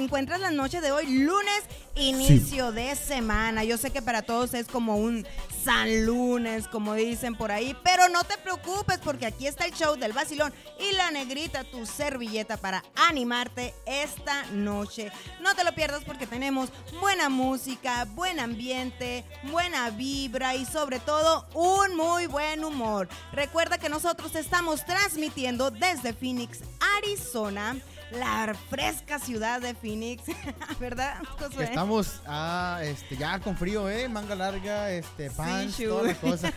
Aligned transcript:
te 0.00 0.04
encuentras 0.04 0.40
la 0.40 0.50
noche 0.50 0.80
de 0.80 0.92
hoy? 0.92 1.06
Lunes, 1.06 1.62
inicio 1.94 2.72
de 2.72 2.96
semana. 2.96 3.64
Yo 3.64 3.76
sé 3.76 3.90
que 3.90 4.00
para 4.00 4.22
todos 4.22 4.54
es 4.54 4.66
como 4.66 4.96
un 4.96 5.26
San 5.62 6.06
Lunes, 6.06 6.66
como 6.68 6.94
dicen 6.94 7.34
por 7.34 7.52
ahí, 7.52 7.76
pero 7.84 8.08
no 8.08 8.24
te 8.24 8.38
preocupes 8.38 8.98
porque 9.04 9.26
aquí 9.26 9.46
está 9.46 9.66
el 9.66 9.74
show 9.74 9.96
del 9.96 10.14
vacilón 10.14 10.54
y 10.78 10.96
la 10.96 11.10
negrita, 11.10 11.64
tu 11.64 11.84
servilleta 11.84 12.56
para 12.56 12.82
animarte 12.94 13.74
esta 13.84 14.44
noche. 14.52 15.12
No 15.42 15.54
te 15.54 15.64
lo 15.64 15.74
pierdas 15.74 16.02
porque 16.04 16.26
tenemos 16.26 16.70
buena 16.98 17.28
música, 17.28 18.06
buen 18.06 18.40
ambiente, 18.40 19.26
buena 19.50 19.90
vibra 19.90 20.54
y 20.54 20.64
sobre 20.64 20.98
todo 20.98 21.46
un 21.52 21.94
muy 21.94 22.26
buen 22.26 22.64
humor. 22.64 23.06
Recuerda 23.32 23.76
que 23.76 23.90
nosotros 23.90 24.34
estamos 24.34 24.82
transmitiendo 24.86 25.70
desde 25.70 26.14
Phoenix, 26.14 26.60
Arizona 26.96 27.76
la 28.10 28.54
fresca 28.68 29.18
ciudad 29.18 29.60
de 29.60 29.74
Phoenix, 29.74 30.22
¿verdad, 30.80 31.22
Josué? 31.38 31.64
Estamos 31.64 32.20
ah, 32.26 32.80
este, 32.82 33.16
ya 33.16 33.38
con 33.40 33.56
frío, 33.56 33.88
¿eh? 33.88 34.06
Manga 34.08 34.34
larga, 34.34 34.90
este, 34.90 35.30
pants, 35.30 35.76
sí, 35.76 35.84
todas 35.84 36.06
las 36.06 36.18
cosas. 36.18 36.52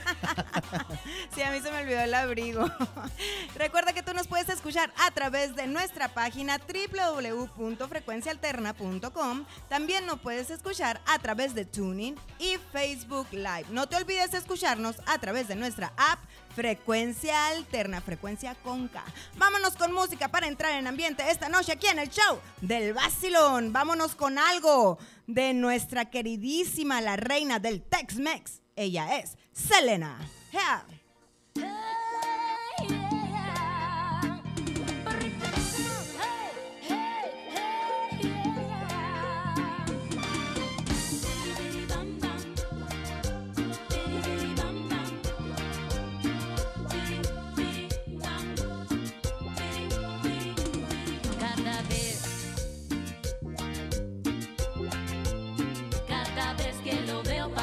sí, 1.35 1.41
a 1.41 1.51
mí 1.51 1.61
se 1.61 1.71
me 1.71 1.81
olvidó 1.81 2.01
el 2.01 2.13
abrigo. 2.13 2.69
Recuerda 3.55 3.93
que 3.93 4.03
tú 4.03 4.13
nos 4.13 4.27
puedes 4.27 4.49
escuchar 4.49 4.91
a 4.97 5.09
través 5.11 5.55
de 5.55 5.67
nuestra 5.67 6.09
página 6.09 6.59
www.frecuencialterna.com. 6.59 9.45
También 9.69 10.05
nos 10.05 10.19
puedes 10.19 10.49
escuchar 10.49 10.99
a 11.05 11.17
través 11.19 11.55
de 11.55 11.63
Tuning 11.65 12.15
y 12.39 12.57
Facebook 12.71 13.27
Live. 13.31 13.67
No 13.69 13.87
te 13.87 13.95
olvides 13.95 14.31
de 14.31 14.39
escucharnos 14.39 14.97
a 15.05 15.17
través 15.19 15.47
de 15.47 15.55
nuestra 15.55 15.93
app 15.97 16.19
Frecuencia 16.55 17.47
Alterna, 17.47 17.99
frecuencia 18.01 18.55
con 18.55 18.87
K. 18.87 19.03
Vámonos 19.37 19.75
con 19.75 19.91
música 19.91 20.27
para 20.27 20.47
entrar 20.47 20.73
en 20.73 20.85
ambiente 20.85 21.23
esta 21.31 21.49
noche 21.49 21.71
aquí 21.71 21.87
en 21.87 21.99
el 21.99 22.09
show 22.09 22.39
del 22.61 22.93
Basilón. 22.93 23.73
Vámonos 23.73 24.13
con 24.15 24.37
algo 24.37 24.99
de 25.25 25.53
nuestra 25.53 26.05
queridísima, 26.05 27.01
la 27.01 27.15
reina 27.15 27.57
del 27.57 27.81
Tex-Mex. 27.81 28.61
Ella 28.75 29.17
es 29.17 29.35
Selena. 29.51 30.19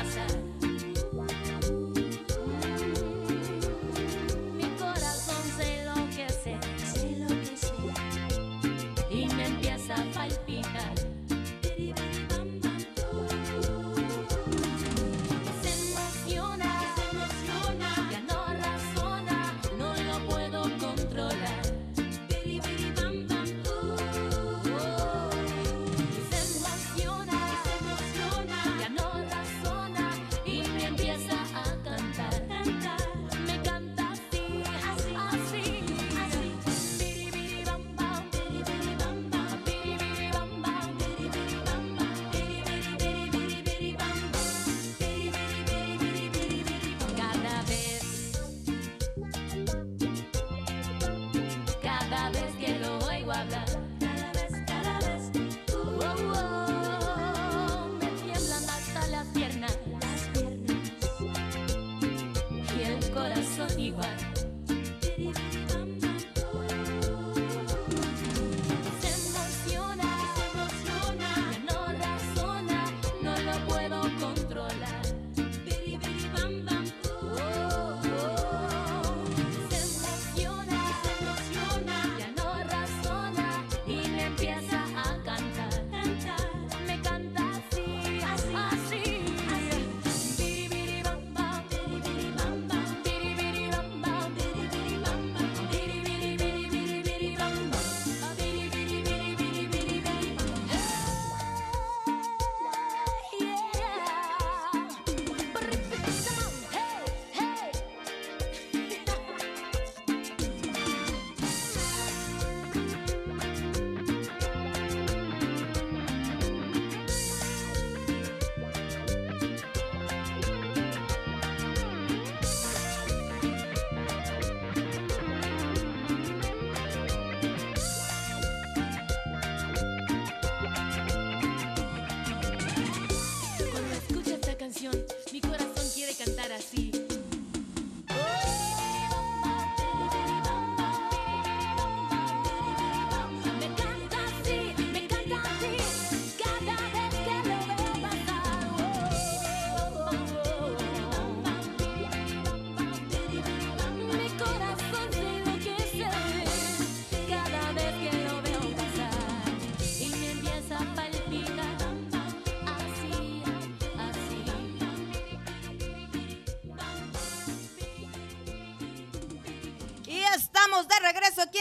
Regreso 0.02 0.49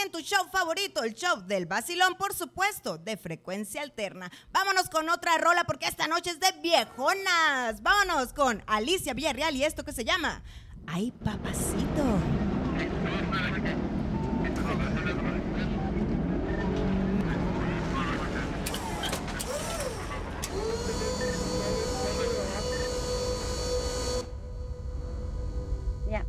en 0.04 0.10
tu 0.10 0.20
show 0.20 0.48
favorito, 0.50 1.02
el 1.02 1.14
show 1.14 1.42
del 1.46 1.66
Basilón, 1.66 2.16
por 2.16 2.34
supuesto, 2.34 2.98
de 2.98 3.16
frecuencia 3.16 3.82
alterna. 3.82 4.30
Vámonos 4.52 4.88
con 4.88 5.08
otra 5.08 5.36
rola 5.38 5.64
porque 5.64 5.86
esta 5.86 6.06
noche 6.06 6.30
es 6.30 6.40
de 6.40 6.52
viejonas. 6.60 7.82
Vámonos 7.82 8.32
con 8.32 8.62
Alicia 8.66 9.14
Villarreal 9.14 9.56
y 9.56 9.64
esto 9.64 9.84
que 9.84 9.92
se 9.92 10.04
llama 10.04 10.42
Ay, 10.86 11.12
papacito. 11.12 12.04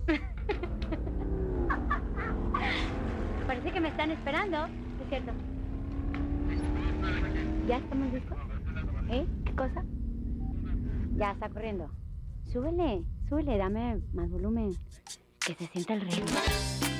están 3.79 4.11
esperando, 4.11 4.65
es 4.65 5.09
cierto. 5.09 5.31
¿Ya 7.67 7.77
estamos 7.77 8.13
listos? 8.13 8.37
¿Eh? 9.09 9.25
¿Qué 9.45 9.55
cosa? 9.55 9.83
Ya 11.15 11.31
está 11.31 11.49
corriendo. 11.49 11.89
Súbele, 12.51 13.03
súbele, 13.29 13.57
dame 13.57 14.01
más 14.13 14.29
volumen. 14.29 14.71
Que 15.45 15.53
se 15.53 15.67
sienta 15.67 15.93
el 15.93 16.01
ritmo. 16.01 16.90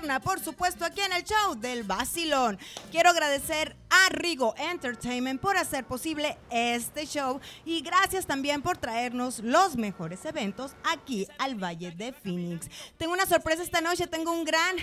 Alterna, 0.00 0.20
por 0.20 0.40
supuesto 0.40 0.84
aquí 0.84 1.00
en 1.00 1.12
el 1.12 1.24
show 1.24 1.54
del 1.54 1.84
Basilón. 1.84 2.58
Quiero 2.90 3.10
agradecer 3.10 3.76
a 3.90 4.08
Rigo 4.08 4.54
Entertainment 4.56 5.40
por 5.40 5.56
hacer 5.56 5.84
posible 5.84 6.38
este 6.50 7.06
show 7.06 7.40
y 7.64 7.82
gracias 7.82 8.26
también 8.26 8.62
por 8.62 8.78
traernos 8.78 9.40
los 9.40 9.76
mejores 9.76 10.24
eventos 10.24 10.72
aquí 10.90 11.28
al 11.38 11.56
Valle 11.62 11.90
de 11.90 12.12
Phoenix. 12.12 12.68
Tengo 12.96 13.12
una 13.12 13.26
sorpresa 13.26 13.62
esta 13.62 13.80
noche, 13.80 14.06
tengo 14.06 14.32
un 14.32 14.44
gran, 14.44 14.76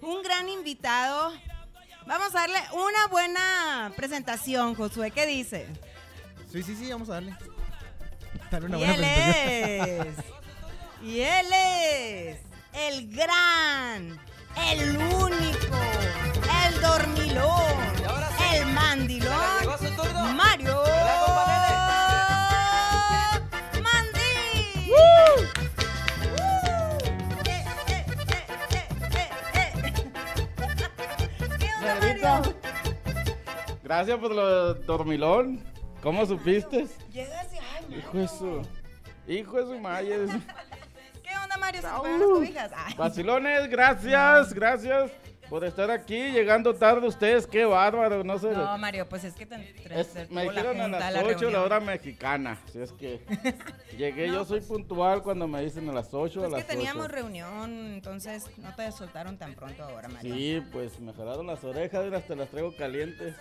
un 0.00 0.22
gran 0.22 0.48
invitado. 0.48 1.32
Vamos 2.06 2.34
a 2.34 2.40
darle 2.40 2.58
una 2.72 3.06
buena 3.08 3.92
presentación, 3.96 4.74
Josué, 4.74 5.10
¿qué 5.12 5.24
dice? 5.26 5.66
Sí, 6.50 6.62
sí, 6.62 6.76
sí, 6.76 6.90
vamos 6.90 7.08
a 7.08 7.14
darle. 7.14 7.36
Dale 8.50 8.66
una 8.66 8.76
y 8.76 8.80
buena 8.80 8.94
él 8.94 9.00
presentación. 9.00 10.08
es. 10.08 11.08
Y 11.08 11.20
él 11.20 11.46
es 11.52 12.52
el 12.72 13.14
gran, 13.14 14.18
el 14.56 14.96
único, 14.96 15.76
el 16.66 16.80
dormilón, 16.80 17.76
el 18.52 18.66
mandilón, 18.72 20.36
Mario 20.36 20.82
Mandi. 23.82 24.32
Eh, 24.88 25.48
eh, 27.48 28.04
eh. 29.54 29.82
¿Qué 31.58 31.68
onda, 31.78 31.94
Mario? 32.00 32.54
Gracias 33.82 34.18
por 34.18 34.34
lo 34.34 34.74
dormilón. 34.74 35.62
¿Cómo 36.02 36.26
supiste? 36.26 36.86
Llegas 37.12 37.52
y, 37.52 37.58
ay, 37.58 37.84
Mario. 37.84 37.98
Hijo 37.98 38.18
de 38.18 38.28
su. 38.28 38.62
Hijo 39.28 39.56
de 39.58 39.64
su 39.74 39.78
madre. 39.80 40.26
¿Qué 41.72 41.78
onda, 41.78 41.98
Mario? 42.02 42.02
¿Se 42.02 42.02
te 42.02 42.18
las 42.18 42.28
cobijas? 42.28 42.72
Ay. 42.76 42.94
Vacilones, 42.96 43.68
gracias, 43.70 44.52
gracias 44.54 45.10
por 45.48 45.64
estar 45.64 45.90
aquí. 45.90 46.30
Llegando 46.30 46.74
tarde 46.74 47.06
ustedes, 47.06 47.46
qué 47.46 47.64
bárbaro, 47.64 48.24
no 48.24 48.38
sé. 48.38 48.50
No, 48.52 48.78
Mario, 48.78 49.06
pues 49.08 49.24
es 49.24 49.34
que 49.34 49.44
te, 49.44 49.56
te- 49.58 50.00
Es- 50.00 50.12
te 50.12 50.20
me 50.20 50.26
tuvo 50.26 50.52
la 50.52 50.62
dijeron 50.62 50.80
a 50.80 50.88
las 50.88 51.12
la 51.14 51.22
8 51.24 51.50
la 51.50 51.62
hora 51.62 51.80
mexicana. 51.80 52.58
Si 52.72 52.80
es 52.80 52.92
que 52.92 53.20
llegué, 53.98 54.28
yo 54.28 54.44
soy 54.44 54.60
puntual 54.60 55.22
cuando 55.22 55.46
me 55.48 55.62
dicen 55.62 55.88
a 55.90 55.92
las 55.92 56.12
8 56.14 56.38
a 56.40 56.42
Pues 56.44 56.52
las 56.52 56.64
que 56.64 56.68
teníamos 56.72 57.04
8. 57.06 57.14
reunión, 57.14 57.70
entonces 57.94 58.46
no 58.58 58.74
te 58.74 58.90
soltaron 58.92 59.36
tan 59.36 59.54
pronto 59.54 59.82
ahora, 59.84 60.08
Mario. 60.08 60.34
Sí, 60.34 60.62
pues 60.72 60.98
me 61.00 61.12
jalaron 61.12 61.46
las 61.46 61.62
orejas 61.64 62.04
y 62.10 62.14
hasta 62.14 62.34
las 62.34 62.48
traigo 62.48 62.74
calientes. 62.76 63.34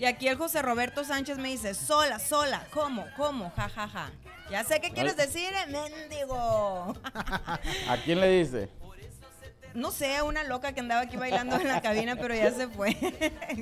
Y 0.00 0.06
aquí 0.06 0.28
el 0.28 0.38
José 0.38 0.62
Roberto 0.62 1.04
Sánchez 1.04 1.36
me 1.36 1.50
dice, 1.50 1.74
sola, 1.74 2.18
sola, 2.18 2.66
¿cómo? 2.72 3.04
¿Cómo? 3.18 3.52
Ja, 3.54 3.68
ja, 3.68 3.86
ja. 3.86 4.10
Ya 4.50 4.64
sé 4.64 4.80
qué 4.80 4.92
quieres 4.92 5.14
decir, 5.14 5.50
eh, 5.52 5.66
mendigo. 5.70 6.96
¿A 7.86 7.96
quién 8.02 8.18
le 8.18 8.30
dice? 8.30 8.70
No 9.74 9.90
sé, 9.90 10.20
una 10.22 10.42
loca 10.44 10.72
que 10.72 10.80
andaba 10.80 11.02
aquí 11.02 11.16
bailando 11.16 11.56
en 11.56 11.68
la 11.68 11.80
cabina, 11.80 12.16
pero 12.16 12.34
ya 12.34 12.50
se 12.52 12.68
fue. 12.68 12.94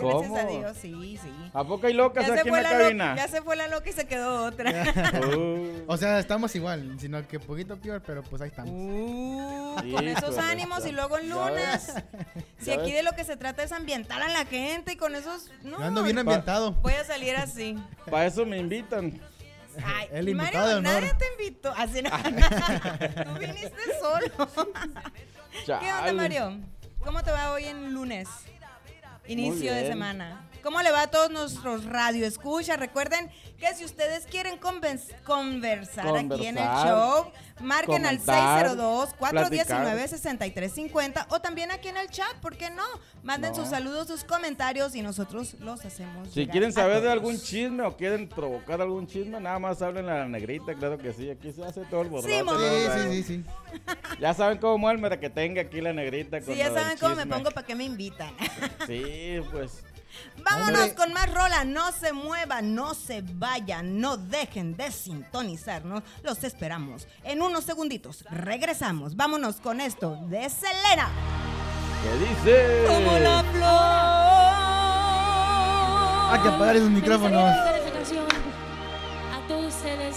¿Cómo? 0.01 0.21
Gracias 0.31 0.45
a 0.45 0.47
Dios, 0.49 0.77
sí, 0.81 1.19
sí. 1.23 1.31
¿A 1.53 1.65
poco 1.65 1.87
hay 1.87 1.93
locas 1.95 2.27
Ya 2.27 2.35
se, 2.35 2.41
aquí 2.41 2.49
en 2.49 2.55
fue 2.55 2.63
la 2.63 2.71
la 2.71 2.75
loca, 2.77 2.85
cabina? 2.89 3.17
ya 3.17 3.29
se 3.29 3.43
fue 3.43 3.57
la 3.57 3.69
loca 3.69 3.91
y 3.91 3.93
se 3.93 4.07
quedó 4.07 4.45
otra. 4.47 4.73
Uh, 5.39 5.85
O 5.87 5.97
sea, 5.97 6.19
estamos 6.19 6.55
igual, 6.57 6.97
sino 6.99 7.27
que 7.27 7.39
poquito 7.41 7.77
peor, 7.79 8.03
pero 8.05 8.23
pues 8.23 8.41
ahí 8.43 8.49
estamos. 8.49 8.71
Uh, 8.75 9.75
con 9.77 9.89
Híjole, 9.89 10.13
esos 10.13 10.39
ánimos 10.39 10.87
y 10.87 10.93
luego 10.93 11.17
el 11.19 11.29
ya 11.29 11.35
lunes. 11.35 11.93
Si 12.59 12.71
aquí 12.73 12.87
ves. 12.87 12.95
de 12.95 13.03
lo 13.03 13.13
que 13.13 13.25
se 13.25 13.37
trata 13.37 13.63
es 13.63 13.73
ambientar 13.73 14.23
a 14.23 14.29
la 14.29 14.45
gente 14.47 14.93
y 14.93 14.97
con 14.97 15.15
esos. 15.15 15.51
No, 15.63 15.79
Yo 15.79 15.85
ando 15.85 16.03
bien 16.03 16.19
ambientado. 16.19 16.73
voy 16.83 16.95
a 16.95 17.05
salir 17.05 17.37
así. 17.37 17.77
Para 18.11 18.27
eso 18.27 18.45
me 18.47 18.59
invitan. 18.59 19.21
Ay, 19.85 20.09
El 20.11 20.29
invitado 20.29 20.53
Mario, 20.53 20.69
de 20.69 20.77
honor. 20.77 21.03
nadie 21.03 21.15
te 21.15 21.27
invitó. 21.45 21.73
Así 21.77 22.03
no. 22.03 22.11
Tú 22.11 23.39
viniste 23.39 23.77
solo. 24.01 24.49
¿Qué 25.65 25.73
onda. 25.73 26.13
Mario? 26.13 26.59
¿Cómo 27.05 27.23
te 27.23 27.31
va 27.31 27.53
hoy 27.53 27.65
en 27.65 27.93
lunes? 27.93 28.29
Inicio 29.27 29.75
de 29.75 29.87
semana. 29.89 30.48
¿Cómo 30.69 30.83
le 30.83 30.91
va 30.93 31.05
a 31.05 31.07
todos 31.07 31.31
nuestros 31.31 31.87
radioescuchas? 31.87 32.79
Recuerden 32.79 33.31
que 33.59 33.73
si 33.75 33.87
ustedes 33.87 34.27
quieren 34.27 34.59
conversar, 34.59 36.15
aquí 36.15 36.47
en 36.47 36.59
el 36.59 36.69
show, 36.85 37.31
marquen 37.59 38.03
comentar, 38.03 38.67
al 38.67 38.77
602-419-6350 38.77 41.25
o 41.31 41.41
también 41.41 41.71
aquí 41.71 41.89
en 41.89 41.97
el 41.97 42.11
chat, 42.11 42.35
¿por 42.43 42.59
qué 42.59 42.69
no? 42.69 42.83
Manden 43.23 43.53
No. 43.53 43.57
sus 43.57 43.69
saludos, 43.69 44.09
sus 44.09 44.25
comentarios 44.25 44.95
y 44.95 45.01
nosotros 45.01 45.55
los 45.55 45.83
hacemos. 45.87 46.29
Si 46.35 46.47
quieren 46.47 46.71
saber 46.75 47.01
de 47.01 47.13
algún 47.13 47.41
chisme 47.41 47.85
o 47.85 47.97
quieren 47.97 48.29
provocar 48.29 48.83
algún 48.83 49.07
chisme, 49.07 49.41
nada 49.41 49.59
más 49.59 49.81
hablen 49.81 50.07
a 50.11 50.19
la 50.19 50.29
negrita, 50.29 50.75
claro 50.75 50.99
que 50.99 51.15
sí. 51.15 51.31
Aquí 51.31 51.51
se 51.51 51.65
hace 51.65 51.81
todo 51.87 52.03
el 52.03 52.11
mo. 52.11 52.21
Sí, 52.21 52.29
¿verdad? 52.29 53.09
sí, 53.11 53.11
sí, 53.11 53.23
sí. 53.23 53.43
Ya 54.21 54.35
saben 54.35 54.59
cómo 54.59 54.77
muéveme 54.77 55.19
que 55.19 55.31
tenga 55.31 55.63
aquí 55.63 55.81
la 55.81 55.95
negrita. 55.95 56.43
con 56.43 56.53
Sí, 56.53 56.59
ya 56.59 56.71
saben 56.75 56.99
cómo 56.99 57.15
me 57.15 57.25
pongo, 57.25 57.51
¿para 57.53 57.67
qué 57.67 57.75
me 57.75 57.85
invitan? 57.85 58.35
Sí, 58.87 59.41
pues. 59.51 59.83
Vámonos 60.43 60.81
Hombre. 60.81 60.95
con 60.95 61.13
más 61.13 61.33
rola. 61.33 61.65
No 61.65 61.93
se 61.93 62.13
muevan, 62.13 62.75
no 62.75 62.95
se 62.95 63.23
vayan, 63.23 64.01
no 64.01 64.17
dejen 64.17 64.77
de 64.77 64.91
sintonizarnos. 64.91 66.03
Los 66.23 66.43
esperamos. 66.45 67.07
En 67.25 67.43
unos 67.43 67.65
segunditos 67.65 68.25
regresamos. 68.31 69.17
Vámonos 69.17 69.57
con 69.57 69.81
esto 69.81 70.17
de 70.29 70.49
Selena. 70.49 71.11
¿Qué 72.03 72.19
dice? 72.19 72.85
Como 72.87 73.19
la 73.19 73.43
flor. 73.53 74.69
Hay 76.31 76.41
que 76.41 76.49
apagar 76.49 76.77
esos 76.77 76.91
micrófonos. 76.91 77.43
a 77.43 79.41
todos 79.49 79.75
ustedes. 79.75 80.17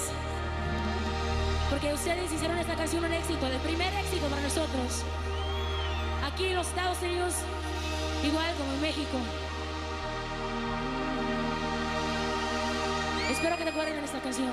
Porque 1.70 1.93
ustedes 1.93 2.31
hicieron 2.31 2.58
esta 2.60 2.75
canción 2.75 3.03
un 3.05 3.13
éxito, 3.13 3.48
el 3.48 3.58
primer 3.60 3.93
éxito 3.93 4.27
para 4.27 4.41
nosotros. 4.41 5.03
Aquí 6.25 6.46
en 6.48 6.55
los 6.55 6.67
Estados 6.67 7.01
Unidos, 7.01 7.34
igual 8.24 8.53
como 8.58 8.74
en 8.74 8.81
México. 8.81 9.17
Espero 13.41 13.57
que 13.57 13.63
te 13.63 13.69
acuerden 13.71 13.95
de 13.95 14.05
esta 14.05 14.19
canción. 14.19 14.51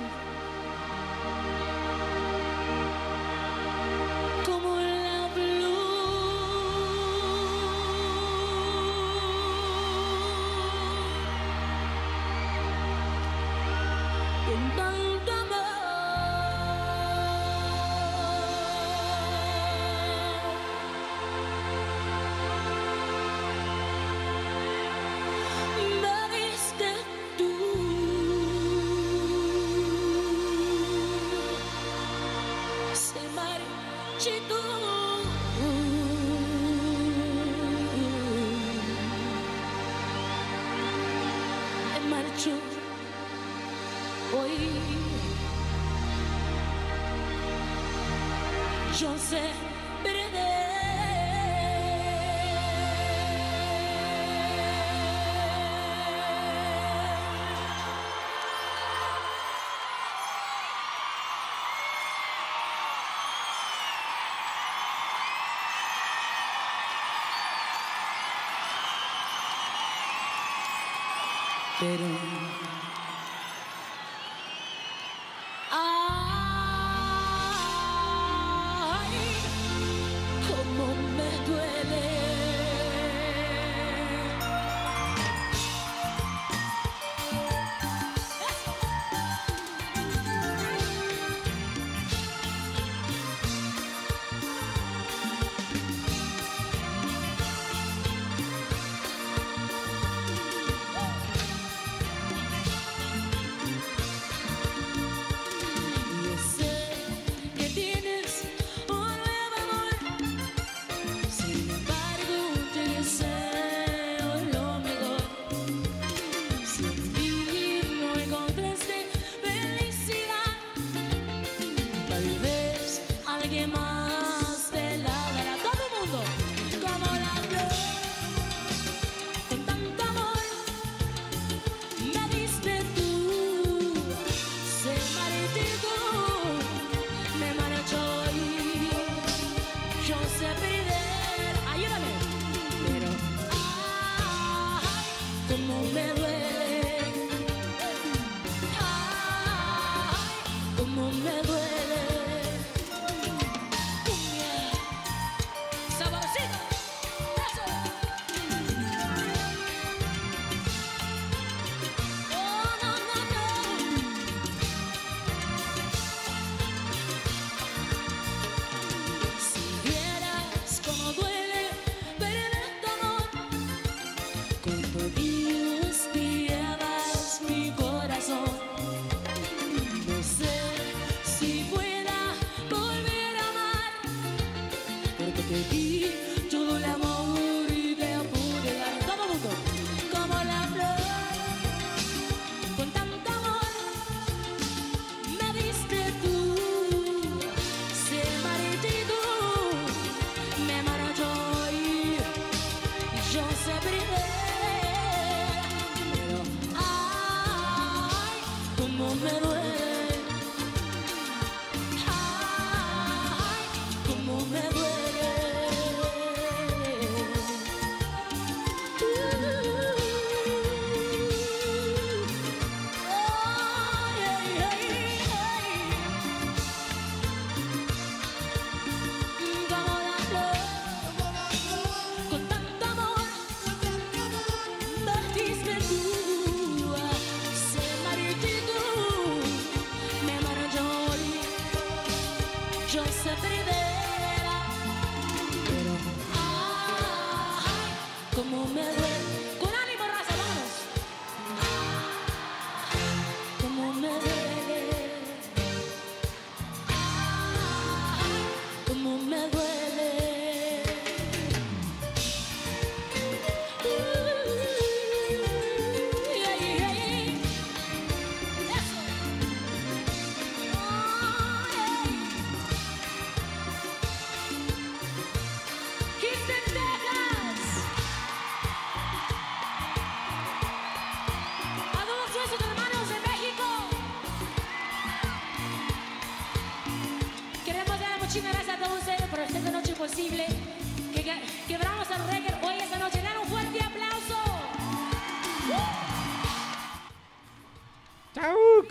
Pero 71.79 72.48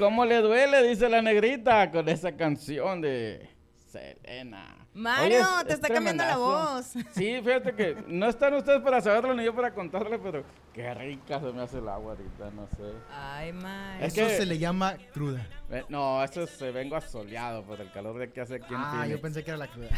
cómo 0.08 0.24
le 0.24 0.38
duele, 0.42 0.88
dice 0.88 1.10
la 1.10 1.22
negrita, 1.22 1.92
con 1.92 2.08
esa 2.08 2.32
canción 2.32 3.02
de 3.02 3.50
Selena. 3.92 4.74
Mario, 4.94 5.26
Oye, 5.26 5.38
es- 5.42 5.66
te 5.68 5.74
es 5.74 5.76
está 5.76 5.90
cambiando 5.94 6.24
la 6.24 6.38
voz. 6.38 6.86
Sí, 7.14 7.42
fíjate 7.44 7.74
que 7.76 7.98
no 8.08 8.28
están 8.30 8.54
ustedes 8.54 8.82
para 8.82 9.02
saberlo 9.02 9.34
ni 9.34 9.44
yo 9.44 9.54
para 9.54 9.74
contarle, 9.74 10.18
pero 10.18 10.44
qué 10.74 10.94
rica 10.94 11.42
se 11.42 11.52
me 11.52 11.62
hace 11.62 11.80
el 11.80 11.90
agua 11.90 12.14
ahorita, 12.14 12.50
no 12.56 12.68
sé. 12.70 12.94
Ay, 13.14 13.52
Mario. 13.52 14.06
Es 14.08 14.18
Eso 14.18 14.28
que- 14.28 14.38
se 14.38 14.46
le 14.46 14.58
llama 14.58 14.96
cruda. 15.14 15.46
Eh, 15.72 15.84
No, 15.90 16.24
eso 16.24 16.44
es 16.44 16.62
eh, 16.62 16.72
vengo 16.72 16.96
asoleado 16.96 17.64
por 17.64 17.82
el 17.82 17.92
calor 17.92 18.18
de 18.18 18.32
que 18.32 18.40
hace 18.40 18.56
aquí 18.56 18.74
en 18.74 18.80
Ah, 18.80 18.92
Phoenix. 18.94 19.12
yo 19.12 19.22
pensé 19.22 19.44
que 19.44 19.52
era 19.52 19.58
la 19.58 19.68
cruda. 19.68 19.90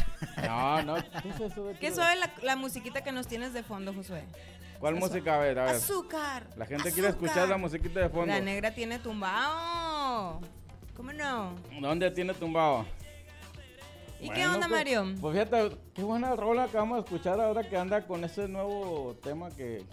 No, 0.44 0.82
no, 0.82 0.94
¿qué 1.22 1.28
es 1.28 1.40
eso 1.40 1.64
de 1.66 1.74
¿Qué 1.78 1.94
suave 1.94 2.16
la, 2.16 2.30
la 2.42 2.56
musiquita 2.56 3.02
que 3.04 3.12
nos 3.12 3.28
tienes 3.28 3.54
de 3.54 3.62
fondo, 3.62 3.94
Josué? 3.94 4.24
¿Cuál 4.80 4.96
Eso. 4.96 5.06
música? 5.06 5.34
A 5.34 5.38
ver, 5.38 5.58
a 5.58 5.64
ver. 5.66 5.74
Azúcar. 5.76 6.46
La 6.56 6.64
gente 6.64 6.90
quiere 6.90 7.10
escuchar 7.10 7.46
la 7.48 7.58
musiquita 7.58 8.00
de 8.00 8.08
fondo. 8.08 8.26
La 8.26 8.40
negra 8.40 8.70
tiene 8.74 8.98
tumbado. 8.98 10.40
¿Cómo 10.96 11.12
no? 11.12 11.54
¿Dónde 11.80 12.10
tiene 12.10 12.32
tumbado? 12.34 12.86
¿Y 14.20 14.30
qué 14.30 14.46
onda, 14.46 14.60
pues- 14.60 14.70
Mario? 14.70 15.04
Pues 15.20 15.34
fíjate, 15.34 15.76
qué 15.94 16.02
buena 16.02 16.34
rola 16.34 16.64
acabamos 16.64 16.96
de 16.98 17.04
escuchar 17.04 17.40
ahora 17.40 17.68
que 17.68 17.76
anda 17.76 18.06
con 18.06 18.24
ese 18.24 18.48
nuevo 18.48 19.16
tema 19.22 19.50
que... 19.50 19.84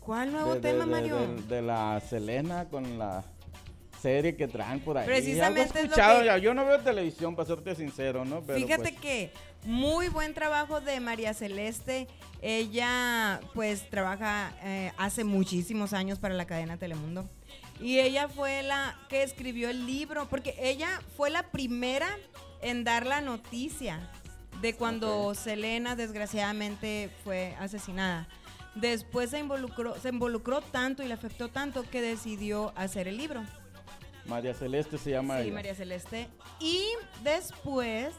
¿Cuál 0.00 0.32
nuevo 0.32 0.54
de, 0.54 0.60
tema, 0.60 0.84
de- 0.84 0.90
Mario? 0.90 1.16
de- 1.16 1.42
de 1.56 1.62
la 1.62 2.00
Selena 2.00 2.66
con 2.66 2.98
la 2.98 3.24
serie 4.00 4.36
que 4.36 4.48
traen 4.48 4.80
por 4.80 4.96
ahí. 4.96 5.06
Precisamente 5.06 5.60
he 5.60 5.64
es 5.64 5.74
lo 5.74 5.80
escuchado, 5.80 6.22
que- 6.22 6.40
Yo 6.40 6.54
no 6.54 6.64
veo 6.64 6.78
televisión, 6.80 7.36
para 7.36 7.46
serte 7.48 7.74
sincero, 7.74 8.24
¿no? 8.24 8.40
Pero 8.42 8.58
Fíjate 8.58 8.82
pues, 8.90 9.00
que 9.00 9.32
muy 9.64 10.08
buen 10.08 10.32
trabajo 10.34 10.80
de 10.80 11.00
María 11.00 11.34
Celeste. 11.34 12.06
Ella 12.40 13.40
pues 13.54 13.88
trabaja 13.90 14.52
eh, 14.62 14.92
hace 14.96 15.24
muchísimos 15.24 15.92
años 15.92 16.18
para 16.18 16.34
la 16.34 16.46
cadena 16.46 16.76
Telemundo. 16.76 17.28
Y 17.80 17.98
ella 18.00 18.28
fue 18.28 18.62
la 18.62 18.96
que 19.08 19.22
escribió 19.22 19.68
el 19.70 19.86
libro, 19.86 20.28
porque 20.28 20.54
ella 20.60 21.00
fue 21.16 21.30
la 21.30 21.44
primera 21.50 22.08
en 22.60 22.84
dar 22.84 23.06
la 23.06 23.20
noticia 23.20 24.10
de 24.60 24.74
cuando. 24.74 25.34
Selena 25.34 25.96
desgraciadamente 25.96 27.10
fue 27.24 27.54
asesinada. 27.58 28.28
Después 28.74 29.30
se 29.30 29.40
involucró, 29.40 29.98
se 30.00 30.10
involucró 30.10 30.60
tanto 30.60 31.02
y 31.02 31.08
le 31.08 31.14
afectó 31.14 31.48
tanto 31.48 31.82
que 31.82 32.00
decidió 32.00 32.72
hacer 32.76 33.08
el 33.08 33.16
libro. 33.16 33.42
María 34.26 34.54
Celeste 34.54 34.98
se 34.98 35.10
llama 35.10 35.38
Sí, 35.38 35.44
ella. 35.44 35.54
María 35.54 35.74
Celeste. 35.74 36.28
Y 36.60 36.84
después, 37.24 38.14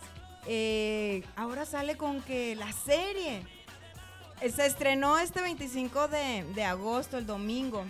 eh, 0.48 1.24
ahora 1.36 1.66
sale 1.66 1.96
con 1.98 2.22
que 2.22 2.56
la 2.56 2.72
serie 2.74 3.44
se 4.48 4.66
estrenó 4.66 5.18
este 5.20 5.42
25 5.42 6.08
de, 6.08 6.46
de 6.56 6.64
agosto, 6.64 7.18
el 7.18 7.26
domingo. 7.26 7.86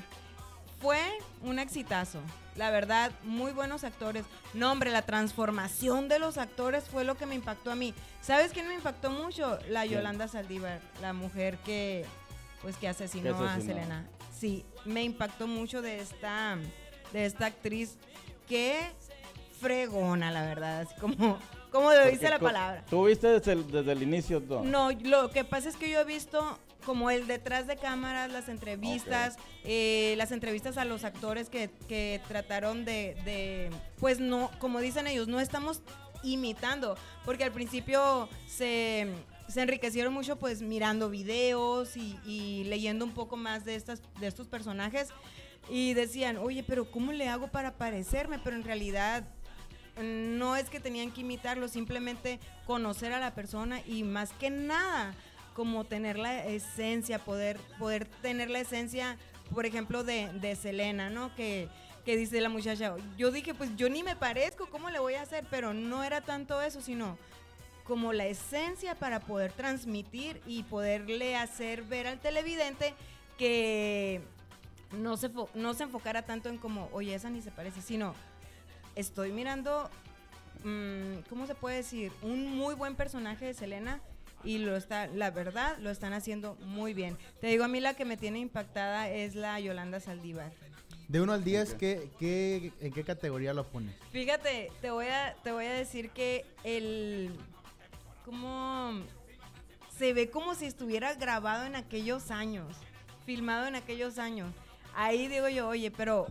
Fue 0.82 1.00
un 1.42 1.60
exitazo. 1.60 2.20
La 2.56 2.72
verdad, 2.72 3.12
muy 3.24 3.52
buenos 3.52 3.84
actores. 3.84 4.26
No, 4.54 4.72
hombre, 4.72 4.92
la 4.92 5.04
transformación 5.04 6.10
de 6.10 6.20
los 6.20 6.38
actores 6.38 6.86
fue 6.86 7.04
lo 7.04 7.16
que 7.16 7.26
me 7.26 7.36
impactó 7.36 7.72
a 7.72 7.76
mí. 7.76 7.94
¿Sabes 8.22 8.52
quién 8.52 8.68
me 8.68 8.74
impactó 8.76 9.10
mucho? 9.12 9.60
La. 9.70 9.86
Yolanda 9.86 10.28
Saldívar, 10.28 10.82
la 11.02 11.14
mujer 11.14 11.58
que, 11.60 12.06
pues, 12.62 12.76
que 12.78 12.88
asesinó, 12.88 13.38
Que 13.38 13.46
a 13.46 13.54
asesinó. 13.54 13.74
Selena. 13.76 14.08
Sí, 14.38 14.66
me 14.86 15.04
impactó 15.04 15.48
mucho 15.48 15.82
de 15.82 16.00
esta, 16.00 16.58
de 17.14 17.26
esta 17.26 17.46
actriz. 17.46 17.98
Qué 18.48 18.92
fregona, 19.62 20.32
la 20.32 20.42
verdad. 20.42 20.82
Así 20.82 20.96
como, 21.00 21.40
como 21.72 21.92
lo 21.92 22.06
dice 22.08 22.30
la 22.30 22.40
palabra. 22.40 22.84
¿Tú 22.90 23.06
viste 23.06 23.28
desde 23.28 23.54
el, 23.54 23.72
desde 23.72 23.92
el 23.92 24.04
inicio 24.04 24.42
todo? 24.42 24.64
No, 24.64 24.92
lo 24.92 25.30
que 25.32 25.44
pasa 25.44 25.70
es 25.70 25.76
que 25.76 25.90
yo 25.90 26.00
he 26.00 26.06
visto 26.06 26.58
como 26.86 27.12
el 27.12 27.28
detrás 27.28 27.68
de 27.68 27.76
cámaras, 27.76 28.32
las 28.32 28.50
entrevistas, 28.50 29.38
eh, 29.64 30.16
las 30.18 30.32
entrevistas 30.32 30.78
a 30.78 30.86
los 30.86 31.04
actores 31.04 31.50
que, 31.50 31.70
que 31.88 32.22
trataron 32.28 32.86
de, 32.86 33.16
de, 33.26 33.70
pues 34.00 34.20
no, 34.20 34.50
como 34.60 34.80
dicen 34.80 35.06
ellos, 35.06 35.28
no 35.28 35.40
estamos 35.40 35.82
imitando, 36.24 36.98
porque 37.26 37.44
al 37.44 37.52
principio 37.52 38.28
se, 38.48 39.08
se 39.48 39.62
enriquecieron 39.62 40.14
mucho 40.14 40.38
pues 40.38 40.62
mirando 40.62 41.10
videos 41.10 41.96
y, 41.96 42.18
y 42.26 42.64
leyendo 42.66 43.06
un 43.06 43.12
poco 43.14 43.38
más 43.38 43.66
de, 43.66 43.76
estas, 43.76 44.02
de 44.20 44.28
estos 44.28 44.48
personajes 44.48 45.10
y 45.70 45.94
decían, 45.94 46.38
oye, 46.38 46.64
pero 46.64 46.90
¿cómo 46.90 47.12
le 47.12 47.28
hago 47.28 47.50
para 47.50 47.78
parecerme? 47.78 48.40
Pero 48.40 48.56
en 48.56 48.64
realidad 48.64 49.28
no 50.04 50.56
es 50.56 50.70
que 50.70 50.80
tenían 50.80 51.12
que 51.12 51.22
imitarlo, 51.22 51.68
simplemente 51.68 52.40
conocer 52.66 53.14
a 53.14 53.20
la 53.20 53.34
persona 53.34 53.82
y 53.86 54.04
más 54.04 54.32
que 54.34 54.50
nada, 54.50 55.14
como 55.54 55.84
tener 55.84 56.18
la 56.18 56.46
esencia, 56.46 57.20
poder, 57.20 57.58
poder 57.78 58.06
tener 58.22 58.50
la 58.50 58.60
esencia, 58.60 59.18
por 59.54 59.66
ejemplo, 59.66 60.04
de, 60.04 60.58
Selena, 60.60 61.10
¿no? 61.10 61.36
Que, 61.36 61.68
que 62.06 62.18
dice 62.18 62.40
la 62.42 62.50
muchacha, 62.50 62.96
yo 63.18 63.32
dije, 63.32 63.54
pues 63.54 63.76
yo 63.76 63.90
ni 63.90 64.04
me 64.04 64.16
parezco, 64.16 64.68
¿cómo 64.68 64.90
le 64.90 65.00
voy 65.00 65.16
a 65.16 65.22
hacer? 65.22 65.46
Pero 65.50 65.74
no 65.74 66.04
era 66.04 66.22
tanto 66.22 66.62
eso, 66.62 66.82
sino 66.82 67.18
como 67.84 68.14
la 68.14 68.28
esencia 68.28 68.96
para 68.96 69.20
poder 69.20 69.52
transmitir 69.52 70.42
y 70.46 70.64
poderle 70.64 71.36
hacer 71.36 71.84
ver 71.84 72.08
al 72.08 72.20
televidente 72.20 72.94
que 73.38 74.22
no 74.92 75.18
se, 75.18 75.32
no 75.56 75.74
se 75.74 75.84
enfocara 75.84 76.22
tanto 76.22 76.50
en 76.50 76.58
como, 76.58 76.88
oye, 76.94 77.16
esa 77.16 77.30
ni 77.30 77.42
se 77.42 77.52
parece, 77.52 77.82
sino 77.82 78.14
estoy 79.00 79.32
mirando, 79.32 79.90
mm, 80.64 81.20
¿cómo 81.30 81.48
se 81.48 81.56
puede 81.56 81.78
decir? 81.78 82.12
Un 82.22 82.56
muy 82.56 82.76
buen 82.76 82.96
personaje 82.96 83.46
de 83.46 83.54
Selena 83.54 84.02
y 84.44 84.60
lo 84.60 84.76
está, 84.76 85.08
la 85.08 85.32
verdad, 85.32 85.78
lo 85.80 85.90
están 85.90 86.14
haciendo 86.14 86.56
muy 86.62 86.94
bien. 86.94 87.18
Te 87.42 87.48
digo, 87.48 87.64
a 87.64 87.68
mí 87.68 87.80
la 87.80 87.94
que 87.94 88.06
me 88.06 88.18
tiene 88.18 88.40
impactada 88.40 89.10
es 89.10 89.36
la 89.36 89.60
Yolanda 89.60 90.00
Saldívar. 90.00 90.52
De 91.08 91.22
1 91.22 91.34
al 91.34 91.44
10, 91.44 91.72
Ok. 91.72 91.78
¿qué, 91.80 92.10
qué, 92.20 92.72
en 92.82 92.94
qué 92.94 93.04
categoría 93.04 93.54
lo 93.54 93.66
pones? 93.66 93.96
Fíjate, 94.12 94.72
te 94.80 94.92
voy 94.92 95.08
a, 95.08 95.36
te 95.44 95.52
voy 95.52 95.66
a 95.66 95.74
decir 95.74 96.12
que 96.12 96.46
el, 96.64 97.32
como, 98.24 98.92
se 99.98 100.14
ve 100.14 100.30
como 100.30 100.54
si 100.56 100.66
estuviera 100.66 101.16
grabado 101.16 101.66
en 101.66 101.76
aquellos 101.76 102.30
años, 102.30 102.76
filmado 103.26 103.68
en 103.68 103.76
aquellos 103.76 104.20
años. 104.20 104.54
Ahí 104.96 105.28
digo 105.28 105.50
yo, 105.50 105.68
oye, 105.70 105.90
pero, 105.90 106.28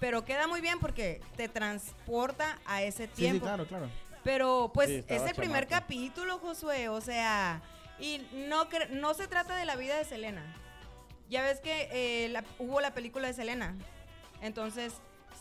pero 0.00 0.24
queda 0.24 0.46
muy 0.48 0.60
bien 0.60 0.78
porque 0.80 1.20
te 1.36 1.48
transporta 1.48 2.58
a 2.66 2.82
ese 2.82 3.04
Sí, 3.04 3.10
sí, 3.14 3.20
tiempo. 3.22 3.44
claro, 3.44 3.66
claro. 3.66 3.88
Pero 4.24 4.70
pues 4.74 4.88
Sí, 4.88 5.04
es 5.08 5.32
primer 5.34 5.66
capítulo, 5.66 6.38
Josué, 6.38 6.88
o 6.88 7.00
sea, 7.00 7.62
y 7.98 8.26
no, 8.48 8.68
cre- 8.68 8.88
no 8.90 9.14
se 9.14 9.28
trata 9.28 9.56
de 9.56 9.64
la 9.64 9.76
vida 9.76 9.96
de 9.96 10.04
Selena. 10.04 10.42
Ya 11.28 11.42
ves 11.42 11.60
que 11.60 11.88
eh, 11.92 12.28
la- 12.30 12.44
hubo 12.58 12.80
la 12.80 12.92
película 12.92 13.28
de 13.28 13.34
Selena, 13.34 13.74
entonces 14.42 14.94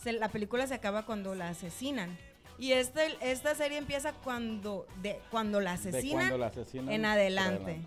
se- 0.03 0.13
la 0.13 0.29
película 0.29 0.67
se 0.67 0.75
acaba 0.75 1.05
cuando 1.05 1.35
la 1.35 1.49
asesinan. 1.49 2.17
Y 2.57 2.73
este, 2.73 3.17
esta 3.21 3.55
serie 3.55 3.77
empieza 3.77 4.11
cuando, 4.11 4.85
de, 5.01 5.19
cuando 5.31 5.61
la 5.61 5.71
De 5.71 5.89
asesinan 5.89 6.17
cuando 6.27 6.37
la 6.37 6.47
asesinan 6.47 6.91
en 6.91 7.05
adelante. 7.05 7.81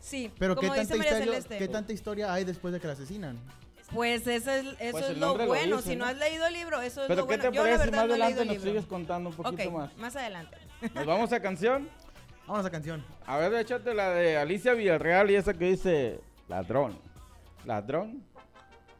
Sí, 0.00 0.32
Pero 0.38 0.54
¿qué 0.54 0.66
como 0.66 0.74
tanta, 0.74 0.82
dice 0.82 0.96
María 0.96 1.12
historia, 1.12 1.32
Celeste. 1.32 1.58
¿qué 1.58 1.68
tanta 1.68 1.92
historia 1.92 2.32
hay 2.32 2.44
después 2.44 2.74
de 2.74 2.80
que 2.80 2.86
la 2.88 2.92
asesinan? 2.94 3.38
Pues 3.92 4.26
eso 4.26 4.50
es, 4.50 4.66
eso 4.80 4.90
Pues 4.92 5.10
es 5.10 5.18
lo 5.18 5.34
bueno. 5.46 5.76
dice, 5.76 5.90
si 5.90 5.96
no 5.96 6.04
¿no? 6.04 6.10
has 6.10 6.16
leído 6.18 6.46
el 6.46 6.54
libro, 6.54 6.80
eso 6.82 7.02
es 7.02 7.08
Pero 7.08 7.22
lo 7.22 7.26
¿qué 7.28 7.36
bueno. 7.36 7.50
te 7.50 7.56
Yo 7.56 7.62
la 7.64 7.70
parece 7.70 7.84
verdad 7.90 7.98
más 7.98 8.08
no 8.08 8.14
he 8.14 8.18
leído 8.18 8.24
adelante 8.24 8.42
el 8.42 8.48
nos 8.48 8.56
libro. 8.56 8.70
sigues 8.70 8.86
contando 8.86 9.30
un 9.30 9.36
poquito 9.36 9.62
Ok, 9.68 9.72
más? 9.72 9.96
más 9.96 10.16
adelante. 10.16 10.56
¿Nos 10.94 11.06
vamos 11.06 11.32
a 11.32 11.40
canción? 11.40 11.88
Vamos 12.46 12.66
a 12.66 12.70
canción. 12.70 13.04
A 13.26 13.38
ver, 13.38 13.54
échate 13.54 13.94
la 13.94 14.10
de 14.10 14.36
Alicia 14.36 14.72
Villarreal 14.74 15.30
y 15.30 15.36
esa 15.36 15.54
que 15.54 15.66
dice 15.70 16.20
ladrón. 16.48 16.98
¿Ladrón? 17.64 18.22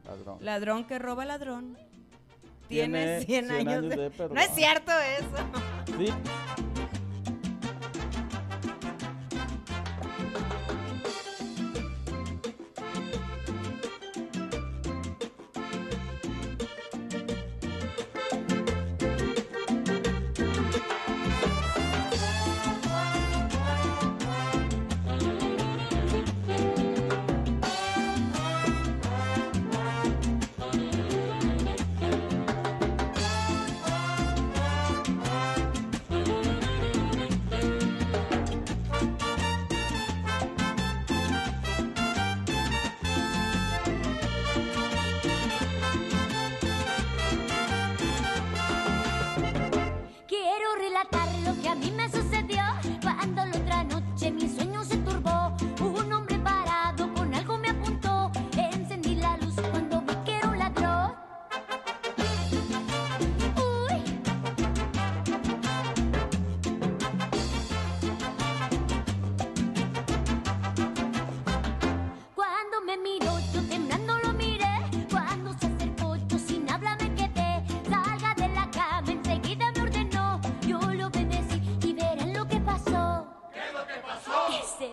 Ladrón. 0.05 0.37
Ladrón 0.41 0.83
que 0.87 0.99
roba 0.99 1.25
ladrón. 1.25 1.77
Tiene 2.67 3.19
Tiene 3.19 3.45
100 3.45 3.45
100 3.47 3.51
años, 3.51 3.73
años 3.77 3.89
de... 3.89 3.95
de 3.97 4.09
perdón. 4.11 4.35
No 4.35 4.41
es 4.41 4.49
cierto 4.55 4.91
eso. 4.91 5.97
Sí. 5.97 6.13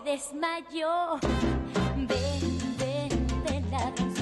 Desmayó. 0.05 1.19
Ven, 1.97 2.07
ven, 2.77 3.65
ven. 3.71 4.14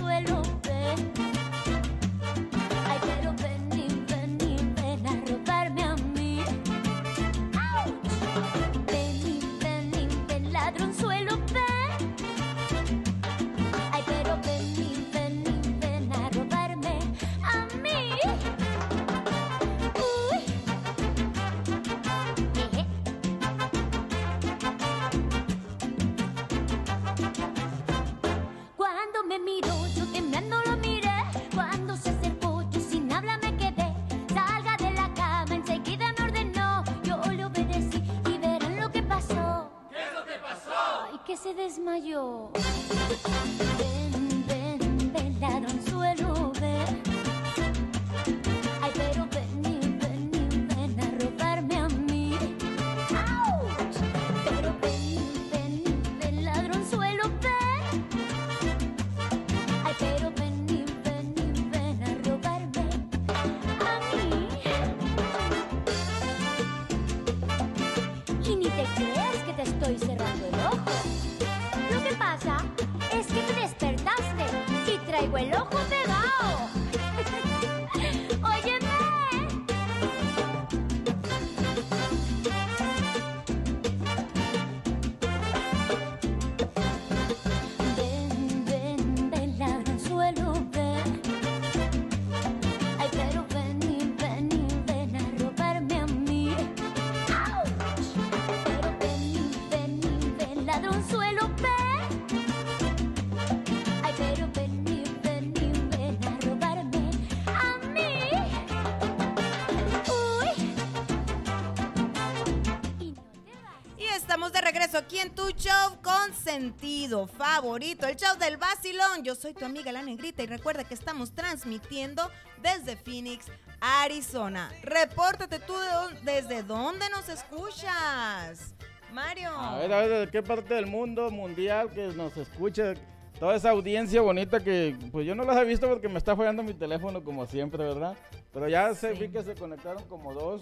Regreso 114.93 114.97
aquí 114.97 115.19
en 115.19 115.33
tu 115.33 115.49
show 115.51 115.97
consentido 116.03 117.27
favorito, 117.27 118.05
el 118.07 118.15
show 118.15 118.37
del 118.37 118.57
vacilón. 118.57 119.23
Yo 119.23 119.35
soy 119.35 119.53
tu 119.53 119.65
amiga 119.65 119.91
la 119.91 120.01
negrita 120.01 120.43
y 120.43 120.45
recuerda 120.45 120.83
que 120.83 120.93
estamos 120.93 121.33
transmitiendo 121.33 122.29
desde 122.61 122.95
Phoenix, 122.95 123.47
Arizona. 123.79 124.71
Repórtate 124.83 125.59
tú 125.59 125.73
de 125.73 126.31
desde 126.33 126.63
dónde 126.63 127.09
nos 127.09 127.27
escuchas. 127.29 128.73
Mario. 129.11 129.49
A 129.55 129.77
ver, 129.79 129.93
a 129.93 130.01
ver, 130.01 130.25
¿de 130.25 130.31
qué 130.31 130.41
parte 130.41 130.73
del 130.73 130.87
mundo 130.87 131.29
mundial 131.29 131.89
que 131.91 132.07
nos 132.07 132.35
escucha? 132.37 132.93
Toda 133.39 133.55
esa 133.55 133.71
audiencia 133.71 134.21
bonita 134.21 134.59
que, 134.63 134.95
pues 135.11 135.25
yo 135.25 135.35
no 135.35 135.43
las 135.43 135.57
he 135.57 135.65
visto 135.65 135.87
porque 135.87 136.07
me 136.07 136.17
está 136.17 136.35
fallando 136.35 136.63
mi 136.63 136.73
teléfono 136.73 137.23
como 137.23 137.45
siempre, 137.45 137.83
¿verdad? 137.83 138.15
Pero 138.53 138.67
ya 138.69 138.93
se, 138.93 139.13
Sí. 139.15 139.21
vi 139.21 139.29
que 139.29 139.43
se 139.43 139.55
conectaron 139.55 140.03
como 140.07 140.33
dos 140.33 140.61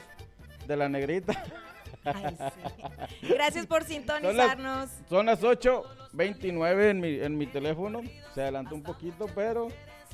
de 0.68 0.78
la 0.78 0.88
negrita. 0.90 1.34
Ay, 2.04 2.38
sí. 3.22 3.28
Gracias 3.34 3.66
por 3.66 3.84
sintonizarnos. 3.84 4.90
Son 5.10 5.26
las 5.26 5.42
8.29 5.42 6.90
en 6.90 7.00
mi, 7.00 7.20
en 7.20 7.38
mi 7.38 7.48
teléfono. 7.48 8.02
Se 8.34 8.42
adelantó 8.42 8.76
un 8.76 8.84
poquito, 8.84 9.28
pero 9.36 9.68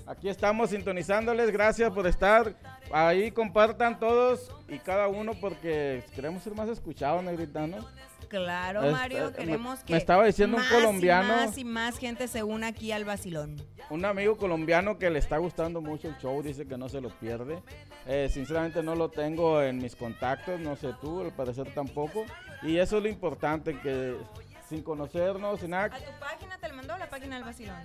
aquí 0.05 0.29
estamos 0.29 0.69
sintonizándoles. 0.71 1.51
Gracias 1.51 1.91
por 1.91 2.07
estar. 2.07 2.55
Ahí 2.91 3.31
compartan 3.31 3.99
todos 3.99 4.51
y 4.67 4.79
cada 4.79 5.07
uno 5.07 5.33
porque 5.39 6.03
queremos 6.15 6.43
ser 6.43 6.55
más 6.55 6.69
escuchados, 6.69 7.23
negrita, 7.23 7.67
¿no? 7.67 7.77
Claro, 8.27 8.81
Mario, 8.91 9.31
me- 9.31 9.33
queremos 9.37 9.79
me 9.79 9.85
que 9.85 9.97
estaba 9.97 10.25
diciendo 10.25 10.57
un 10.57 10.63
más 10.63 10.71
colombiano- 10.71 11.33
y 11.43 11.45
más 11.47 11.57
y 11.57 11.63
más 11.65 11.97
gente 11.97 12.27
se 12.27 12.43
una 12.43 12.67
aquí 12.67 12.91
al 12.91 13.05
vacilón. 13.05 13.55
Un 13.89 14.03
amigo 14.05 14.35
colombiano 14.37 14.97
que 14.97 15.09
le 15.09 15.19
está 15.19 15.37
gustando 15.37 15.81
mucho 15.81 16.07
el 16.09 16.17
show, 16.17 16.41
dice 16.43 16.67
que 16.67 16.77
no 16.77 16.89
se 16.89 16.99
lo 17.01 17.09
pierde. 17.09 17.61
Eh, 18.05 18.29
sinceramente 18.31 18.83
no 18.83 18.95
lo 18.95 19.09
tengo 19.09 19.61
en 19.61 19.77
mis 19.77 19.95
contactos, 19.95 20.59
no 20.59 20.75
sé 20.75 20.93
tú, 21.01 21.21
al 21.21 21.31
parecer 21.31 21.73
tampoco. 21.73 22.25
Y 22.63 22.77
eso 22.77 22.97
es 22.97 23.03
lo 23.03 23.09
importante, 23.09 23.79
que 23.79 24.15
sin 24.67 24.81
conocernos, 24.83 25.61
sin 25.61 25.69
nada, 25.71 25.85
¿A 25.85 25.99
tu 25.99 26.19
página 26.19 26.57
te 26.57 26.67
lo 26.69 26.75
mandó 26.75 26.97
la 26.97 27.09
página 27.09 27.35
del 27.35 27.45
vacilón? 27.45 27.77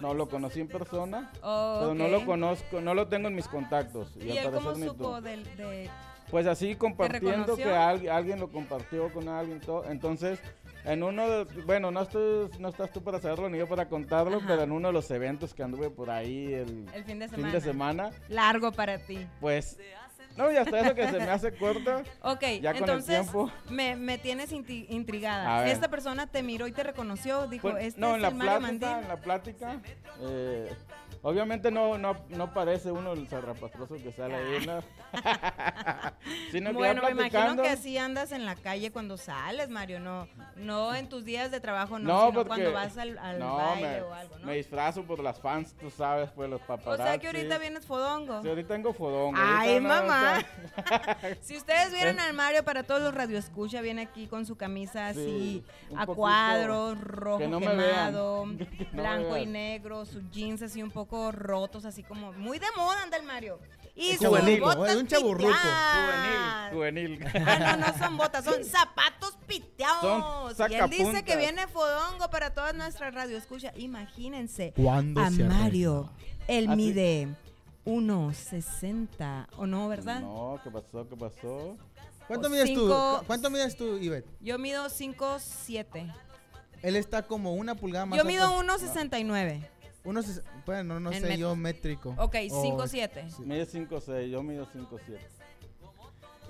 no 0.00 0.14
lo 0.14 0.28
conocí 0.28 0.60
en 0.60 0.68
persona, 0.68 1.32
Oh, 1.42 1.78
pero 1.80 1.94
no 1.94 2.06
lo 2.06 2.24
conozco, 2.24 2.80
no 2.80 2.94
lo 2.94 3.08
tengo 3.08 3.26
en 3.28 3.34
mis 3.34 3.48
contactos. 3.48 4.14
¿Y 4.16 4.30
al 4.30 4.46
él 4.46 4.50
cómo 4.52 4.76
supo 4.76 5.20
del, 5.20 5.42
de... 5.56 5.90
Pues 6.30 6.46
así 6.46 6.74
compartiendo 6.74 7.56
que 7.56 7.64
reconoció? 7.64 8.10
alguien, 8.10 8.38
lo 8.40 8.48
compartió 8.50 9.12
con 9.12 9.28
alguien. 9.28 9.60
todo. 9.60 9.84
Entonces, 9.90 10.38
en 10.84 11.02
uno 11.02 11.28
de, 11.28 11.44
bueno, 11.62 11.90
no, 11.90 12.02
estoy, 12.02 12.50
no 12.58 12.68
estás 12.68 12.90
tú 12.92 13.02
para 13.02 13.18
saberlo 13.20 13.48
ni 13.48 13.58
yo 13.58 13.66
para 13.66 13.88
contarlo, 13.88 14.36
Ajá. 14.38 14.46
pero 14.46 14.62
en 14.62 14.72
uno 14.72 14.88
de 14.88 14.94
los 14.94 15.10
eventos 15.10 15.54
que 15.54 15.62
anduve 15.62 15.90
por 15.90 16.10
ahí 16.10 16.52
el, 16.52 16.86
El 16.94 17.04
fin 17.04 17.18
de 17.18 17.28
fin 17.28 17.50
de 17.50 17.60
semana, 17.60 18.10
Largo 18.28 18.72
para 18.72 18.98
ti. 18.98 19.26
pues, 19.40 19.78
no, 20.38 20.50
y 20.52 20.56
hasta 20.56 20.80
eso 20.80 20.94
que 20.94 21.06
se 21.08 21.18
me 21.18 21.24
hace 21.30 21.52
corto. 21.54 22.02
Ok, 22.22 22.40
Ya 22.62 22.72
con 22.72 22.76
el 22.84 22.88
entonces 22.90 23.20
tiempo. 23.22 23.50
me, 23.68 23.96
me 23.96 24.16
tienes 24.18 24.52
intrigada. 24.52 25.66
Esta 25.68 25.88
persona 25.88 26.26
te 26.26 26.42
miró 26.42 26.66
y 26.66 26.72
te 26.72 26.82
reconoció, 26.82 27.46
dijo, 27.48 27.70
Pues, 27.70 27.86
este 27.88 28.00
no, 28.00 28.10
es 28.10 28.14
en 28.16 28.22
la 28.22 28.28
el 28.28 28.34
Mario 28.34 28.58
plática, 28.58 28.86
Mandil. 28.86 29.02
en 29.02 29.08
la 29.08 29.16
plática, 29.16 29.80
eh, 30.20 30.74
obviamente 31.22 31.70
no, 31.70 31.98
no, 31.98 32.16
no 32.28 32.54
parece 32.54 32.90
uno 32.92 33.12
el 33.12 33.26
zarrapastroso 33.28 33.96
que 33.96 34.12
sale 34.12 34.34
ahí, 34.36 34.64
¿no? 34.66 34.80
Sino 36.52 36.68
que 36.70 36.72
ya 36.74 36.78
Bueno, 36.78 37.02
me 37.02 37.10
imagino 37.10 37.60
que 37.62 37.68
así 37.68 37.98
andas 37.98 38.32
en 38.32 38.44
la 38.46 38.54
calle 38.54 38.90
cuando 38.92 39.16
sales, 39.16 39.68
Mario, 39.68 40.00
no, 40.00 40.28
no 40.56 40.94
en 40.94 41.08
tus 41.08 41.24
días 41.24 41.50
de 41.50 41.60
trabajo, 41.60 41.98
no, 41.98 42.08
No, 42.08 42.20
sino 42.20 42.32
porque 42.34 42.48
cuando 42.48 42.72
vas 42.72 42.96
al, 42.98 43.18
al 43.18 43.38
no, 43.38 43.56
baile 43.56 43.88
me, 43.88 44.02
o 44.02 44.14
algo, 44.14 44.38
¿no? 44.38 44.46
me 44.46 44.54
disfrazo 44.56 45.02
por 45.04 45.20
las 45.20 45.40
fans, 45.40 45.74
tú 45.80 45.90
sabes, 45.90 46.30
pues 46.30 46.48
los 46.48 46.60
o 46.62 46.64
paparazzi. 46.66 47.02
sea 47.02 47.18
que 47.18 47.26
ahorita 47.26 47.58
vienes 47.58 47.84
fodongo. 47.86 48.42
Sí, 48.42 48.48
ahorita 48.48 48.68
tengo 48.74 48.92
fodón. 48.92 49.34
Ay, 49.36 49.80
mamá. 49.80 50.27
Si 51.42 51.56
ustedes 51.56 51.88
Eh. 51.88 51.94
vieran 51.94 52.20
al 52.20 52.34
Mario 52.34 52.64
para 52.64 52.82
todos 52.84 53.00
los 53.02 53.14
radioescucha, 53.14 53.80
viene 53.80 54.02
aquí 54.02 54.26
con 54.26 54.46
su 54.46 54.56
camisa 54.56 55.08
así 55.08 55.64
Sí, 55.88 55.94
a 55.96 56.06
cuadros, 56.06 57.00
rojo 57.00 57.38
que 57.38 57.48
no 57.48 57.60
me 57.60 57.66
quemado, 57.66 58.44
que 58.58 58.88
no 58.92 59.02
blanco 59.02 59.36
y 59.36 59.46
negro, 59.46 60.04
sus 60.04 60.28
jeans 60.30 60.62
así 60.62 60.82
un 60.82 60.90
poco 60.90 61.32
rotos, 61.32 61.84
así 61.84 62.02
como 62.02 62.32
muy 62.32 62.58
de 62.58 62.66
moda 62.76 63.02
anda 63.02 63.16
el 63.16 63.24
Mario. 63.24 63.58
Y 63.94 64.10
Es 64.10 64.18
sus 64.18 64.28
juvenil, 64.28 64.60
botas 64.60 64.90
es 64.90 64.96
un 64.96 65.06
chaburruco. 65.08 65.52
Juvenil, 66.72 67.18
juvenil. 67.18 67.42
Ah, 67.46 67.76
no, 67.76 67.86
no 67.88 67.98
son 67.98 68.16
botas, 68.16 68.44
son 68.44 68.64
zapatos 68.64 69.36
piteados. 69.48 70.56
Son 70.56 70.70
y 70.70 70.76
él 70.76 70.88
dice 70.90 71.24
que 71.24 71.36
viene 71.36 71.66
fodongo 71.66 72.30
para 72.30 72.54
todas 72.54 72.74
nuestras 72.76 73.12
radioescuchas. 73.12 73.72
Imagínense 73.76 74.72
¿Cuándo 74.76 75.20
a? 75.20 75.30
Mario. 75.30 76.10
Él 76.46 76.66
¿Ah, 76.70 76.76
mide 76.76 77.28
1.60, 77.88 79.46
¿o 79.56 79.66
no, 79.66 79.88
verdad? 79.88 80.20
No, 80.20 80.60
¿qué 80.62 80.70
pasó? 80.70 81.08
¿Qué 81.08 81.16
pasó? 81.16 81.76
¿Cuánto 82.26 82.48
O 82.48 82.50
mides 82.50 82.72
tú? 82.74 82.80
cinco- 82.80 83.16
¿Cu- 83.20 83.26
¿Cuánto 83.26 83.50
mides 83.50 83.76
tú, 83.76 83.96
Ivette? 83.96 84.28
Yo 84.40 84.58
mido 84.58 84.88
5'7". 84.90 86.12
Él 86.82 86.96
está 86.96 87.22
como 87.22 87.54
una 87.54 87.74
pulgada 87.74 88.04
más 88.06 88.16
Yo 88.18 88.22
alto. 88.22 88.28
mido 88.28 88.52
1.69. 88.58 89.66
Unos, 90.04 90.26
ses- 90.26 90.42
bueno, 90.66 91.00
no 91.00 91.10
En 91.12 91.22
sé 91.22 91.28
met- 91.28 91.38
yo 91.38 91.56
métrico. 91.56 92.14
Ok, 92.18 92.36
O- 92.50 92.62
5'7". 92.62 93.30
sí. 93.30 93.42
Mide 93.44 93.66
5'6", 93.66 94.30
yo 94.30 94.42
mido 94.42 94.66
5'7". 94.66 95.18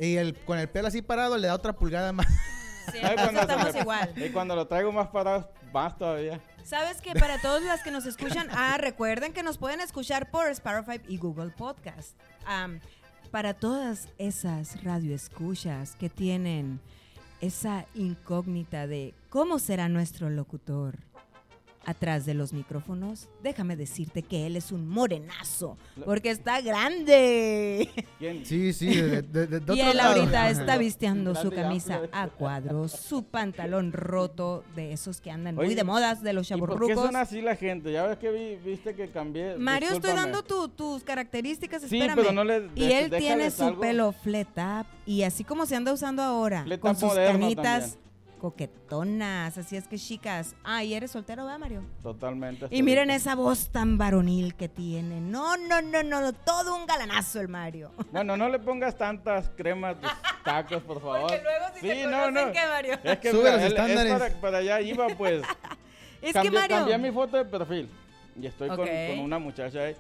Y 0.01 0.17
el, 0.17 0.35
con 0.45 0.59
el 0.59 0.69
pelo 0.69 0.89
así 0.89 1.03
parado 1.03 1.37
le 1.39 1.47
da 1.47 1.55
otra 1.55 1.73
pulgada 1.73 2.13
más. 2.13 2.27
Sí, 2.93 2.99
Ay, 3.03 3.17
cuando 3.17 3.41
se 3.41 3.47
estamos 3.47 3.75
me- 3.75 3.81
igual. 3.81 4.13
Y 4.17 4.31
cuando 4.31 4.57
lo 4.57 4.67
traigo 4.67 4.91
más 4.93 5.09
parado, 5.09 5.51
más 5.73 5.97
todavía. 5.97 6.41
¿Sabes 6.65 7.01
que 7.01 7.15
para 7.15 7.41
todos 7.41 7.63
las 7.63 7.83
que 7.83 7.91
nos 7.91 8.07
escuchan, 8.07 8.49
ah, 8.53 8.77
recuerden 8.79 9.33
que 9.33 9.43
nos 9.43 9.59
pueden 9.59 9.81
escuchar 9.81 10.31
por 10.31 10.49
Spotify 10.49 11.01
y 11.09 11.17
Google 11.17 11.51
Podcast. 11.51 12.17
Para 13.31 13.55
todas 13.55 14.09
esas 14.19 14.83
radioescuchas 14.83 15.95
que 15.97 16.09
tienen 16.09 16.81
esa 17.41 17.87
incógnita 17.95 18.87
de 18.87 19.15
cómo 19.29 19.59
será 19.59 19.89
nuestro 19.89 20.31
locutor. 20.31 20.99
Atrás 21.89 22.27
de 22.27 22.35
los 22.35 22.53
micrófonos, 22.53 23.31
déjame 23.43 23.75
decirte 23.75 24.23
que 24.23 24.47
él 24.47 24.57
es 24.57 24.73
un 24.73 24.87
morenazo, 24.87 25.79
porque 26.05 26.29
está 26.29 26.61
grande. 26.61 27.89
¿Quién? 28.19 28.45
Sí, 28.45 28.75
sí, 28.75 28.95
de, 28.95 29.23
de- 29.23 29.47
de- 29.47 29.61
de 29.61 29.75
Y 29.75 29.81
otro 29.81 29.91
él 29.93 29.97
lado. 29.97 30.15
ahorita 30.21 30.51
está 30.51 30.77
vistiendo 30.77 31.35
su 31.35 31.51
camisa 31.51 32.03
a 32.13 32.29
cuadros, 32.29 32.93
su 32.93 33.23
pantalón 33.25 33.93
roto, 33.93 34.65
de 34.77 34.93
esos 34.93 35.23
que 35.23 35.31
andan 35.31 35.55
muy 35.55 35.75
de 35.75 35.83
modas, 35.83 36.23
de 36.23 36.35
los 36.35 36.51
¿Y 36.51 36.57
por 36.57 36.69
qué 36.69 36.75
chaburrucos. 36.75 37.07
son 37.07 37.17
así 37.17 37.41
la 37.41 37.57
gente? 37.57 37.91
Ya 37.91 38.07
ves 38.07 38.19
que 38.19 38.31
vi- 38.33 38.57
viste 38.57 38.95
que 38.95 39.09
cambié. 39.09 39.57
Mario, 39.57 39.89
estoy 39.93 40.13
dando 40.13 40.43
tu- 40.43 40.69
tus 40.69 41.03
características, 41.05 41.81
Sí, 41.85 41.97
espérame. 41.97 42.17
pero 42.17 42.33
no 42.33 42.45
le- 42.45 42.69
y 42.75 42.93
él 42.93 43.11
tiene 43.17 43.51
su 43.51 43.65
algo. 43.65 43.81
pelo 43.81 44.13
flat 44.13 44.49
up 44.59 44.87
y 45.07 45.23
así 45.23 45.43
como 45.43 45.65
se 45.65 45.75
anda 45.75 45.91
usando 45.95 46.21
ahora, 46.23 46.65
Flat 46.65 46.81
con 46.81 46.97
sus 46.97 47.15
canitas 47.15 47.65
también. 47.93 48.08
Coquetonas, 48.39 49.59
así 49.59 49.77
es 49.77 49.87
que 49.89 49.99
chicas. 49.99 50.55
Ah, 50.65 50.85
y 50.85 50.95
eres 50.95 51.11
soltero, 51.11 51.45
¿verdad, 51.45 51.59
Mario? 51.59 51.83
Totalmente. 52.03 52.67
Y 52.71 52.83
miren 52.83 53.11
esa 53.11 53.35
voz 53.35 53.71
tan 53.71 53.99
varonil 53.99 54.55
que 54.55 54.69
tiene. 54.69 55.21
No, 55.21 55.57
no, 55.57 55.83
no, 55.83 56.03
no, 56.03 56.21
no, 56.21 56.33
todo 56.33 56.77
un 56.77 56.87
galanazo 56.87 57.41
el 57.41 57.49
Mario. 57.49 57.91
Bueno, 58.13 58.37
no 58.37 58.49
le 58.49 58.59
pongas 58.59 58.97
tantas 58.97 59.51
cremas 59.51 59.97
a 59.97 60.01
tus 60.01 60.43
tacos, 60.45 60.83
por 60.83 61.01
favor. 61.01 61.21
Porque 61.23 61.43
luego 61.43 61.65
si 61.75 61.81
sí, 61.81 61.87
te 61.89 62.07
no, 62.07 62.31
no. 62.31 62.53
¿qué, 62.53 62.61
Mario? 62.67 62.99
Es 63.05 63.19
que 63.19 63.31
Sube 63.31 63.41
mira, 63.41 63.53
los 63.57 63.63
él- 63.63 63.67
es 63.67 63.79
estándares. 63.79 64.13
para, 64.13 64.41
para 64.41 64.59
allá 64.59 64.81
iba, 64.81 65.07
pues. 65.17 65.43
Es 66.23 66.33
cambié, 66.33 66.51
que 66.51 66.59
Mario. 66.59 66.77
cambié 66.79 66.99
mi 66.99 67.13
foto 67.13 67.37
de 67.37 67.45
perfil. 67.45 67.89
Y 68.41 68.47
estoy 68.47 68.69
con 68.71 68.89
una 69.21 69.39
muchacha 69.39 69.81
ahí. 69.81 69.97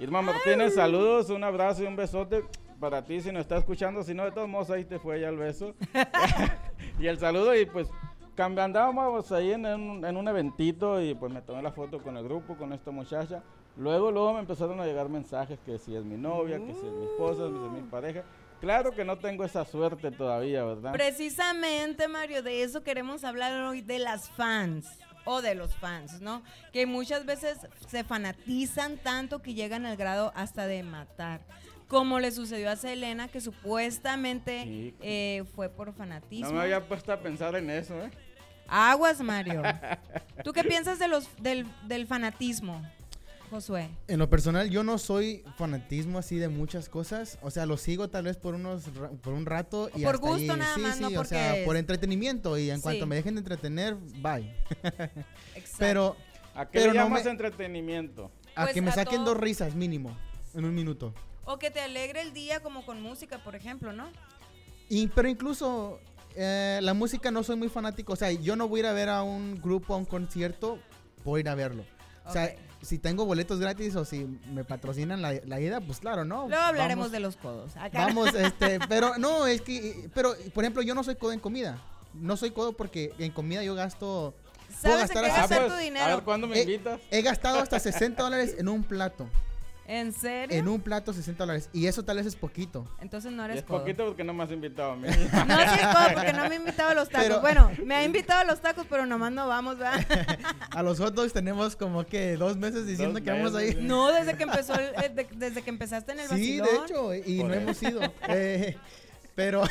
Irma 0.00 0.20
Martínez, 0.22 0.74
saludos, 0.74 1.30
un 1.30 1.44
abrazo 1.44 1.84
y 1.84 1.86
un 1.86 1.94
besote 1.94 2.42
para 2.82 3.04
ti 3.04 3.20
si 3.20 3.30
nos 3.30 3.42
está 3.42 3.58
escuchando. 3.58 4.02
Si 4.02 4.12
no, 4.12 4.24
de 4.24 4.32
todos 4.32 4.48
modos, 4.48 4.68
ahí 4.70 4.84
te 4.84 4.98
fue 4.98 5.20
ya 5.20 5.28
el 5.28 5.36
beso. 5.36 5.72
y 6.98 7.06
el 7.06 7.16
saludo 7.16 7.54
y 7.54 7.64
pues 7.64 7.88
andábamos 8.36 9.30
ahí 9.30 9.52
en 9.52 9.64
un, 9.64 10.04
en 10.04 10.16
un 10.16 10.26
eventito 10.26 11.00
y 11.00 11.14
pues 11.14 11.32
me 11.32 11.40
tomé 11.42 11.62
la 11.62 11.70
foto 11.70 12.02
con 12.02 12.16
el 12.16 12.24
grupo, 12.24 12.56
con 12.56 12.72
esta 12.72 12.90
muchacha. 12.90 13.40
Luego, 13.76 14.10
luego 14.10 14.34
me 14.34 14.40
empezaron 14.40 14.80
a 14.80 14.84
llegar 14.84 15.08
mensajes 15.08 15.60
que 15.64 15.78
si 15.78 15.94
es 15.94 16.04
mi 16.04 16.16
novia, 16.16 16.58
que 16.58 16.74
si 16.74 16.84
es 16.84 16.92
mi 16.92 17.04
esposa, 17.04 17.44
que 17.44 17.56
si 17.56 17.64
es 17.64 17.70
mi 17.70 17.88
pareja. 17.88 18.24
Claro 18.60 18.90
que 18.90 19.04
no 19.04 19.16
tengo 19.16 19.44
esa 19.44 19.64
suerte 19.64 20.10
todavía, 20.10 20.64
¿verdad? 20.64 20.92
Precisamente, 20.92 22.08
Mario, 22.08 22.42
de 22.42 22.64
eso 22.64 22.82
queremos 22.82 23.22
hablar 23.22 23.62
hoy, 23.62 23.80
de 23.80 24.00
las 24.00 24.28
fans 24.30 24.88
o 25.24 25.40
de 25.40 25.54
los 25.54 25.76
fans, 25.76 26.20
¿no? 26.20 26.42
Que 26.72 26.84
muchas 26.86 27.24
veces 27.26 27.58
se 27.86 28.02
fanatizan 28.02 28.98
tanto 28.98 29.40
que 29.40 29.54
llegan 29.54 29.86
al 29.86 29.96
grado 29.96 30.32
hasta 30.34 30.66
de 30.66 30.82
matar. 30.82 31.42
Como 31.92 32.20
le 32.20 32.30
sucedió 32.32 32.70
a 32.70 32.76
Selena, 32.76 33.28
que 33.28 33.42
supuestamente 33.42 34.64
Sí. 34.64 34.94
eh, 35.02 35.44
fue 35.54 35.68
por 35.68 35.92
fanatismo. 35.92 36.46
No 36.48 36.54
me 36.54 36.60
había 36.62 36.88
puesto 36.88 37.12
a 37.12 37.20
pensar 37.20 37.54
en 37.54 37.68
eso, 37.68 37.94
¿eh? 38.02 38.10
Aguas, 38.66 39.20
Mario. 39.20 39.60
¿Tú 40.42 40.54
qué 40.54 40.64
piensas 40.64 40.98
de 40.98 41.06
los, 41.08 41.28
del, 41.42 41.66
del 41.86 42.06
fanatismo, 42.06 42.80
Josué? 43.50 43.90
En 44.08 44.18
lo 44.18 44.30
personal, 44.30 44.70
yo 44.70 44.82
no 44.82 44.96
soy 44.96 45.44
fanatismo 45.58 46.18
así 46.18 46.38
de 46.38 46.48
muchas 46.48 46.88
cosas. 46.88 47.38
O 47.42 47.50
sea, 47.50 47.66
lo 47.66 47.76
sigo 47.76 48.08
tal 48.08 48.24
vez 48.24 48.38
por 48.38 48.54
unos 48.54 48.84
por 49.22 49.34
un 49.34 49.44
rato 49.44 49.90
y 49.94 50.02
Por 50.02 50.14
hasta 50.14 50.26
gusto 50.26 50.52
ahí. 50.54 50.58
nada 50.58 50.74
sí, 50.76 50.80
más, 50.80 50.96
sí, 50.96 51.02
no 51.12 51.20
o 51.20 51.24
sea, 51.26 51.56
por 51.66 51.76
entretenimiento 51.76 52.56
y 52.56 52.70
en 52.70 52.76
Sí. 52.78 52.82
cuanto 52.84 53.06
me 53.06 53.16
dejen 53.16 53.34
de 53.34 53.40
entretener, 53.40 53.96
bye. 54.16 54.50
Exacto. 55.54 55.76
Pero 55.78 56.16
¿A 56.54 56.64
qué 56.64 56.78
Pero 56.80 56.92
le 56.94 56.98
no 57.00 57.04
llamas 57.04 57.24
me- 57.24 57.30
entretenimiento? 57.32 58.30
a 58.54 58.62
Pues 58.62 58.72
que 58.74 58.80
me 58.80 58.88
a 58.88 58.94
saquen 58.94 59.16
todo- 59.24 59.34
dos 59.34 59.36
risas 59.42 59.74
mínimo 59.74 60.16
en 60.54 60.64
un 60.64 60.74
minuto. 60.74 61.12
O 61.44 61.58
que 61.58 61.70
te 61.70 61.80
alegre 61.80 62.20
el 62.22 62.32
día 62.32 62.60
como 62.60 62.84
con 62.86 63.00
música, 63.02 63.38
por 63.42 63.54
ejemplo, 63.56 63.92
¿no? 63.92 64.08
Y, 64.88 65.08
pero 65.08 65.28
incluso 65.28 65.98
eh, 66.36 66.78
la 66.82 66.94
música 66.94 67.30
no 67.30 67.42
soy 67.42 67.56
muy 67.56 67.68
fanático. 67.68 68.12
O 68.12 68.16
sea, 68.16 68.30
yo 68.30 68.56
no 68.56 68.68
voy 68.68 68.80
a 68.80 68.82
ir 68.82 68.86
a 68.86 68.92
ver 68.92 69.08
a 69.08 69.22
un 69.22 69.60
grupo, 69.60 69.94
a 69.94 69.96
un 69.96 70.04
concierto, 70.04 70.78
por 71.24 71.40
ir 71.40 71.48
a 71.48 71.54
verlo. 71.54 71.84
O 72.24 72.32
sea, 72.32 72.54
si 72.82 72.98
tengo 72.98 73.24
boletos 73.24 73.58
gratis 73.58 73.96
o 73.96 74.04
si 74.04 74.24
me 74.52 74.62
patrocinan 74.64 75.20
la, 75.22 75.32
la 75.44 75.60
ida, 75.60 75.80
pues 75.80 75.98
claro, 75.98 76.24
¿no? 76.24 76.46
Luego 76.48 76.62
hablaremos 76.62 77.06
Vamos- 77.06 77.12
de 77.12 77.20
los 77.20 77.36
codos. 77.36 77.76
Acá. 77.76 78.06
Vamos, 78.06 78.32
este, 78.34 78.78
pero 78.88 79.18
no, 79.18 79.46
es 79.46 79.60
que, 79.62 80.08
pero 80.14 80.34
por 80.54 80.62
ejemplo, 80.62 80.82
yo 80.82 80.94
no 80.94 81.02
soy 81.02 81.16
codo 81.16 81.32
en 81.32 81.40
comida. 81.40 81.78
No 82.14 82.36
soy 82.36 82.50
codo 82.52 82.74
porque 82.74 83.12
en 83.18 83.32
comida 83.32 83.64
yo 83.64 83.74
gasto, 83.74 84.34
puedo 84.82 84.96
¿Sabes 84.98 85.10
en 85.10 85.22
gastar 85.22 85.24
gastar 85.40 85.58
pues, 85.60 85.68
tu 85.72 85.74
A 85.74 85.78
dinero? 85.80 86.14
ver, 86.16 86.24
¿cuándo 86.24 86.46
me 86.46 86.60
invitas? 86.60 87.00
he 87.10 87.22
gastado 87.22 87.58
hasta 87.58 87.80
60 87.80 88.22
dólares 88.22 88.54
en 88.58 88.68
un 88.68 88.84
plato. 88.84 89.28
¿En 89.86 90.12
serio? 90.12 90.56
En 90.56 90.68
un 90.68 90.80
plato 90.80 91.12
60 91.12 91.42
dólares. 91.42 91.68
Y 91.72 91.86
eso 91.86 92.04
tal 92.04 92.16
vez 92.16 92.26
es 92.26 92.36
poquito. 92.36 92.86
Entonces 93.00 93.32
no 93.32 93.42
Y 93.42 93.44
eres 93.46 93.58
es 93.58 93.64
codo. 93.64 93.80
poquito 93.80 94.06
porque 94.06 94.22
no 94.24 94.32
me 94.32 94.44
has 94.44 94.50
invitado 94.52 94.92
a 94.92 94.96
mí. 94.96 95.08
No 95.46 95.56
soy 95.56 95.78
codo 95.92 96.14
porque 96.14 96.32
no 96.32 96.48
me 96.48 96.54
ha 96.54 96.54
invitado 96.54 96.90
a 96.90 96.94
los 96.94 97.08
tacos. 97.08 97.26
Pero- 97.28 97.40
Bueno, 97.40 97.70
me 97.84 97.94
ha 97.96 98.04
invitado 98.04 98.40
a 98.40 98.44
los 98.44 98.60
tacos, 98.60 98.86
pero 98.88 99.06
nomás 99.06 99.32
no 99.32 99.48
vamos, 99.48 99.78
¿verdad? 99.78 100.06
A 100.70 100.82
los 100.82 100.98
hot 100.98 101.14
dogs 101.14 101.32
tenemos 101.32 101.76
como 101.76 102.06
que 102.06 102.36
dos 102.36 102.56
meses 102.56 102.86
diciendo 102.86 103.14
Dos 103.18 103.22
que 103.24 103.30
vamos 103.30 103.54
a 103.54 103.64
ir. 103.64 103.82
No, 103.82 104.10
desde 104.12 104.36
que 104.36 104.44
empezó, 104.44 104.74
el- 104.74 104.94
eh, 105.04 105.08
de- 105.14 105.28
desde 105.36 105.62
que 105.62 105.70
empezaste 105.70 106.12
en 106.12 106.20
el 106.20 106.28
Sí, 106.28 106.60
vacilón. 106.60 106.68
de 106.68 106.74
hecho, 106.86 107.14
y 107.28 107.38
Por 107.40 107.48
no 107.48 107.54
eso. 107.54 107.62
hemos 107.62 107.82
ido. 107.82 108.00
Eh, 108.28 108.76
pero, 109.34 109.62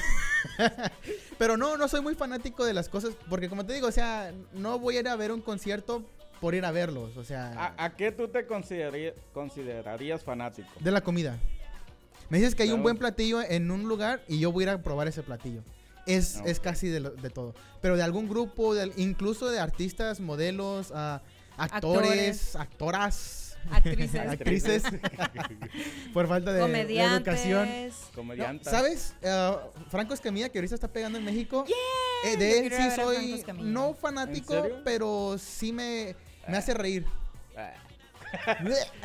pero 1.38 1.58
no, 1.58 1.78
no 1.78 1.88
soy 1.88 2.02
muy 2.02 2.15
fanático 2.15 2.65
de 2.65 2.74
las 2.74 2.89
cosas, 2.89 3.13
porque 3.30 3.50
como 3.50 3.65
te 3.65 3.74
digo, 3.74 3.88
o 3.88 3.91
sea, 3.91 4.32
no 4.54 4.78
voy 4.80 4.97
a 4.97 5.00
ir 5.00 5.08
a 5.08 5.15
ver 5.15 5.32
un 5.32 5.41
concierto 5.41 6.04
por 6.42 6.56
ir 6.56 6.66
a 6.66 6.72
verlos, 6.72 7.16
o 7.18 7.24
sea, 7.24 7.54
¿A, 7.78 7.86
a 7.86 7.96
qué 7.96 8.12
tú 8.12 8.28
te 8.28 8.46
considerarías, 8.48 9.14
considerarías 9.34 10.24
fanático? 10.24 10.68
de 10.80 10.92
la 10.92 11.02
comida. 11.02 11.38
Me 12.30 12.40
dices 12.40 12.56
que 12.56 12.64
hay 12.64 12.72
un 12.72 12.82
buen 12.82 12.98
platillo 12.98 13.42
en 13.42 13.70
un 13.72 13.84
lugar 13.84 14.22
y 14.28 14.40
yo 14.40 14.52
voy 14.52 14.64
a 14.64 14.68
ir 14.68 14.70
a 14.72 14.82
probar 14.82 15.08
ese 15.08 15.22
platillo. 15.22 15.62
Es, 16.08 16.38
Ah, 16.38 16.44
es 16.48 16.60
casi 16.60 16.88
de, 16.88 17.00
lo- 17.02 17.12
de 17.12 17.30
todo. 17.30 17.54
Pero 17.82 17.96
de 17.96 18.02
algún 18.04 18.28
grupo, 18.28 18.74
de 18.74 18.92
incluso 18.98 19.50
de 19.50 19.60
artistas, 19.60 20.20
modelos, 20.20 20.92
ah, 20.96 21.22
actores, 21.58 22.56
actoras, 22.56 23.58
Actrices. 23.70 24.16
actrices, 24.28 24.84
por 26.14 26.28
falta 26.28 26.52
de, 26.52 26.86
de 26.86 27.00
educación. 27.04 27.70
Comediantes. 28.16 28.66
No. 28.66 28.72
¿Sabes? 28.72 29.14
Eh, 29.22 29.56
Franco 29.90 30.14
Escamilla, 30.16 30.50
que 30.50 30.58
ahorita 30.58 30.74
está 30.74 30.88
pegando 30.88 31.20
en 31.20 31.26
México. 31.26 31.66
eh, 32.26 32.32
Yo 32.34 32.40
de 32.40 32.60
él 32.60 32.74
sí 32.76 32.90
soy 32.96 33.44
no 33.62 33.94
fanático, 33.94 34.68
pero 34.84 35.36
sí 35.38 35.72
me, 35.72 36.16
me 36.52 36.58
hace 36.58 36.74
reír. 36.74 37.06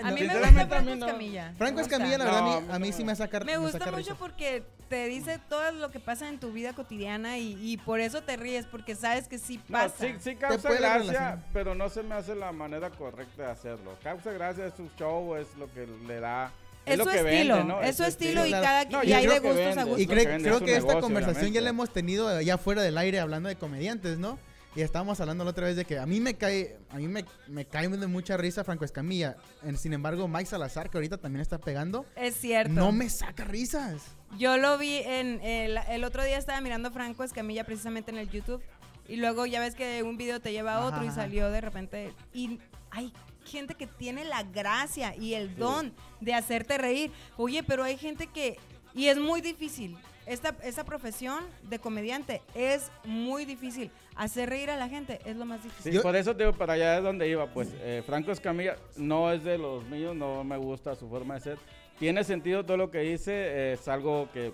A 0.02 0.10
mí 0.12 0.20
me 0.22 0.38
gusta 0.38 0.62
a 0.62 0.66
Franco 0.66 0.94
no. 0.96 1.06
Escamilla. 1.06 1.52
Franco 1.58 1.76
Me. 1.76 1.82
Escamilla, 1.82 2.18
la 2.18 2.24
verdad, 2.26 2.40
No, 2.42 2.46
a 2.46 2.56
a 2.56 2.60
mí, 2.60 2.66
a 2.72 2.78
mí 2.78 2.90
no. 2.90 2.96
sí 2.96 3.04
me 3.04 3.16
saca 3.16 3.40
Me 3.40 3.56
gusta 3.58 3.78
saca 3.78 3.90
mucho 3.90 3.98
risa. 4.10 4.14
porque 4.14 4.62
te 4.88 5.06
dice 5.06 5.40
todo 5.48 5.72
lo 5.72 5.90
que 5.90 5.98
pasa 5.98 6.28
en 6.28 6.38
tu 6.38 6.52
vida 6.52 6.74
cotidiana 6.74 7.38
y, 7.38 7.58
y 7.60 7.76
por 7.76 7.98
eso 7.98 8.22
te 8.22 8.36
ríes, 8.36 8.66
porque 8.66 8.94
sabes 8.94 9.26
que 9.26 9.38
sí 9.38 9.60
No, 9.68 9.78
pasa. 9.78 9.94
sí, 9.98 10.14
sí 10.20 10.36
causa 10.36 10.72
gracia, 10.72 11.42
pero 11.52 11.74
no 11.74 11.88
se 11.88 12.04
me 12.04 12.14
hace 12.14 12.36
la 12.36 12.52
manera 12.52 12.90
correcta 12.90 13.42
de 13.46 13.50
hacerlo. 13.50 13.96
Causa 14.02 14.30
gracia 14.32 14.66
es 14.66 14.74
su 14.74 14.88
show, 14.96 15.34
es 15.34 15.48
lo 15.58 15.72
que 15.72 15.88
le 16.06 16.20
da. 16.20 16.52
Es 16.84 16.92
Es, 16.92 16.98
lo 16.98 17.04
su 17.04 17.10
que 17.10 17.16
estilo, 17.16 17.56
vende, 17.56 17.72
¿no? 17.74 17.82
es 17.82 17.96
su 17.96 18.04
estilo 18.04 18.46
y 18.46 18.50
cada 18.52 18.84
No, 18.84 19.02
y 19.02 19.12
hay 19.12 19.24
creo 19.26 19.34
de 19.34 19.40
que 19.40 19.48
gustos 19.48 19.64
a 19.66 19.68
vende. 19.70 19.82
gustos. 19.84 20.00
Y 20.02 20.06
que 20.06 20.12
creo 20.14 20.22
es 20.36 20.42
que 20.44 20.48
su 20.50 20.54
esta 20.56 20.86
negocio, 20.86 21.00
conversación 21.00 21.52
ya 21.52 21.60
la 21.62 21.70
hemos 21.70 21.92
tenido 21.92 22.40
ya 22.42 22.58
fuera 22.58 22.82
del 22.82 22.96
aire 22.96 23.18
hablando 23.18 23.48
de 23.48 23.56
comediantes, 23.56 24.18
¿no? 24.18 24.38
Y 24.76 24.82
estábamos 24.82 25.18
hablando 25.20 25.42
la 25.42 25.50
otra 25.50 25.64
vez 25.66 25.74
de 25.76 25.86
que 25.86 25.98
a 25.98 26.04
mí 26.04 26.20
me 26.20 26.34
cae, 26.34 26.76
a 26.90 26.96
mí 26.98 27.08
me, 27.08 27.24
me 27.48 27.64
cae 27.64 27.88
de 27.88 28.06
mucha 28.06 28.36
risa 28.36 28.62
Franco 28.62 28.84
Escamilla. 28.84 29.36
En- 29.62 29.78
sin 29.78 29.94
embargo, 29.94 30.28
Mike 30.28 30.44
Salazar, 30.46 30.90
que 30.90 30.98
ahorita 30.98 31.16
también 31.16 31.40
está 31.40 31.56
pegando, 31.58 32.04
Es 32.14 32.36
cierto. 32.36 32.72
no 32.74 32.92
me 32.92 33.08
saca 33.08 33.44
risas. 33.44 34.02
Yo 34.38 34.58
lo 34.58 34.76
vi 34.76 34.98
en 34.98 35.40
el, 35.42 35.78
el 35.88 36.04
otro 36.04 36.22
día 36.22 36.36
estaba 36.36 36.60
mirando 36.60 36.90
Franco 36.90 37.24
Escamilla 37.24 37.64
precisamente 37.64 38.10
en 38.10 38.18
el 38.18 38.28
YouTube 38.28 38.62
y 39.08 39.16
luego 39.16 39.46
ya 39.46 39.60
ves 39.60 39.74
que 39.74 40.02
un 40.02 40.18
video 40.18 40.40
te 40.40 40.52
lleva 40.52 40.74
a 40.74 40.78
Ajá, 40.78 40.86
otro 40.88 41.04
y 41.06 41.10
salió 41.10 41.50
de 41.50 41.60
repente 41.62 42.12
y 42.34 42.58
hay 42.90 43.14
gente 43.46 43.76
que 43.76 43.86
tiene 43.86 44.24
la 44.26 44.42
gracia 44.42 45.14
y 45.16 45.34
el 45.34 45.56
don 45.56 45.94
de 46.20 46.34
hacerte 46.34 46.76
reír. 46.76 47.12
Oye, 47.38 47.62
pero 47.62 47.82
hay 47.82 47.96
gente 47.96 48.26
que 48.26 48.58
y 48.92 49.06
es 49.06 49.16
muy 49.18 49.40
difícil. 49.40 49.96
Esta, 50.26 50.56
esa 50.64 50.84
profesión 50.84 51.44
de 51.62 51.78
comediante 51.78 52.42
es 52.54 52.90
muy 53.04 53.44
difícil. 53.44 53.90
Hacer 54.16 54.48
reír 54.50 54.70
a 54.70 54.76
la 54.76 54.88
gente 54.88 55.20
es 55.24 55.36
lo 55.36 55.44
más 55.44 55.62
difícil. 55.62 55.92
Sí, 55.92 55.98
por 56.00 56.16
eso 56.16 56.34
te 56.34 56.44
digo, 56.44 56.56
para 56.56 56.72
allá 56.72 56.98
es 56.98 57.04
donde 57.04 57.28
iba. 57.28 57.46
Pues 57.46 57.68
eh, 57.80 58.02
Franco 58.04 58.32
Escamilla 58.32 58.76
no 58.96 59.30
es 59.32 59.44
de 59.44 59.56
los 59.56 59.84
míos, 59.84 60.16
no 60.16 60.42
me 60.42 60.56
gusta 60.56 60.96
su 60.96 61.08
forma 61.08 61.34
de 61.34 61.40
ser. 61.40 61.58
Tiene 61.98 62.24
sentido 62.24 62.64
todo 62.64 62.76
lo 62.76 62.90
que 62.90 62.98
dice, 63.00 63.72
es 63.72 63.86
algo 63.86 64.28
que 64.32 64.52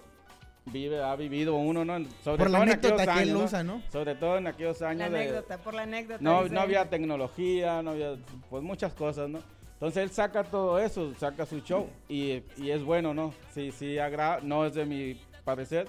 vive, 0.66 1.02
ha 1.02 1.16
vivido 1.16 1.54
uno, 1.54 1.84
¿no? 1.86 2.04
Sobre 2.22 2.36
Por 2.38 2.50
la 2.50 2.58
todo 2.58 2.62
en 2.64 2.68
anécdota 2.70 3.02
aquellos 3.02 3.16
que 3.16 3.22
él 3.22 3.28
años, 3.30 3.38
¿no? 3.38 3.44
usa, 3.46 3.62
¿no? 3.64 3.82
Sobre 3.90 4.14
todo 4.14 4.38
en 4.38 4.46
aquellos 4.46 4.82
años 4.82 4.98
La 4.98 5.08
de, 5.08 5.16
anécdota, 5.24 5.58
por 5.58 5.74
la 5.74 5.82
anécdota. 5.82 6.18
no, 6.20 6.48
no 6.48 6.60
había 6.60 6.88
tecnología, 6.90 7.82
no 7.82 7.92
había, 7.92 8.16
pues 8.50 8.62
muchas 8.62 8.92
cosas, 8.92 9.28
¿no? 9.28 9.40
Entonces 9.72 10.02
él 10.04 10.10
saca 10.10 10.44
todo 10.44 10.78
eso, 10.78 11.12
saca 11.18 11.46
su 11.46 11.60
show 11.60 11.88
y, 12.08 12.42
y 12.56 12.70
es 12.70 12.84
bueno, 12.84 13.14
¿no? 13.14 13.34
Sí, 13.52 13.72
sí, 13.72 13.98
agrada, 13.98 14.38
no 14.42 14.64
es 14.66 14.74
de 14.74 14.84
mi 14.84 15.20
parecer, 15.44 15.88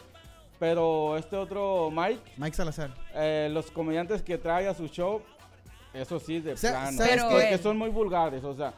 pero 0.60 1.18
este 1.18 1.36
otro 1.36 1.90
Mike, 1.92 2.34
Mike 2.38 2.56
Salazar. 2.56 2.92
eh, 3.14 3.50
los 3.52 3.70
comediantes 3.72 4.22
que 4.22 4.38
trae 4.38 4.68
a 4.68 4.74
su 4.74 4.88
show, 4.88 5.22
eso 5.94 6.20
sí, 6.20 6.40
de 6.40 6.58
Sa- 6.58 6.72
plano, 6.72 6.98
¿sabes 6.98 7.12
Pero 7.16 7.30
porque 7.30 7.54
él- 7.54 7.60
son 7.62 7.78
muy 7.78 7.90
vulgares, 7.90 8.44
o 8.44 8.54
sea, 8.54 8.74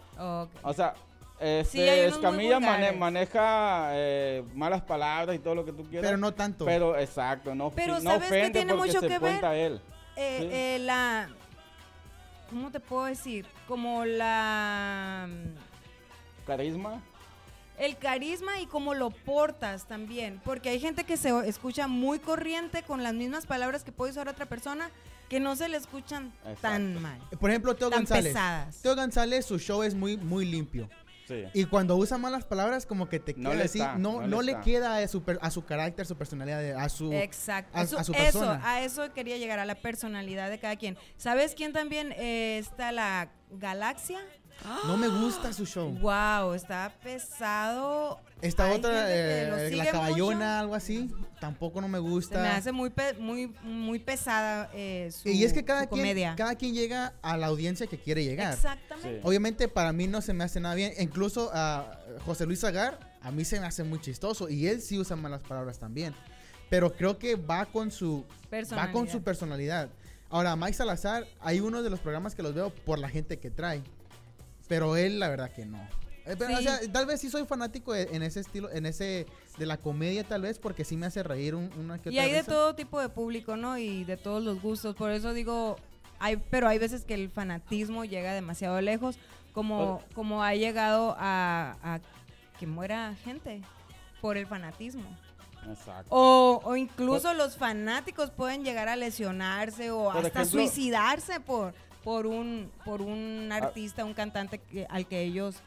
o 0.63 0.73
sea, 0.73 0.93
Este, 1.37 1.65
Sí, 1.65 1.81
Escamilla 1.81 2.61
mane- 2.61 2.93
maneja 2.93 3.89
eh, 3.91 4.41
malas 4.53 4.81
palabras 4.83 5.35
y 5.35 5.39
todo 5.39 5.53
lo 5.53 5.65
que 5.65 5.73
tú 5.73 5.83
quieras. 5.83 6.05
Pero 6.07 6.17
no 6.17 6.33
tanto. 6.33 6.63
Pero 6.63 6.97
exacto, 6.97 7.53
no, 7.53 7.71
Pero 7.71 7.95
no 7.95 8.11
¿sabes 8.11 8.27
ofende 8.29 8.51
tiene 8.51 8.73
porque 8.73 8.87
mucho 8.87 9.01
se 9.01 9.07
que 9.09 9.13
ver? 9.13 9.19
cuenta 9.19 9.53
él. 9.53 9.81
Eh, 10.15 10.37
Sí. 10.39 10.47
eh, 10.49 10.77
la. 10.79 11.27
¿Cómo 12.49 12.71
te 12.71 12.79
puedo 12.79 13.03
decir? 13.03 13.45
Como 13.67 14.05
la. 14.05 15.27
Carisma. 16.47 17.01
El 17.77 17.97
carisma 17.97 18.59
y 18.61 18.65
cómo 18.67 18.93
lo 18.93 19.09
portas 19.09 19.85
también. 19.87 20.41
Porque 20.45 20.69
hay 20.69 20.79
gente 20.79 21.03
que 21.03 21.17
se 21.17 21.29
escucha 21.47 21.87
muy 21.87 22.19
corriente 22.19 22.83
con 22.83 23.03
las 23.03 23.13
mismas 23.13 23.45
palabras 23.45 23.83
que 23.83 23.91
puede 23.91 24.11
usar 24.11 24.27
otra 24.29 24.45
persona 24.45 24.89
que 25.29 25.39
no 25.39 25.55
se 25.55 25.67
le 25.69 25.77
escuchan 25.77 26.31
tan 26.61 27.01
mal. 27.01 27.19
Por 27.39 27.49
ejemplo, 27.49 27.75
Teo 27.75 27.89
Tan 27.89 27.99
González. 28.01 28.25
pesadas. 28.33 28.81
Teo 28.81 28.95
González, 28.95 29.45
su 29.45 29.57
show 29.59 29.83
es 29.83 29.95
muy, 29.95 30.17
muy 30.17 30.45
limpio. 30.45 30.87
Sí. 31.27 31.43
Y 31.55 31.65
cuando 31.65 31.95
usa 31.95 32.19
malas 32.19 32.45
palabras, 32.45 32.85
como 32.85 33.09
que 33.09 33.19
te 33.19 33.33
No 33.33 33.49
queda 33.49 33.55
le 33.57 33.63
así. 33.63 33.79
está, 33.79 33.97
no, 33.97 34.21
no 34.21 34.27
no 34.27 34.41
le 34.43 34.59
queda 34.61 34.97
a 34.97 35.07
su, 35.07 35.23
per- 35.23 35.39
a 35.41 35.49
su 35.49 35.65
carácter, 35.65 36.05
su 36.05 36.15
personalidad, 36.15 36.75
a 36.77 36.87
su. 36.87 37.11
Exacto. 37.11 37.75
a- 37.75 37.81
Eso- 37.81 37.97
a 37.97 38.03
su 38.03 38.13
eso, 38.13 38.21
persona. 38.21 38.61
a 38.63 38.83
eso 38.83 39.11
quería 39.11 39.35
llegar, 39.37 39.57
a 39.57 39.65
la 39.65 39.73
personalidad 39.73 40.51
de 40.51 40.59
cada 40.59 40.75
quien. 40.75 40.99
¿Sabes 41.17 41.55
quién 41.55 41.73
también 41.73 42.11
eh, 42.15 42.59
está? 42.59 42.91
La 42.91 43.31
Galaxia. 43.49 44.19
No 44.87 44.97
me 44.97 45.07
gusta 45.07 45.53
su 45.53 45.65
show. 45.65 45.89
Wow, 45.99 46.53
está 46.53 46.91
pesado. 47.03 48.19
Esta 48.41 48.65
Hay 48.65 48.77
otra, 48.77 49.05
eh, 49.13 49.71
la 49.75 49.91
caballona, 49.91 50.35
mucho. 50.35 50.59
algo 50.59 50.75
así, 50.75 51.11
tampoco 51.39 51.81
no 51.81 51.87
me 51.87 51.97
Se 51.97 52.01
gusta. 52.01 52.41
me 52.41 52.47
hace 52.49 52.71
muy, 52.71 52.89
pe- 52.89 53.13
muy, 53.13 53.47
muy 53.63 53.99
pesada 53.99 54.69
eh, 54.73 55.09
su, 55.11 55.29
y 55.29 55.43
es 55.43 55.53
que 55.53 55.63
cada 55.63 55.81
quien, 55.87 55.89
comedia. 56.01 56.35
cada 56.35 56.55
quien 56.55 56.73
llega 56.73 57.13
a 57.21 57.37
la 57.37 57.47
audiencia 57.47 57.87
que 57.87 57.97
quiere 57.99 58.23
llegar. 58.23 58.53
Exactamente. 58.53 59.15
Sí. 59.15 59.21
Obviamente 59.23 59.67
para 59.67 59.93
mí 59.93 60.07
no 60.07 60.21
se 60.21 60.33
me 60.33 60.43
hace 60.43 60.59
nada 60.59 60.75
bien. 60.75 60.93
Incluso 60.99 61.49
a 61.53 61.99
José 62.25 62.45
Luis 62.45 62.63
Agar, 62.63 62.99
a 63.21 63.31
mí 63.31 63.45
se 63.45 63.59
me 63.59 63.67
hace 63.67 63.83
muy 63.83 63.99
chistoso. 64.01 64.49
Y 64.49 64.67
él 64.67 64.81
sí 64.81 64.97
usa 64.99 65.15
malas 65.15 65.41
palabras 65.41 65.79
también. 65.79 66.13
Pero 66.69 66.93
creo 66.93 67.17
que 67.17 67.35
va 67.35 67.65
con 67.67 67.91
su, 67.91 68.25
va 68.51 68.91
con 68.91 69.07
su 69.07 69.21
Personalidad. 69.21 69.23
personalidad. 69.23 69.89
Ahora, 70.29 70.55
Mike 70.55 70.73
Salazar, 70.73 71.25
hay 71.39 71.59
uno 71.59 71.83
de 71.83 71.89
los 71.89 71.99
programas 71.99 72.35
que 72.35 72.41
los 72.43 72.53
veo 72.53 72.71
por 72.71 72.99
la 72.99 73.07
gente 73.09 73.37
que 73.39 73.49
trae. 73.51 73.81
Pero 74.67 74.95
él, 74.95 75.19
la 75.19 75.29
verdad 75.29 75.51
que 75.51 75.65
no. 75.65 75.77
Eh, 76.25 76.35
pero, 76.39 76.57
o 76.57 76.61
sea, 76.61 76.79
tal 76.91 77.05
vez 77.05 77.21
sí 77.21 77.29
soy 77.29 77.45
fanático 77.45 77.93
de- 77.93 78.09
en 78.11 78.23
ese 78.23 78.39
estilo, 78.39 78.71
en 78.71 78.87
ese 78.87 79.27
de 79.59 79.65
la 79.67 79.77
comedia 79.77 80.23
tal 80.23 80.41
vez, 80.41 80.57
porque 80.57 80.83
sí 80.83 80.97
me 80.97 81.05
hace 81.05 81.21
reír 81.21 81.53
un- 81.53 81.71
una 81.77 81.99
que 82.01 82.09
Y 82.09 82.13
otra 82.13 82.23
hay 82.23 82.31
de 82.31 82.43
todo 82.43 82.73
tipo 82.73 82.99
de 82.99 83.09
público, 83.09 83.55
¿no? 83.55 83.77
Y 83.77 84.03
de 84.05 84.17
todos 84.17 84.43
los 84.43 84.59
gustos. 84.61 84.95
Por 84.95 85.11
eso 85.11 85.33
digo, 85.33 85.75
hay, 86.17 86.37
pero 86.37 86.67
hay 86.67 86.79
veces 86.79 87.05
que 87.05 87.13
el 87.13 87.29
fanatismo 87.29 88.05
llega 88.05 88.33
demasiado 88.33 88.81
lejos, 88.81 89.17
como, 89.53 90.01
como 90.15 90.43
ha 90.43 90.55
llegado 90.55 91.15
a, 91.19 91.77
a 91.83 91.99
que 92.59 92.65
muera 92.65 93.13
gente 93.23 93.61
por 94.19 94.35
el 94.37 94.47
fanatismo. 94.47 95.05
Exacto. 95.69 96.07
O, 96.09 96.61
o 96.63 96.75
incluso 96.75 97.33
los 97.33 97.55
fanáticos 97.55 98.29
pueden 98.31 98.63
llegar 98.63 98.87
a 98.87 98.95
lesionarse 98.95 99.91
o 99.91 100.11
hasta 100.11 100.27
ejemplo- 100.41 100.45
suicidarse 100.45 101.39
por, 101.39 101.73
por 102.05 102.25
un 102.27 102.71
por 102.85 103.01
un 103.01 103.49
artista, 103.51 104.05
un 104.05 104.13
cantante 104.13 104.59
que- 104.59 104.85
al 104.89 105.05
que 105.07 105.23
ellos 105.23 105.57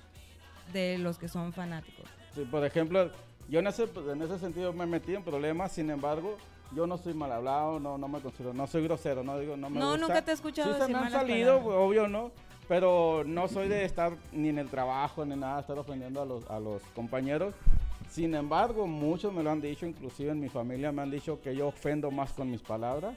de 0.73 0.97
los 0.97 1.19
que 1.19 1.29
son 1.29 1.53
fanáticos. 1.53 2.07
Sí, 2.35 2.47
por 2.51 2.65
ejemplo, 2.65 3.11
yo 3.51 3.59
en 3.59 3.67
ese, 3.67 3.87
en 4.11 4.23
ese 4.23 4.39
sentido 4.39 4.73
me 4.73 4.87
metí 4.87 5.15
en 5.15 5.23
problemas, 5.25 5.73
sin 5.73 5.91
embargo, 5.91 6.39
yo 6.75 6.87
no 6.87 6.97
soy 6.97 7.13
mal 7.15 7.33
hablado, 7.33 7.81
no, 7.81 7.99
no 7.99 8.07
me 8.09 8.21
considero, 8.21 8.55
no 8.55 8.67
soy 8.67 8.85
grosero, 8.85 9.23
no 9.25 9.39
digo, 9.39 9.57
no 9.57 9.69
me 9.69 9.81
No, 9.81 9.91
gusta. 9.93 10.07
nunca 10.07 10.23
te 10.23 10.31
he 10.31 10.35
escuchado 10.35 10.69
Sí 10.69 10.75
se 10.75 10.81
decir 10.81 10.93
me 10.95 10.99
han 10.99 11.05
malas 11.07 11.21
salido, 11.23 11.57
palabras. 11.59 11.79
obvio 11.81 12.09
no, 12.09 12.31
pero 12.69 13.25
no 13.27 13.49
soy 13.49 13.69
de 13.69 13.85
estar 13.85 14.13
ni 14.33 14.51
en 14.51 14.59
el 14.59 14.69
trabajo 14.69 15.25
ni 15.25 15.35
nada, 15.35 15.61
estar 15.61 15.79
ofendiendo 15.79 16.23
a 16.23 16.27
los, 16.27 16.49
a 16.51 16.61
los 16.61 16.83
compañeros. 16.95 17.55
Sin 18.11 18.35
embargo, 18.35 18.87
muchos 18.87 19.33
me 19.33 19.43
lo 19.43 19.51
han 19.51 19.61
dicho, 19.61 19.87
inclusive 19.87 20.31
en 20.33 20.41
mi 20.41 20.49
familia 20.51 20.93
me 20.93 21.03
han 21.03 21.11
dicho 21.11 21.41
que 21.43 21.57
yo 21.57 21.69
ofendo 21.69 22.11
más 22.11 22.33
con 22.33 22.51
mis 22.51 22.61
palabras 22.63 23.17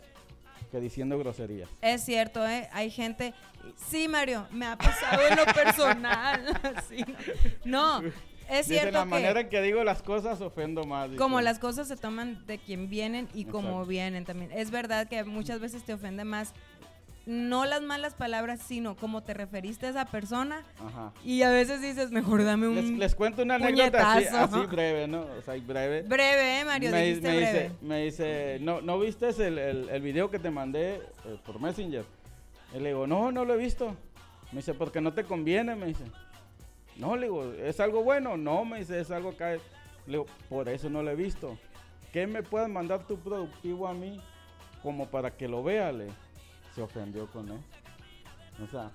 que 0.71 0.79
diciendo 0.79 1.17
groserías. 1.19 1.69
Es 1.81 2.03
cierto, 2.03 2.47
¿eh? 2.47 2.69
Hay 2.71 2.89
gente... 2.89 3.33
Sí, 3.89 4.07
Mario, 4.07 4.47
me 4.51 4.65
ha 4.65 4.75
pasado 4.77 5.21
en 5.29 5.35
lo 5.35 5.45
personal. 5.45 6.45
sí. 6.89 7.05
No, 7.63 8.01
es 8.49 8.67
Dice, 8.67 8.79
cierto 8.81 8.91
la 8.97 9.03
que 9.03 9.09
manera 9.09 9.39
en 9.41 9.49
que 9.49 9.61
digo 9.61 9.83
las 9.83 10.01
cosas 10.01 10.41
ofendo 10.41 10.83
más. 10.85 11.09
dice. 11.09 11.17
como 11.17 11.39
las 11.41 11.59
cosas 11.59 11.87
se 11.87 11.95
toman 11.95 12.45
de 12.47 12.57
quien 12.57 12.89
vienen 12.89 13.29
y 13.33 13.45
como 13.45 13.69
Exacto. 13.69 13.85
vienen 13.87 14.25
también. 14.25 14.51
Es 14.51 14.71
verdad 14.71 15.07
que 15.07 15.23
muchas 15.23 15.59
veces 15.59 15.83
te 15.83 15.93
ofende 15.93 16.23
más 16.25 16.53
no 17.25 17.65
las 17.65 17.81
malas 17.81 18.13
palabras, 18.13 18.61
sino 18.61 18.95
cómo 18.95 19.21
te 19.21 19.33
referiste 19.33 19.85
a 19.85 19.89
esa 19.89 20.05
persona. 20.05 20.63
Ajá. 20.79 21.13
Y 21.23 21.43
a 21.43 21.49
veces 21.49 21.81
dices, 21.81 22.11
mejor 22.11 22.43
dame 22.43 22.67
un... 22.67 22.75
Les, 22.75 22.89
les 22.89 23.15
cuento 23.15 23.43
una 23.43 23.55
anécdota 23.55 24.13
así, 24.13 24.27
así 24.27 24.59
breve, 24.67 25.07
¿no? 25.07 25.21
O 25.21 25.41
sea, 25.43 25.55
breve. 25.55 26.01
Breve, 26.01 26.59
¿eh, 26.59 26.65
Mario? 26.65 26.91
me, 26.91 27.03
dijiste 27.03 27.29
me 27.29 27.35
breve. 27.37 27.63
dice, 27.63 27.75
me 27.81 28.03
dice, 28.03 28.57
¿no, 28.61 28.81
¿no 28.81 28.99
viste 28.99 29.29
el, 29.29 29.57
el, 29.57 29.89
el 29.89 30.01
video 30.01 30.29
que 30.29 30.39
te 30.39 30.49
mandé 30.49 30.95
eh, 30.95 31.37
por 31.45 31.59
Messenger? 31.59 32.05
Y 32.75 32.79
le 32.79 32.89
digo, 32.89 33.05
no, 33.05 33.31
no 33.31 33.45
lo 33.45 33.53
he 33.53 33.57
visto. 33.57 33.95
Me 34.51 34.57
dice, 34.57 34.73
porque 34.73 34.99
no 35.01 35.13
te 35.13 35.23
conviene, 35.23 35.75
me 35.75 35.87
dice. 35.87 36.03
No, 36.97 37.15
le 37.15 37.27
digo, 37.27 37.53
¿es 37.53 37.79
algo 37.79 38.03
bueno? 38.03 38.37
No, 38.37 38.65
me 38.65 38.79
dice, 38.79 38.99
es 38.99 39.11
algo 39.11 39.35
que... 39.35 39.59
Le 40.07 40.17
digo, 40.17 40.25
por 40.49 40.67
eso 40.67 40.89
no 40.89 41.03
lo 41.03 41.11
he 41.11 41.15
visto. 41.15 41.57
¿Qué 42.11 42.27
me 42.27 42.43
puedes 42.43 42.67
mandar 42.67 43.05
tu 43.07 43.17
productivo 43.17 43.87
a 43.87 43.93
mí 43.93 44.19
como 44.83 45.07
para 45.07 45.31
que 45.31 45.47
lo 45.47 45.63
vea? 45.63 45.91
Le 45.91 46.07
se 46.75 46.81
ofendió 46.81 47.27
con 47.27 47.49
él. 47.49 47.59
O 48.63 48.67
sea, 48.69 48.91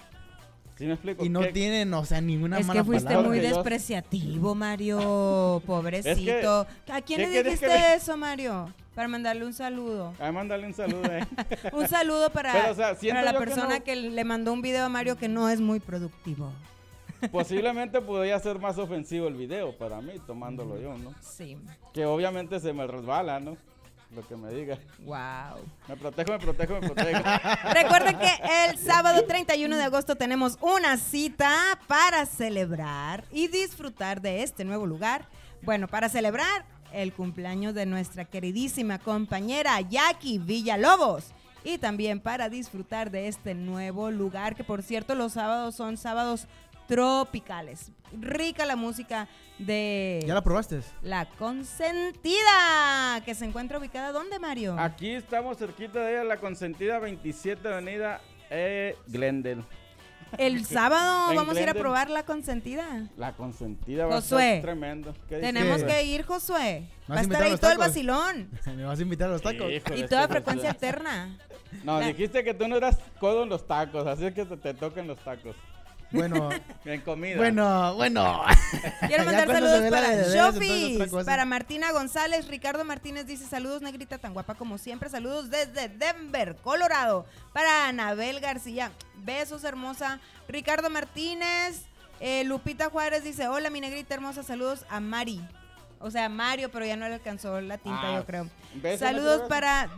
¿sí 0.77 0.87
me 0.87 0.93
explico? 0.95 1.25
Y 1.25 1.29
no 1.29 1.41
¿Qué- 1.41 1.53
tienen, 1.53 1.93
o 1.95 2.05
sea, 2.05 2.21
ninguna 2.21 2.59
Es 2.59 2.67
mala 2.67 2.81
que 2.81 2.85
fuiste 2.87 3.05
palabra. 3.09 3.29
muy 3.29 3.41
despreciativo, 3.41 4.55
Mario. 4.55 5.63
Pobrecito. 5.67 6.67
¿A 6.93 7.01
quién 7.03 7.21
¿qué 7.21 7.29
le 7.29 7.43
dijiste 7.43 7.67
que 7.67 7.95
eso, 7.95 8.17
Mario? 8.17 8.73
Para 8.95 9.09
mandarle 9.09 9.45
un 9.45 9.53
saludo. 9.53 10.15
Ay, 10.19 10.33
mándale 10.33 10.67
un 10.67 10.73
saludo, 10.73 11.05
eh. 11.13 11.27
Un 11.73 11.87
saludo 11.87 12.31
para, 12.31 12.53
Pero, 12.55 12.73
o 12.73 12.75
sea, 12.75 12.95
siento 12.95 13.21
para 13.21 13.33
la 13.33 13.39
que 13.39 13.45
persona 13.45 13.79
no- 13.79 13.85
que, 13.85 13.95
le 13.97 14.25
mandó 14.25 14.53
un 14.55 14.63
video 14.63 14.87
a 14.87 14.89
Mario 14.89 15.17
que 15.19 15.29
no 15.29 15.51
es 15.51 15.61
muy 15.61 15.81
productivo. 15.81 16.51
Posiblemente 17.31 18.01
podría 18.01 18.39
ser 18.41 18.59
más 18.59 18.79
ofensivo 18.79 19.29
el 19.29 19.35
video 19.35 19.77
para 19.77 20.01
mí, 20.01 20.13
tomándolo 20.27 20.81
yo, 20.81 20.97
¿no? 20.97 21.15
Sí. 21.21 21.59
Que 21.93 22.07
obviamente 22.07 22.59
se 22.61 22.73
me 22.73 22.87
resbala, 22.87 23.39
¿no? 23.41 23.57
Lo 24.17 24.27
que 24.27 24.35
me 24.35 24.51
diga. 24.51 24.79
Wow. 25.01 25.63
Me 25.89 25.97
protejo, 25.99 26.33
me 26.33 26.39
protejo, 26.39 26.81
me 26.81 26.89
protejo. 26.89 27.23
Recuerden 27.75 28.19
que 28.19 28.31
el 28.65 28.79
sábado 28.79 29.23
31 29.27 29.77
de 29.77 29.83
agosto 29.83 30.17
tenemos 30.17 30.57
una 30.63 30.97
cita 30.97 31.79
para 31.87 32.25
celebrar 32.25 33.25
y 33.31 33.49
disfrutar 33.49 34.23
de 34.23 34.43
este 34.43 34.65
nuevo 34.65 34.87
lugar. 34.87 35.27
Bueno, 35.61 35.87
para 35.87 36.09
celebrar 36.09 36.65
el 36.93 37.13
cumpleaños 37.13 37.75
de 37.75 37.85
nuestra 37.85 38.25
queridísima 38.25 38.99
compañera 38.99 39.79
Jackie 39.83 40.39
Villalobos. 40.39 41.27
Y 41.63 41.77
también 41.77 42.19
para 42.19 42.49
disfrutar 42.49 43.11
de 43.11 43.29
este 43.29 43.55
nuevo 43.55 44.11
lugar, 44.11 44.55
que 44.55 44.65
por 44.65 44.83
cierto 44.83 45.15
los 45.15 45.35
sábados 45.35 45.75
son 45.75 45.99
sábados 45.99 46.47
tropicales. 46.87 47.93
Rica 48.19 48.65
la 48.67 48.77
música 48.77 49.29
de 49.59 50.23
¿Ya 50.27 50.35
la 50.35 50.43
probaste? 50.43 50.81
La 51.03 51.27
Consentida, 51.31 53.21
que 53.25 53.35
se 53.35 53.45
encuentra 53.45 53.79
ubicada 53.79 54.13
¿dónde, 54.13 54.39
Mario? 54.39 54.77
Aquí 54.79 55.11
estamos 55.11 55.59
cerquita 55.59 56.01
de 56.01 56.13
ella, 56.13 56.25
la 56.25 56.37
consentida 56.39 56.99
27 56.99 57.67
Avenida 57.69 58.21
eh, 58.51 58.97
Glendale. 59.09 59.63
El 60.39 60.65
sábado 60.67 61.35
vamos 61.35 61.57
a 61.57 61.63
ir 61.63 61.69
a 61.69 61.75
probar 61.75 62.11
La 62.11 62.25
Consentida. 62.25 63.09
La 63.17 63.33
consentida 63.33 64.07
va 64.07 64.15
a 64.19 64.21
Josué, 64.21 64.59
tremendo. 64.63 65.13
¿Qué 65.29 65.37
dices, 65.37 65.53
Tenemos 65.53 65.81
Josué? 65.83 65.87
que 65.89 66.03
ir, 66.05 66.23
Josué. 66.25 66.81
¿Me 66.81 66.87
Va 66.87 66.87
a 66.87 67.09
vas 67.09 67.19
a 67.19 67.23
estar 67.23 67.25
invitar 67.25 67.43
a 67.43 67.47
ahí 67.47 67.59
todo 67.59 67.71
el 67.73 67.79
vacilón. 67.79 68.51
¿Me 68.77 68.85
vas 68.85 68.99
a 68.99 69.03
invitar 69.03 69.29
a 69.29 69.33
los 69.33 69.43
tacos? 69.43 69.71
Híjole, 69.71 69.97
Y 69.97 70.01
este 70.03 70.09
toda 70.09 70.23
Josué. 70.23 70.35
frecuencia 70.35 70.71
alterna. 70.71 71.39
No, 71.85 72.01
La- 72.01 72.07
dijiste 72.09 72.43
que 72.45 72.55
tú 72.55 72.67
no 72.69 72.77
eras 72.77 72.99
codo 73.21 73.43
en 73.45 73.49
los 73.49 73.67
tacos, 73.67 74.07
así 74.07 74.27
es 74.27 74.35
que 74.35 74.45
te, 74.45 74.57
te 74.57 74.75
toquen 74.75 75.07
los 75.07 75.19
tacos. 75.19 75.57
Bueno, 76.17 76.49
En 76.85 77.01
comida. 77.03 77.37
bueno, 77.37 77.95
bueno. 77.95 78.43
Quiero 79.07 79.25
mandar 79.27 79.47
saludos 79.49 79.91
para 79.91 81.09
cosa. 81.09 81.25
para 81.25 81.45
Martina 81.45 81.93
González, 81.93 82.49
Ricardo 82.49 82.85
Martínez 82.85 83.27
dice 83.27 83.47
saludos 83.47 83.83
negrita 83.83 84.19
tan 84.19 84.33
guapa 84.35 84.55
como 84.55 84.79
siempre, 84.79 85.09
saludos 85.09 85.51
desde 85.51 85.89
Denver, 85.89 86.57
Colorado, 86.57 87.27
para 87.53 87.89
Anabel 87.89 88.41
García, 88.41 88.91
besos 89.19 89.65
hermosa, 89.65 90.21
Ricardo 90.49 90.91
Martínez, 90.91 91.83
eh, 92.21 92.45
Lupita 92.45 92.89
Juárez 92.91 93.25
dice 93.25 93.49
hola 93.49 93.71
mi 93.71 93.81
negrita 93.81 94.15
hermosa, 94.15 94.43
saludos 94.43 94.85
a 94.89 95.01
Mari, 95.01 95.41
o 95.99 96.11
sea 96.11 96.29
Mario, 96.29 96.71
pero 96.71 96.85
ya 96.87 96.97
no 96.97 97.09
le 97.09 97.15
alcanzó 97.15 97.61
la 97.61 97.79
tinta 97.79 98.01
Ah, 98.15 98.17
yo 98.17 98.25
creo. 98.27 98.49
besos, 98.75 99.01
Saludos 99.01 99.43
para 99.49 99.89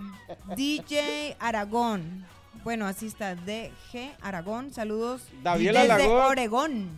DJ 0.56 1.36
Aragón. 1.38 2.26
Bueno, 2.64 2.86
así 2.86 3.06
está, 3.06 3.34
DG 3.34 4.14
Aragón. 4.20 4.72
Saludos 4.72 5.22
David 5.42 5.72
desde 5.72 5.92
Aragón. 5.92 6.22
Oregón. 6.26 6.88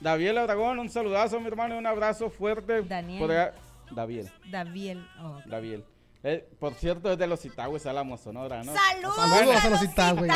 David 0.00 0.36
Aragón, 0.36 0.78
un 0.78 0.88
saludazo, 0.88 1.40
mi 1.40 1.48
hermano, 1.48 1.74
y 1.74 1.78
un 1.78 1.86
abrazo 1.86 2.30
fuerte. 2.30 2.82
Daniel. 2.82 3.30
allá. 3.30 3.54
David, 3.90 4.26
Daviel. 4.50 5.04
oh. 5.20 5.40
Eh, 6.24 6.48
por 6.58 6.74
cierto, 6.74 7.12
es 7.12 7.18
de 7.18 7.26
los 7.26 7.44
Itagües, 7.44 7.86
Álamos, 7.86 8.20
Sonora, 8.20 8.62
¿no? 8.64 8.74
¡Saludos, 8.74 9.16
Saludos 9.16 9.64
a 9.64 9.70
los. 9.70 9.82
Itagües! 9.84 10.32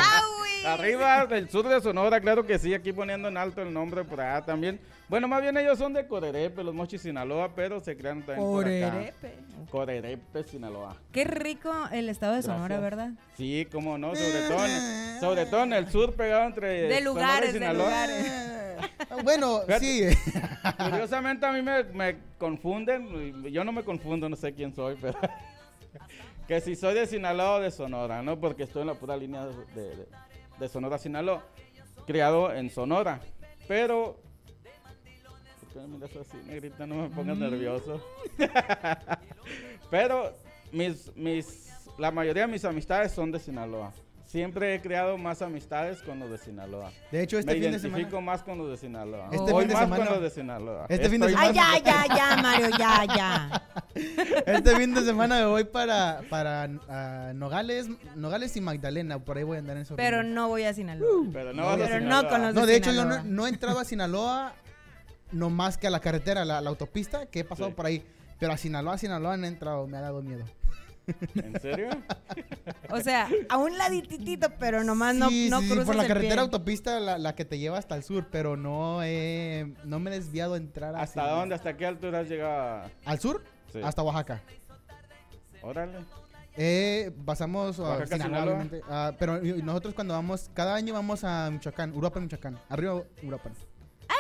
Arriba 0.65 1.27
del 1.27 1.51
sur 1.51 1.67
de 1.67 1.81
Sonora, 1.81 2.21
claro 2.21 2.47
que 2.47 2.59
sí, 2.59 2.73
aquí 2.73 2.93
poniendo 2.93 3.29
en 3.29 3.37
alto 3.37 3.63
el 3.63 3.73
nombre 3.73 4.05
por 4.05 4.21
allá 4.21 4.45
también. 4.45 4.81
Bueno, 5.13 5.29
más 5.29 5.43
bien 5.43 5.55
ellos 5.59 5.79
son 5.79 5.93
de 5.93 6.07
Corerepe, 6.07 6.65
los 6.65 6.75
Mochis 6.75 7.03
Sinaloa, 7.03 7.55
pero 7.55 7.81
se 7.81 7.95
crean 7.99 8.23
también 8.25 8.39
por 8.49 8.65
acá. 8.65 8.91
Corerepe. 8.91 9.35
Corerepe, 9.71 10.45
Sinaloa. 10.45 10.97
Qué 11.13 11.25
rico 11.25 11.71
el 11.93 12.09
estado 12.09 12.33
de 12.37 12.41
Sonora. 12.41 12.81
¿verdad? 12.81 13.11
Sí, 13.37 13.69
cómo 13.71 13.99
no, 13.99 14.15
sobre 14.17 14.49
todo, 14.49 14.65
en, 14.65 15.21
sobre 15.21 15.45
todo 15.45 15.65
en 15.65 15.75
el 15.75 15.91
sur 15.91 16.15
pegado 16.15 16.47
entre 16.47 16.67
De 16.67 16.79
Sonora 16.79 17.01
y 17.01 17.05
lugares, 17.05 17.53
de 17.53 17.75
lugares. 17.75 18.33
Bueno, 19.23 19.61
Fíjate. 19.67 20.15
sí. 20.15 20.19
Curiosamente 20.91 21.45
a 21.45 21.53
mí 21.53 21.61
me, 21.61 21.85
me 21.85 22.17
confunden, 22.39 23.43
yo 23.53 23.65
no 23.65 23.73
me 23.73 23.85
confundo, 23.85 24.31
no 24.31 24.37
sé 24.37 24.55
quién 24.55 24.75
soy, 24.75 24.97
pero 24.99 25.19
que 26.49 26.59
si 26.63 26.75
soy 26.75 26.95
de 26.95 27.07
Sinaloa 27.07 27.57
o 27.57 27.61
de 27.61 27.71
Sonora, 27.71 28.23
¿no? 28.23 28.41
Porque 28.41 28.63
estoy 28.63 28.81
en 28.81 28.87
la 28.89 28.95
pura 28.95 29.15
línea 29.19 29.45
de, 29.45 29.55
de- 29.75 30.07
de 30.59 30.69
Sonora, 30.71 30.97
Sinaloa, 30.97 31.43
criado 32.07 32.51
en 32.55 32.71
Sonora, 32.71 33.21
pero... 33.69 34.19
¿Por 35.73 35.83
qué 35.83 35.89
me 35.89 36.21
así, 36.21 36.37
negrita? 36.47 36.87
No 36.87 36.95
me 36.97 37.09
pongas 37.09 37.39
nervioso. 37.39 38.05
pero 39.91 40.37
mis, 40.71 41.15
mis, 41.17 41.71
la 41.99 42.11
mayoría 42.11 42.47
de 42.47 42.53
mis 42.53 42.65
amistades 42.65 43.13
son 43.13 43.33
de 43.33 43.39
Sinaloa. 43.39 43.93
Siempre 44.27 44.75
he 44.75 44.81
creado 44.81 45.19
más 45.19 45.43
amistades 45.43 46.01
con 46.03 46.19
los 46.19 46.31
de 46.31 46.39
Sinaloa. 46.39 46.91
De 47.11 47.23
hecho, 47.23 47.39
este 47.39 47.51
Me 47.53 47.61
fin 47.61 47.63
de 47.65 47.69
identifico 47.77 48.11
semana. 48.13 48.27
más 48.33 48.43
con 48.43 48.57
los 48.57 48.71
de 48.71 48.79
Sinaloa. 48.79 49.29
Este 49.31 49.53
Voy 49.53 49.61
fin 49.65 49.69
de 49.69 49.75
más 49.75 49.83
semana- 49.83 50.05
con 50.07 50.15
los 50.15 50.23
de 50.23 50.31
Sinaloa. 50.31 50.87
este 50.89 51.09
fin 51.11 51.21
de 51.21 51.27
Ay, 51.37 51.53
ya, 51.55 51.79
ya, 51.85 52.07
ya, 52.17 52.37
Mario, 52.43 52.69
ya, 52.79 53.05
ya. 53.15 53.63
Este 54.47 54.75
fin 54.77 54.95
de 54.95 55.03
semana 55.03 55.39
me 55.41 55.45
voy 55.45 55.65
para, 55.65 56.23
para 56.31 56.67
Nogales, 57.35 57.89
Nogales 58.17 58.57
y 58.57 58.63
Magdalena. 58.63 59.19
Por 59.19 59.37
ahí 59.37 59.45
voy 59.45 59.57
a 59.57 59.61
andar 59.61 59.77
en 59.77 59.83
eso. 59.83 59.97
Pero 59.97 60.23
no 60.23 60.49
voy 60.49 60.63
a 60.63 60.73
Sinaloa. 60.73 61.27
Pero 61.31 61.53
no, 61.53 61.67
vas 61.67 61.75
a 61.75 61.77
Pero 61.85 61.89
no 62.01 62.01
Sinaloa. 62.01 62.31
con 62.31 62.43
los 62.43 62.55
No, 62.55 62.65
de 62.67 62.77
hecho, 62.77 62.93
yo 62.93 63.05
no, 63.05 63.23
no 63.25 63.47
he 63.47 63.51
entrado 63.51 63.79
a 63.81 63.85
Sinaloa 63.85 64.55
no 65.33 65.51
más 65.51 65.77
que 65.79 65.87
a 65.87 65.91
la 65.91 66.01
carretera, 66.01 66.45
la, 66.45 66.61
la 66.61 66.71
autopista, 66.71 67.27
que 67.27 67.41
he 67.41 67.45
pasado 67.45 67.71
Sí. 67.71 67.75
por 67.75 67.87
ahí. 67.87 68.05
Pero 68.39 68.53
a 68.53 68.57
Sinaloa, 68.57 68.99
Sinaloa 68.99 69.37
no 69.37 69.45
he 69.45 69.49
entrado, 69.49 69.87
me 69.87 69.97
ha 69.97 70.01
dado 70.01 70.21
miedo. 70.23 70.45
¿En 71.35 71.61
serio? 71.61 71.89
O 72.91 73.01
sea, 73.01 73.29
a 73.49 73.57
un 73.57 73.77
ladititito, 73.77 74.49
pero 74.59 74.85
nomás 74.85 75.15
no, 75.17 75.29
sí, 75.31 75.49
no 75.51 75.59
sí, 75.61 75.65
sí, 75.67 75.71
cruzas 75.73 75.87
por 75.87 75.97
la 75.97 76.03
el 76.03 76.09
carretera 76.09 76.35
pie. 76.35 76.41
autopista, 76.43 77.01
la, 77.01 77.19
la 77.19 77.35
que 77.35 77.45
te 77.45 77.59
lleva 77.59 77.79
hasta 77.79 77.97
el 77.97 78.05
sur, 78.05 78.29
pero 78.31 78.57
no 78.57 79.03
he, 79.03 79.75
no 79.85 79.99
me 79.99 80.11
he 80.11 80.15
desviado 80.15 80.55
a 80.55 80.57
entrar 80.59 80.95
a 80.95 81.01
¿Hasta 81.03 81.27
dónde? 81.29 81.55
¿Hasta 81.57 81.77
qué 81.77 81.87
altura 81.87 82.21
has 82.21 82.29
llegado? 82.29 82.89
¿Al 83.05 83.19
sur? 83.19 83.43
Sí. 83.73 83.81
Hasta 83.83 84.03
Oaxaca. 84.03 84.43
Órale. 85.63 85.99
Eh, 86.57 87.11
pasamos 87.25 87.81
a 87.81 88.05
Sinaloa. 88.07 88.67
Ah, 88.89 89.13
pero 89.19 89.41
nosotros 89.41 89.95
cuando 89.95 90.15
vamos, 90.15 90.51
cada 90.53 90.75
año 90.75 90.93
vamos 90.95 91.25
a 91.25 91.51
Michoacán, 91.51 91.93
Uruapan, 91.95 92.25
Michoacán. 92.25 92.59
Arriba, 92.69 93.03
Uruapan. 93.23 93.55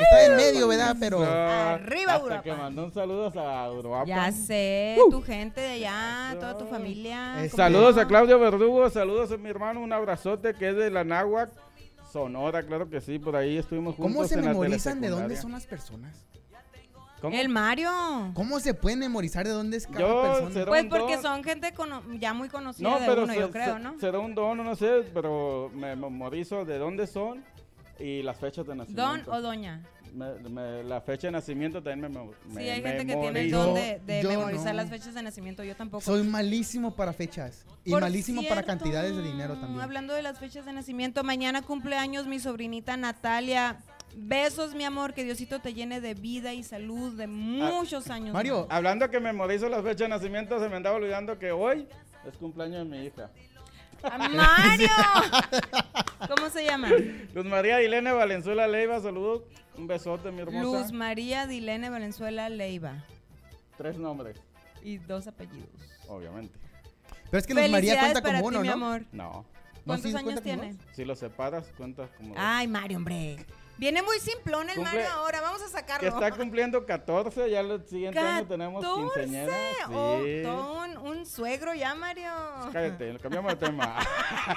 Está 0.00 0.24
en 0.26 0.36
medio, 0.36 0.68
¿verdad? 0.68 0.96
Pero... 0.98 1.22
Arriba, 1.22 2.12
Hasta 2.14 2.24
Uruapan. 2.24 2.42
que 2.42 2.52
mandó 2.54 2.84
un 2.84 2.92
saludo 2.92 3.32
a 3.40 3.72
Uruapan. 3.72 4.06
Ya 4.06 4.32
sé, 4.32 4.96
tu 5.10 5.22
gente 5.22 5.60
de 5.60 5.68
allá, 5.86 6.36
toda 6.38 6.56
tu 6.58 6.66
familia. 6.66 7.44
Eh, 7.44 7.50
¿cómo 7.50 7.62
Saludos 7.62 7.96
a 7.98 8.06
Claudio 8.06 8.38
Verdugo, 8.38 8.88
saludos 8.90 9.30
a 9.32 9.36
mi 9.36 9.48
hermano, 9.48 9.80
un 9.80 9.92
abrazote 9.92 10.54
que 10.54 10.70
es 10.70 10.76
de 10.76 10.90
la 10.90 11.04
Náhuac, 11.04 11.50
Sonora, 12.12 12.62
claro 12.62 12.90
que 12.90 13.00
sí, 13.00 13.18
por 13.18 13.34
ahí 13.36 13.56
estuvimos 13.56 13.94
juntos 13.96 14.12
¿Cómo 14.12 14.28
se 14.28 14.34
en 14.34 14.42
la 14.44 14.48
memorizan 14.48 15.00
de 15.00 15.08
dónde 15.08 15.36
son 15.36 15.52
las 15.52 15.66
personas? 15.66 16.14
¿Cómo? 17.22 17.36
El 17.36 17.48
Mario. 17.48 17.88
¿Cómo 18.34 18.58
se 18.58 18.74
pueden 18.74 18.98
memorizar 18.98 19.46
de 19.46 19.52
dónde 19.52 19.76
es 19.76 19.86
cada 19.86 20.00
Yo, 20.00 20.22
persona? 20.42 20.66
Pues 20.66 20.84
porque 20.86 21.14
don. 21.14 21.22
son 21.22 21.44
gente 21.44 21.72
cono- 21.72 22.02
ya 22.18 22.34
muy 22.34 22.48
conocida 22.48 22.90
No, 22.90 22.98
de 22.98 23.06
pero 23.06 23.22
uno, 23.22 23.32
se- 23.32 23.38
yo 23.38 23.50
creo, 23.52 23.74
se- 23.74 23.80
¿no? 23.80 23.98
será 24.00 24.18
un 24.18 24.34
don, 24.34 24.56
no 24.64 24.74
sé, 24.74 25.04
pero 25.14 25.70
me 25.72 25.94
memorizo 25.94 26.64
de 26.64 26.78
dónde 26.78 27.06
son 27.06 27.44
y 28.02 28.22
las 28.22 28.38
fechas 28.38 28.66
de 28.66 28.74
nacimiento. 28.74 29.30
Don 29.30 29.34
o 29.34 29.40
doña. 29.40 29.82
Me- 30.12 30.34
me- 30.50 30.84
la 30.84 31.00
fecha 31.00 31.28
de 31.28 31.30
nacimiento 31.30 31.82
también 31.82 32.12
me, 32.12 32.20
me 32.54 32.62
Sí, 32.62 32.68
hay 32.68 32.82
gente 32.82 33.06
que 33.06 33.14
tiene 33.16 33.40
el 33.40 33.50
memorizo. 33.50 33.64
don 33.64 33.74
de, 33.74 34.00
de 34.04 34.22
Yo 34.22 34.28
memorizar 34.28 34.74
no. 34.74 34.82
las 34.82 34.90
fechas 34.90 35.14
de 35.14 35.22
nacimiento, 35.22 35.64
yo 35.64 35.74
tampoco. 35.74 36.02
Soy 36.04 36.22
malísimo 36.22 36.94
para 36.94 37.14
fechas. 37.14 37.64
Y 37.84 37.90
Por 37.92 38.02
malísimo 38.02 38.42
para 38.42 38.62
cierto, 38.62 38.66
cantidades 38.66 39.16
de 39.16 39.22
dinero 39.22 39.54
también. 39.58 39.80
Hablando 39.80 40.12
de 40.12 40.20
las 40.22 40.38
fechas 40.38 40.66
de 40.66 40.72
nacimiento, 40.74 41.24
mañana 41.24 41.62
cumpleaños 41.62 42.26
mi 42.26 42.38
sobrinita 42.40 42.96
Natalia. 42.98 43.78
Besos, 44.14 44.74
mi 44.74 44.84
amor, 44.84 45.14
que 45.14 45.24
Diosito 45.24 45.60
te 45.60 45.72
llene 45.72 46.02
de 46.02 46.12
vida 46.12 46.52
y 46.52 46.62
salud 46.62 47.16
de 47.16 47.26
muchos 47.26 48.10
años. 48.10 48.34
Mario, 48.34 48.66
Hablando 48.68 49.08
que 49.08 49.18
memorizo 49.20 49.70
las 49.70 49.80
fechas 49.82 50.00
de 50.00 50.08
nacimiento, 50.10 50.60
se 50.60 50.68
me 50.68 50.76
andaba 50.76 50.96
olvidando 50.96 51.38
que 51.38 51.50
hoy 51.52 51.88
es 52.28 52.36
cumpleaños 52.36 52.80
de 52.80 52.84
mi 52.84 53.06
hija. 53.06 53.30
¡Ah, 54.10 54.28
¡Mario! 54.28 54.88
¿Cómo 56.34 56.50
se 56.50 56.64
llama? 56.64 56.88
Luz 57.34 57.44
María 57.46 57.78
Dilene 57.78 58.12
Valenzuela 58.12 58.66
Leiva, 58.68 59.00
saludos. 59.00 59.42
Un 59.76 59.86
besote, 59.86 60.30
mi 60.30 60.40
hermosa. 60.42 60.62
Luz 60.62 60.92
María 60.92 61.46
Dilene 61.46 61.88
Valenzuela 61.90 62.48
Leiva. 62.48 63.04
Tres 63.76 63.96
nombres, 63.98 64.36
Y 64.82 64.98
dos 64.98 65.26
apellidos. 65.26 65.68
obviamente. 66.08 66.58
pero 67.30 67.38
es 67.38 67.46
que 67.46 67.54
Luz 67.54 67.70
María 67.70 67.98
cuenta 68.00 68.22
para 68.22 68.38
como 68.40 68.50
ti, 68.50 68.56
uno, 68.56 68.62
mi 68.62 68.68
¿no? 68.68 68.74
amor. 68.74 69.02
No. 69.12 69.44
¿Cuántos 69.86 70.10
sí, 70.10 70.16
años 70.16 70.42
tiene? 70.42 70.76
Si 70.92 71.04
lo 71.04 71.14
separas, 71.16 71.66
cuentas 71.76 72.10
como. 72.16 72.34
Ay, 72.36 72.68
Mario, 72.68 72.98
hombre. 72.98 73.44
Viene 73.78 74.02
muy 74.02 74.18
simplón 74.20 74.68
el 74.70 74.76
Cumple- 74.76 74.84
Mario 74.84 75.10
ahora. 75.12 75.40
Vamos 75.40 75.60
a 75.62 75.64
que 75.64 75.70
sacarlo. 75.70 76.08
está 76.08 76.30
cumpliendo 76.30 76.84
14, 76.86 77.50
ya 77.50 77.60
el 77.60 77.84
siguiente 77.88 78.18
año 78.18 78.46
tenemos 78.46 78.84
14. 78.84 79.20
quinceañera. 79.22 79.56
Oh, 79.90 80.20
Sí. 80.22 80.42
todo 80.44 80.84
un, 80.84 80.96
un 80.98 81.26
suegro 81.26 81.74
ya, 81.74 81.94
Mario. 81.94 82.30
Cállate, 82.72 83.18
cambiamos 83.18 83.58
de 83.58 83.66
tema. 83.66 83.98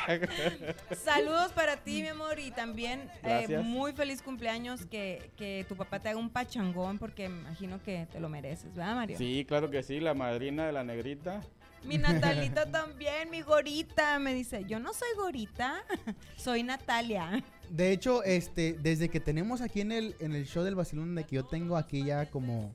Saludos 1.03 1.51
para 1.53 1.78
ti, 1.78 2.01
mi 2.01 2.09
amor, 2.09 2.39
y 2.39 2.51
también 2.51 3.09
eh, 3.24 3.59
muy 3.59 3.93
feliz 3.93 4.22
cumpleaños 4.22 4.86
que, 4.86 5.32
que 5.38 5.66
tu 5.68 5.76
papá 5.76 5.99
te 5.99 6.09
haga 6.09 6.20
un 6.20 6.30
pachangón 6.30 6.97
porque 6.99 7.30
me 7.30 7.39
imagino 7.41 7.82
que 7.84 8.07
te 8.11 8.20
lo 8.20 8.30
mereces, 8.30 8.74
¿verdad, 8.76 8.95
Mario? 8.95 9.18
sí, 9.18 9.45
claro 9.47 9.70
que 9.70 9.84
sí, 9.84 9.99
la 9.99 10.13
madrina 10.13 10.66
de 10.66 10.72
la 10.72 10.84
negrita. 10.84 11.41
Mi 11.84 11.97
Natalita 11.99 12.66
también, 12.72 13.30
mi 13.30 13.41
gorita, 13.41 14.18
me 14.20 14.34
dice, 14.34 14.63
yo 14.66 14.80
no 14.80 14.93
soy 14.93 15.09
gorita, 15.18 15.84
soy 16.36 16.63
Natalia. 16.63 17.43
De 17.70 17.91
hecho, 17.91 18.24
este, 18.24 18.74
desde 18.82 19.09
que 19.09 19.20
tenemos 19.20 19.61
aquí 19.61 19.82
en 19.82 19.91
el, 19.91 20.16
en 20.20 20.34
el 20.34 20.45
show 20.45 20.63
del 20.63 20.76
Basilón, 20.76 21.16
de 21.16 21.24
que 21.24 21.36
yo 21.38 21.45
tengo 21.45 21.78
aquí 21.78 22.03
ya 22.05 22.30
como 22.30 22.74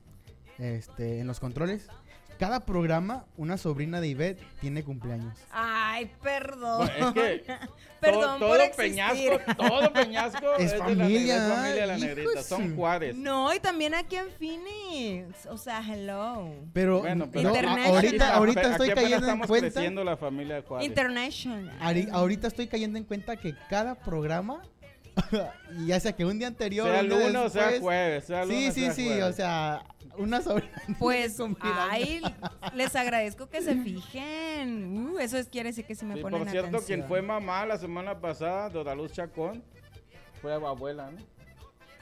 este, 0.57 1.19
en 1.19 1.27
los 1.27 1.39
controles, 1.39 1.87
cada 2.39 2.65
programa, 2.65 3.25
una 3.37 3.55
sobrina 3.55 4.01
de 4.01 4.07
Ivette 4.07 4.41
tiene 4.61 4.83
cumpleaños. 4.83 5.37
Ay, 5.51 6.09
perdón. 6.23 6.87
Bueno, 6.87 7.07
es 7.09 7.13
que 7.13 7.53
Perdón 8.01 8.39
todo, 8.39 8.49
por 8.49 8.57
todo 8.57 8.61
existir. 8.63 9.31
Peñasco, 9.45 9.55
todo 9.67 9.93
Peñasco 9.93 10.55
Es 10.57 10.71
de 10.71 10.77
la 10.79 10.85
familia, 10.85 11.35
es 11.37 11.53
familia 11.53 11.81
de 11.81 11.87
la 11.87 11.97
negrita, 11.99 12.41
son 12.41 12.75
Juárez. 12.75 13.15
No, 13.15 13.53
y 13.53 13.59
también 13.59 13.93
aquí 13.93 14.15
en 14.15 14.31
Phoenix. 14.31 15.45
O 15.45 15.57
sea, 15.59 15.83
hello. 15.87 16.49
Pero, 16.73 17.01
Bueno, 17.01 17.25
no, 17.27 17.31
pero 17.31 17.49
a- 17.49 17.51
International. 17.51 18.31
ahorita, 18.33 18.65
Aquí 18.65 18.71
estoy 18.71 18.89
cayendo 18.89 19.29
en 19.29 19.39
cuenta. 19.41 19.69
creciendo 19.71 20.03
la 20.03 20.17
familia 20.17 20.55
de 20.55 20.61
Juárez. 20.63 20.87
International. 20.87 22.09
Ahorita 22.11 22.47
estoy 22.47 22.65
cayendo 22.65 22.97
en 22.97 23.03
cuenta 23.03 23.37
que 23.37 23.53
cada 23.69 23.93
programa, 23.93 24.63
y 25.77 25.87
ya 25.87 25.99
sea 25.99 26.13
que 26.13 26.25
un 26.25 26.37
día 26.39 26.47
anterior, 26.47 26.87
sea 26.89 27.03
lunes 27.03 27.35
o 27.35 27.49
sea 27.49 27.79
jueves, 27.79 28.25
sea 28.25 28.45
Sí, 28.45 28.71
sí, 28.71 28.81
sea 28.81 28.93
sí, 28.93 29.05
jueves. 29.07 29.23
o 29.23 29.33
sea, 29.33 29.83
una 30.17 30.41
sobrina. 30.41 30.71
Pues, 30.99 31.37
ay, 31.61 32.21
les 32.73 32.95
agradezco 32.95 33.47
que 33.49 33.61
se 33.61 33.75
fijen. 33.75 35.09
Uh, 35.13 35.19
eso 35.19 35.37
es, 35.37 35.47
quiere 35.47 35.69
decir 35.69 35.85
que 35.85 35.95
sí 35.95 36.05
me 36.05 36.15
Sí, 36.15 36.21
ponen 36.21 36.39
por 36.41 36.49
cierto, 36.49 36.67
atención. 36.69 36.99
quien 36.99 37.07
fue 37.07 37.21
mamá 37.21 37.65
la 37.65 37.77
semana 37.77 38.19
pasada, 38.19 38.69
Dora 38.69 38.95
Luz 38.95 39.11
Chacón, 39.13 39.63
fue 40.41 40.53
abuela, 40.53 41.11
¿no? 41.11 41.17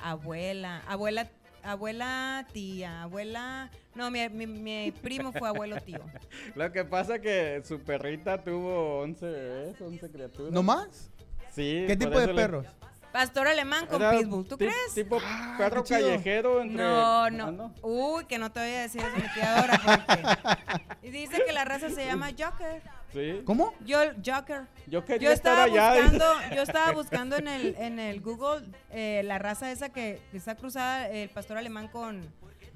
Abuela, 0.02 0.82
abuela, 0.88 1.30
abuela, 1.64 2.48
tía, 2.54 3.04
abuela... 3.04 3.70
No, 3.96 4.10
mi, 4.12 4.30
mi, 4.30 4.48
mi 4.48 4.92
primo 4.92 5.32
fue 5.34 5.48
abuelo 5.50 5.82
tío. 5.82 6.00
Lo 6.56 6.72
que 6.72 6.86
pasa 6.86 7.20
que 7.20 7.62
su 7.66 7.80
perrita 7.82 8.42
tuvo 8.42 9.00
11 9.02 9.26
bebés, 9.26 9.82
11 9.82 10.10
criaturas. 10.10 10.54
¿No 10.54 10.64
más? 10.64 11.12
Sí. 11.52 11.84
¿Qué 11.88 11.98
tipo 11.98 12.18
de 12.18 12.28
le- 12.28 12.34
perros? 12.34 12.66
Pastor 13.12 13.48
alemán 13.48 13.88
con 13.88 14.02
Era 14.02 14.12
pitbull, 14.18 14.46
¿tú 14.48 14.58
crees? 14.58 14.94
Tipo 14.94 15.20
perro 15.58 15.84
qué 15.84 15.96
chido. 15.96 16.10
callejero 16.10 16.62
entre... 16.62 16.78
No, 16.84 17.24
¿Ah, 17.24 17.30
no. 17.32 17.74
Uy, 17.82 18.26
que 18.26 18.38
no 18.38 18.52
te 18.52 18.60
voy 18.60 18.70
a 18.70 18.82
decir 18.82 19.02
eso, 19.02 19.16
mi 19.16 19.34
tía 19.34 19.62
Dora, 19.62 19.82
porque... 19.84 21.08
Y 21.08 21.10
dice 21.12 21.42
que 21.46 21.52
la 21.52 21.66
raza 21.66 21.90
se 21.90 22.06
llama 22.06 22.30
Joker. 22.38 22.84
Sí. 23.12 23.42
¿Cómo? 23.46 23.74
Yo, 23.84 23.98
Joker. 24.24 24.68
Yo 24.86 25.04
Yo 25.18 25.32
estaba 25.32 25.64
allá. 25.64 25.94
buscando, 25.94 26.26
yo 26.56 26.62
estaba 26.62 26.92
buscando 26.94 27.36
en 27.38 27.48
el, 27.48 27.76
en 27.80 27.98
el 28.00 28.22
Google 28.22 28.68
eh, 28.92 29.24
la 29.26 29.40
raza 29.40 29.72
esa 29.72 29.90
que 29.90 30.22
está 30.32 30.54
cruzada, 30.56 31.10
el 31.10 31.30
pastor 31.30 31.58
alemán 31.58 31.88
con, 31.88 32.22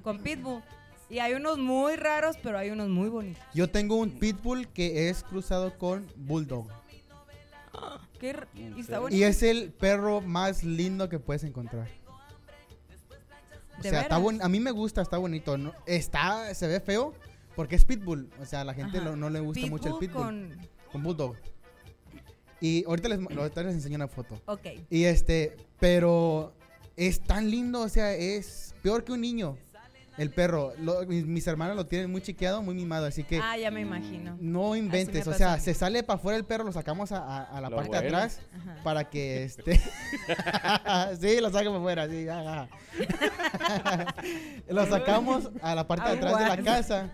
con 0.02 0.18
Pitbull. 0.18 0.62
Y 1.08 1.20
hay 1.20 1.34
unos 1.34 1.58
muy 1.58 1.94
raros, 1.94 2.36
pero 2.42 2.58
hay 2.58 2.70
unos 2.70 2.88
muy 2.88 3.08
bonitos. 3.08 3.40
Yo 3.54 3.70
tengo 3.70 3.94
un 3.96 4.10
pitbull 4.18 4.66
que 4.68 5.10
es 5.10 5.22
cruzado 5.22 5.78
con 5.78 6.10
bulldog. 6.16 6.66
Qué 8.24 8.30
r- 8.30 8.46
¿En 8.56 8.76
y 8.78 8.80
está 8.80 8.84
serio? 8.84 9.00
bonito. 9.02 9.16
Y 9.20 9.22
es 9.24 9.42
el 9.42 9.70
perro 9.70 10.22
más 10.22 10.64
lindo 10.64 11.10
que 11.10 11.18
puedes 11.18 11.44
encontrar. 11.44 11.88
O 13.78 13.82
¿De 13.82 13.90
sea, 13.90 14.00
está 14.02 14.16
buen- 14.18 14.40
a 14.40 14.48
mí 14.48 14.60
me 14.60 14.70
gusta, 14.70 15.02
está 15.02 15.18
bonito. 15.18 15.58
¿no? 15.58 15.72
Está, 15.84 16.54
se 16.54 16.66
ve 16.66 16.80
feo, 16.80 17.12
Porque 17.54 17.76
es 17.76 17.84
pitbull. 17.84 18.30
O 18.40 18.46
sea, 18.46 18.62
a 18.62 18.64
la 18.64 18.72
gente 18.74 19.00
lo- 19.00 19.14
no 19.14 19.28
le 19.30 19.40
gusta 19.40 19.66
mucho 19.66 19.88
el 19.88 19.94
Pitbull 19.98 20.08
pitbull. 20.08 20.24
con... 20.24 20.68
Con 20.90 21.02
bulldog. 21.02 21.36
Y 22.60 22.84
ahorita 22.86 23.08
les, 23.10 23.18
ahorita 23.36 23.62
les 23.62 23.74
enseño 23.74 23.96
una 23.96 24.08
foto. 24.08 24.40
Ok. 24.46 24.66
Y 24.90 25.04
este, 25.04 25.56
pero 25.78 26.54
es 26.96 27.20
tan 27.20 27.50
lindo, 27.50 27.82
o 27.82 27.88
sea, 27.88 28.14
es 28.14 28.74
peor 28.82 29.04
que 29.04 29.12
un 29.12 29.20
niño. 29.20 29.58
El 30.16 30.30
perro. 30.30 30.72
Lo- 30.78 31.04
mis, 31.06 31.26
mis 31.26 31.44
hermanos 31.46 31.74
lo 31.76 31.86
tienen 31.86 32.10
muy 32.10 32.22
chiqueado, 32.22 32.62
muy 32.62 32.74
mimado, 32.74 33.06
así 33.06 33.24
que 33.24 33.40
Ah, 33.42 33.56
ya 33.56 33.70
me 33.72 33.80
imagino. 33.80 34.36
no 34.40 34.76
inventes. 34.76 35.26
O 35.26 35.32
sea, 35.34 35.58
se 35.58 35.74
sale 35.74 36.02
para 36.04 36.18
afuera 36.18 36.36
el 36.38 36.44
perro, 36.44 36.62
lo 36.64 36.72
sacamos 36.72 37.10
a, 37.12 37.18
a- 37.18 37.42
a 37.44 37.60
la 37.60 37.68
Lo 37.68 37.76
parte 37.76 37.90
de 37.92 37.98
atrás 38.06 38.40
Ajá. 38.56 38.76
para 38.84 39.10
que 39.10 39.42
este. 39.44 39.76
sí, 41.20 41.40
lo 41.40 41.50
sacamos 41.50 41.80
afuera, 41.80 42.08
sí, 42.08 42.28
ajá. 42.28 42.68
lo 44.68 44.86
sacamos 44.86 45.50
a 45.62 45.74
la 45.74 45.86
parte 45.86 46.08
de 46.10 46.16
atrás 46.16 46.38
de 46.38 46.48
la 46.48 46.56
casa. 46.62 47.10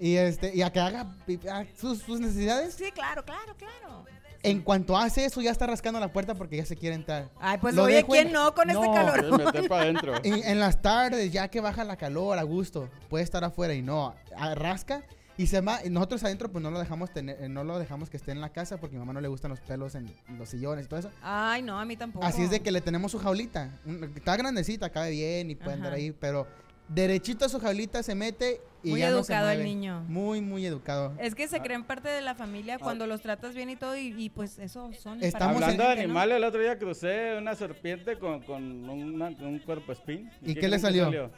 Y 0.00 0.16
este, 0.16 0.54
y 0.54 0.62
a 0.62 0.72
que 0.72 0.80
haga 0.80 1.06
pi- 1.24 1.38
a 1.50 1.64
sus, 1.80 2.00
sus 2.00 2.20
necesidades. 2.20 2.74
Sí, 2.74 2.90
claro, 2.92 3.24
claro, 3.24 3.54
claro. 3.56 4.04
En 4.44 4.60
cuanto 4.60 4.96
hace 4.96 5.24
eso, 5.24 5.40
ya 5.40 5.50
está 5.50 5.66
rascando 5.66 5.98
la 5.98 6.12
puerta 6.12 6.34
porque 6.34 6.56
ya 6.58 6.66
se 6.66 6.76
quiere 6.76 6.94
entrar. 6.94 7.30
Ay, 7.40 7.58
pues 7.58 7.74
Lo 7.74 7.84
oye, 7.84 8.04
¿quién 8.04 8.28
en- 8.28 8.32
no 8.34 8.54
con 8.54 8.70
este 8.70 8.86
No. 8.86 8.94
calor? 8.94 9.24
Sí, 9.38 9.44
meter 9.44 9.68
para 9.68 9.82
adentro. 9.82 10.14
En, 10.24 10.34
en 10.44 10.60
las 10.60 10.80
tardes, 10.82 11.32
ya 11.32 11.48
que 11.48 11.60
baja 11.60 11.82
la 11.84 11.96
calor 11.96 12.38
a 12.38 12.42
gusto, 12.42 12.88
puede 13.08 13.24
estar 13.24 13.42
afuera 13.44 13.74
y 13.74 13.82
no, 13.82 14.14
a- 14.36 14.54
rasca 14.54 15.02
y 15.36 15.46
se 15.48 15.60
va. 15.60 15.80
y 15.84 15.90
Nosotros 15.90 16.22
adentro, 16.24 16.52
pues 16.52 16.62
no 16.62 16.70
lo 16.70 16.78
dejamos 16.78 17.10
tener, 17.12 17.42
eh, 17.42 17.48
no 17.48 17.64
lo 17.64 17.78
dejamos 17.78 18.08
que 18.10 18.16
esté 18.16 18.32
en 18.32 18.40
la 18.40 18.50
casa 18.50 18.76
porque 18.76 18.94
a 18.96 18.98
mi 18.98 19.00
mamá 19.00 19.14
no 19.14 19.20
le 19.20 19.28
gustan 19.28 19.50
los 19.50 19.60
pelos 19.60 19.94
en 19.96 20.14
los 20.38 20.48
sillones 20.48 20.84
y 20.86 20.88
todo 20.88 21.00
eso. 21.00 21.10
Ay, 21.22 21.62
no, 21.62 21.78
a 21.80 21.84
mí 21.84 21.96
tampoco. 21.96 22.24
Así 22.24 22.42
es 22.42 22.50
de 22.50 22.60
que 22.60 22.70
le 22.70 22.80
tenemos 22.80 23.10
su 23.12 23.18
jaulita. 23.18 23.70
Está 24.14 24.36
grandecita, 24.36 24.90
cabe 24.90 25.10
bien 25.10 25.50
y 25.50 25.54
puede 25.54 25.72
andar 25.72 25.88
Ajá. 25.92 25.96
ahí, 25.96 26.12
pero 26.12 26.46
derechito 26.88 27.44
a 27.46 27.48
su 27.48 27.58
jaulita 27.60 28.02
se 28.02 28.14
mete 28.14 28.60
y 28.82 28.90
Muy 28.90 29.00
ya 29.00 29.10
no 29.10 29.22
se 29.24 29.32
educado 29.32 29.50
el 29.50 29.64
niño. 29.64 30.04
Muy, 30.08 30.40
muy 30.42 30.66
educado. 30.66 31.14
Es 31.18 31.34
que 31.34 31.48
se 31.48 31.60
creen 31.60 31.84
parte 31.84 32.08
de 32.10 32.20
la 32.20 32.34
familia 32.34 32.78
cuando 32.78 33.06
los 33.06 33.22
tratas 33.22 33.54
bien 33.54 33.70
y 33.70 33.76
todo, 33.76 33.96
y, 33.96 34.14
y, 34.16 34.28
pues 34.28 34.58
eso 34.58 34.92
son. 34.92 35.22
Estamos 35.22 35.62
Hablando 35.62 35.82
de 35.88 35.94
¿no? 35.96 36.00
animales, 36.02 36.36
el 36.36 36.44
otro 36.44 36.60
día 36.60 36.78
crucé 36.78 37.36
una 37.38 37.54
serpiente 37.54 38.18
con, 38.18 38.42
con 38.42 38.62
una- 38.90 39.28
un 39.28 39.58
cuerpo 39.60 39.92
espín. 39.92 40.30
¿Y 40.42 40.54
qué 40.54 40.68
le 40.68 40.78
salió? 40.78 41.30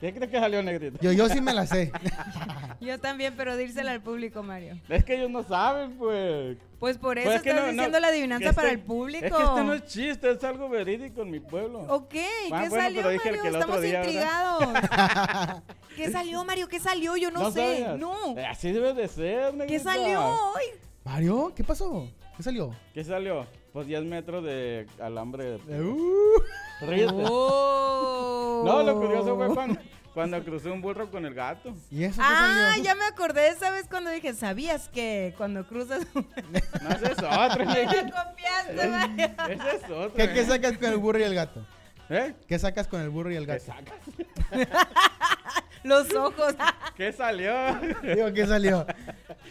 ¿Qué 0.00 0.14
crees 0.14 0.30
que 0.30 0.38
salió, 0.38 0.62
negrito? 0.62 0.96
Yo, 1.00 1.10
yo 1.12 1.28
sí 1.28 1.40
me 1.40 1.52
la 1.52 1.66
sé. 1.66 1.90
Yo 2.80 3.00
también, 3.00 3.34
pero 3.36 3.56
dírsela 3.56 3.90
al 3.90 4.00
público, 4.00 4.44
Mario. 4.44 4.78
Es 4.88 5.04
que 5.04 5.16
ellos 5.16 5.28
no 5.30 5.42
saben, 5.42 5.98
pues. 5.98 6.56
Pues 6.78 6.96
por 6.96 7.18
eso 7.18 7.26
Pues 7.26 7.36
es 7.38 7.42
que 7.42 7.48
estás 7.50 7.62
no- 7.64 7.66
no, 7.66 7.72
diciendo 7.72 7.98
la 7.98 8.06
que 8.06 8.12
adivinanza 8.14 8.44
este- 8.50 8.54
para 8.54 8.70
el 8.70 8.78
público. 8.78 9.26
Es 9.26 9.32
que 9.32 9.42
este 9.42 9.64
no 9.64 9.72
es 9.72 9.84
chiste, 9.86 10.30
es 10.30 10.44
algo 10.44 10.68
verídico 10.68 11.22
en 11.22 11.30
mi 11.32 11.40
pueblo. 11.40 11.80
Ok, 11.88 12.14
Ah, 12.52 12.62
¿qué 12.62 12.68
bueno, 12.68 12.70
salió, 12.76 12.96
pero 13.02 13.10
dije 13.10 13.28
el 13.30 13.36
Mario? 13.38 13.42
que 13.52 13.58
Estamos 13.58 13.82
día, 13.82 13.98
intrigados. 13.98 14.64
¿Qué 15.96 16.10
salió, 16.12 16.44
Mario? 16.44 16.68
¿Qué 16.68 16.78
salió? 16.78 17.16
Yo 17.16 17.32
no, 17.32 17.50
sé. 17.50 17.58
sabías? 17.82 17.98
No. 17.98 18.38
Eh, 18.38 18.46
Así 18.46 18.70
debe 18.70 18.94
de 18.94 19.08
ser, 19.08 19.50
¿Qué 19.50 19.56
negrita. 19.56 19.82
salió 19.82 20.20
hoy? 20.24 20.62
Mario, 21.04 21.52
¿qué 21.56 21.64
pasó? 21.64 22.08
¿Qué 22.36 22.42
salió? 22.44 22.72
¿Qué 22.94 23.02
salió? 23.02 23.44
Pues 23.78 23.86
10 23.86 24.02
metros 24.06 24.42
de 24.42 24.88
alambre. 25.00 25.56
de- 25.58 25.80
Uh, 25.84 26.42
Ríete. 26.80 27.12
Oh. 27.30 28.64
No, 28.66 28.82
lo 28.82 28.96
curioso 29.00 29.36
fue 29.36 29.54
cuando, 29.54 29.80
cuando 30.12 30.42
crucé 30.42 30.68
un 30.68 30.80
burro 30.82 31.08
con 31.12 31.24
el 31.24 31.32
gato. 31.32 31.72
¿Y 31.88 32.02
eso 32.02 32.16
qué 32.16 32.26
Ah, 32.28 32.70
salió? 32.72 32.82
ya 32.84 32.96
me 32.96 33.04
acordé 33.04 33.46
esa 33.50 33.70
vez 33.70 33.86
cuando 33.88 34.10
dije, 34.10 34.34
¿sabías 34.34 34.88
que 34.88 35.32
cuando 35.38 35.64
cruzas... 35.64 36.04
No, 36.82 36.88
ese 36.90 37.12
es 37.12 37.18
otro. 37.18 37.64
Me 37.66 37.84
copiaste, 38.10 38.88
Mario. 38.88 39.26
Ese 39.48 39.76
es 39.76 39.84
otro. 39.84 40.12
¿Qué, 40.14 40.32
qué 40.32 40.44
sacas 40.44 40.76
con 40.76 40.88
el 40.90 40.96
burro 40.96 41.20
y 41.20 41.22
el 41.22 41.34
gato? 41.36 41.64
¿Eh? 42.10 42.34
¿Qué 42.48 42.58
sacas 42.58 42.88
con 42.88 43.00
el 43.00 43.10
burro 43.10 43.30
y 43.30 43.36
el 43.36 43.46
¿Qué 43.46 43.52
gato? 43.52 43.64
sacas? 43.66 43.94
Los 45.84 46.12
ojos. 46.16 46.56
¿Qué 46.96 47.12
salió? 47.12 47.52
Digo, 48.02 48.32
¿qué 48.34 48.44
salió? 48.44 48.84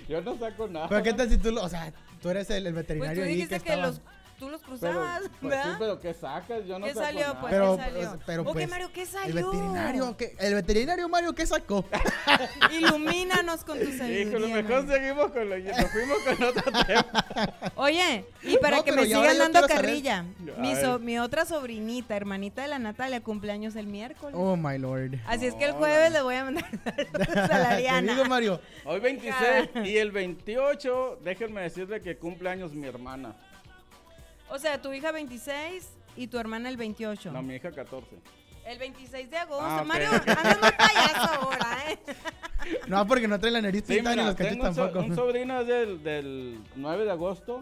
Yo 0.09 0.19
no 0.21 0.37
saco 0.37 0.67
nada. 0.67 0.89
Pero 0.89 1.01
¿qué 1.01 1.13
tal 1.13 1.29
si 1.29 1.37
tú 1.37 1.51
lo, 1.51 1.63
o 1.63 1.69
sea, 1.69 1.93
tú 2.21 2.29
eres 2.29 2.49
el, 2.49 2.67
el 2.67 2.73
Pues 2.73 2.85
veterinario 2.85 3.23
tú 3.23 3.29
ahí 3.29 3.47
que, 3.47 3.55
estaba- 3.55 3.81
los, 3.87 4.01
tú 4.37 4.49
los 4.49 4.61
Pero, 4.61 4.71
cruzabas, 4.77 5.21
pues, 5.41 5.49
¿verdad? 5.51 5.63
sí, 5.71 5.75
pero 5.79 5.99
¿qué 5.99 6.13
sacas? 6.13 6.65
Yo 6.65 6.79
no 6.79 6.85
¿Qué 6.85 6.93
saco 6.93 7.05
salió, 7.05 7.21
nada. 7.27 7.41
pues? 7.41 7.51
Pero, 7.53 7.77
¿qué 7.77 7.83
salió? 7.83 8.09
pues, 8.09 8.21
pero 8.25 8.43
pues, 8.43 8.69
Mario, 8.69 8.91
¿qué 8.93 9.01
El 9.01 9.07
salió? 9.07 9.51
veterinario, 9.51 10.17
¿qué? 10.17 10.35
El 10.39 10.53
veterinario 10.53 11.09
Mario, 11.09 11.33
¿qué 11.33 11.45
sacó? 11.45 11.85
Ilumínanos 12.71 13.63
con 13.63 13.79
tu 13.79 13.85
sabiduría. 13.85 14.21
Híjole, 14.23 14.47
mejor 14.53 14.83
Mario. 14.85 14.93
seguimos 14.95 15.31
con 15.31 15.49
lo, 15.49 15.57
nos 15.57 15.91
fuimos 15.91 16.17
con 16.19 16.43
otro 16.43 16.71
tema. 16.87 17.71
Oye, 17.75 18.25
y 18.43 18.57
para 18.57 18.77
No, 18.77 18.83
que 18.83 18.91
me 18.91 19.05
sigan 19.05 19.37
dando 19.37 19.61
carrilla, 19.67 20.23
mi, 20.57 20.73
ver. 20.73 20.83
so- 20.83 20.99
mi 20.99 21.19
otra 21.19 21.45
sobrinita, 21.45 22.15
hermanita 22.15 22.61
de 22.61 22.67
la 22.67 22.79
Natalia, 22.79 23.21
cumpleaños 23.21 23.75
el 23.75 23.87
miércoles. 23.87 24.35
Oh, 24.37 24.55
my 24.55 24.77
lord. 24.77 25.15
Así 25.27 25.45
es 25.47 25.55
que 25.55 25.65
el 25.65 25.71
jueves 25.73 26.09
no. 26.11 26.17
le 26.17 26.21
voy 26.23 26.35
a 26.35 26.43
mandar 26.45 26.65
saludos 26.85 27.27
a 27.37 27.57
la 27.59 27.69
Te 27.69 27.77
digo, 27.77 27.91
Ariana. 27.91 28.23
Mario. 28.25 28.61
Hoy 28.85 28.99
26 28.99 29.69
y 29.85 29.97
el 29.97 30.11
28, 30.11 31.19
déjenme 31.23 31.61
decirle 31.61 32.01
que 32.01 32.17
cumple 32.17 32.49
años 32.49 32.73
mi 32.73 32.87
hermana. 32.87 33.35
O 34.49 34.59
sea, 34.59 34.81
tu 34.81 34.93
hija 34.93 35.11
26 35.11 35.89
y 36.15 36.27
tu 36.27 36.39
hermana 36.39 36.69
el 36.69 36.77
28. 36.77 37.31
No, 37.31 37.41
mi 37.41 37.55
hija 37.55 37.71
14. 37.71 38.07
El 38.65 38.79
26 38.79 39.29
de 39.29 39.37
agosto. 39.37 39.65
Ah, 39.65 39.79
ok. 39.81 39.87
Mario, 39.87 40.09
andas 40.11 40.57
muy 40.61 40.71
payaso 40.71 41.41
ahora, 41.41 41.77
¿eh? 41.89 41.99
No, 42.87 43.07
porque 43.07 43.27
no 43.27 43.39
trae 43.39 43.51
la 43.51 43.61
nariz 43.61 43.83
Sí, 43.87 43.93
ni 43.95 44.01
los 44.01 44.35
cachetes 44.35 44.49
tengo 44.49 44.67
un, 44.67 44.75
so- 44.75 44.81
tampoco. 44.89 45.05
un 45.05 45.15
sobrino 45.15 45.61
es 45.61 45.67
del, 45.67 46.03
del 46.03 46.59
9 46.75 47.05
de 47.05 47.11
agosto, 47.11 47.61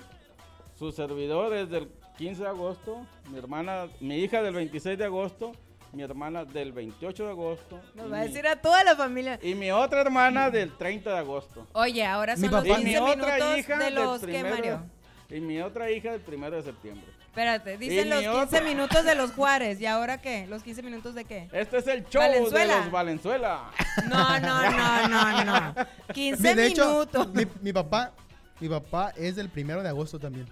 su 0.80 0.92
servidor 0.92 1.54
es 1.54 1.70
del 1.70 1.90
15 2.18 2.42
de 2.42 2.48
agosto, 2.50 3.06
mi 3.30 3.38
hermana, 3.38 3.88
mi 4.00 4.18
hija 4.18 4.42
del 4.42 4.56
26 4.56 4.98
de 4.98 5.06
agosto, 5.06 5.52
mi 5.92 6.02
hermana 6.02 6.44
del 6.44 6.72
28 6.72 7.24
de 7.24 7.30
agosto 7.30 7.80
Nos 7.94 8.08
y, 8.08 8.10
va 8.10 8.18
a 8.18 8.22
mi, 8.22 8.28
decir 8.30 8.48
a 8.48 8.56
toda 8.56 8.84
la 8.84 8.96
familia. 8.96 9.38
y 9.44 9.54
mi 9.54 9.70
otra 9.72 10.02
hermana 10.02 10.50
del 10.50 10.76
30 10.76 11.12
de 11.12 11.18
agosto. 11.20 11.68
Oye, 11.74 12.04
ahora 12.04 12.36
Mi 12.36 12.42
son 12.48 12.52
los 12.52 12.62
papá- 12.64 12.80
Y 12.82 12.84
15 12.86 12.90
mi 12.90 12.98
otra 13.12 13.36
minutos 13.36 13.58
hija 13.60 13.78
de 13.78 13.92
los 13.92 14.22
que, 14.22 14.44
Mario. 14.44 14.84
Y 15.30 15.40
mi 15.40 15.60
otra 15.62 15.90
hija 15.92 16.12
del 16.12 16.22
1 16.28 16.52
de 16.52 16.62
septiembre. 16.64 17.06
Espérate, 17.28 17.78
dicen 17.78 18.08
Y 18.08 18.10
los 18.10 18.20
mi 18.20 18.26
15 18.28 18.40
otra- 18.44 18.62
minutos 18.62 19.04
de 19.06 19.16
los 19.16 19.32
Juárez. 19.32 19.82
¿Y 19.82 19.86
ahora 19.86 20.22
qué? 20.22 20.48
¿Los 20.48 20.64
15 20.64 20.84
minutos 20.84 21.16
de 21.16 21.26
qué? 21.26 21.50
Este 21.52 21.78
es 21.78 21.88
el 21.88 22.06
show 22.08 22.22
Valenzuela. 22.22 22.76
de 22.76 22.82
los 22.82 22.92
Valenzuela. 22.92 23.72
No, 24.10 24.40
no, 24.40 24.72
no, 24.72 25.08
no, 25.08 25.44
no. 25.44 25.76
15 26.14 26.56
de 26.56 26.66
hecho, 26.68 26.86
minutos. 26.88 27.34
mi, 27.34 27.46
mi 27.62 27.74
papá, 27.74 28.14
mi 28.60 28.70
papá 28.70 29.12
es 29.18 29.36
del 29.36 29.50
primero 29.50 29.82
de 29.84 29.90
agosto 29.90 30.20
también. 30.20 30.48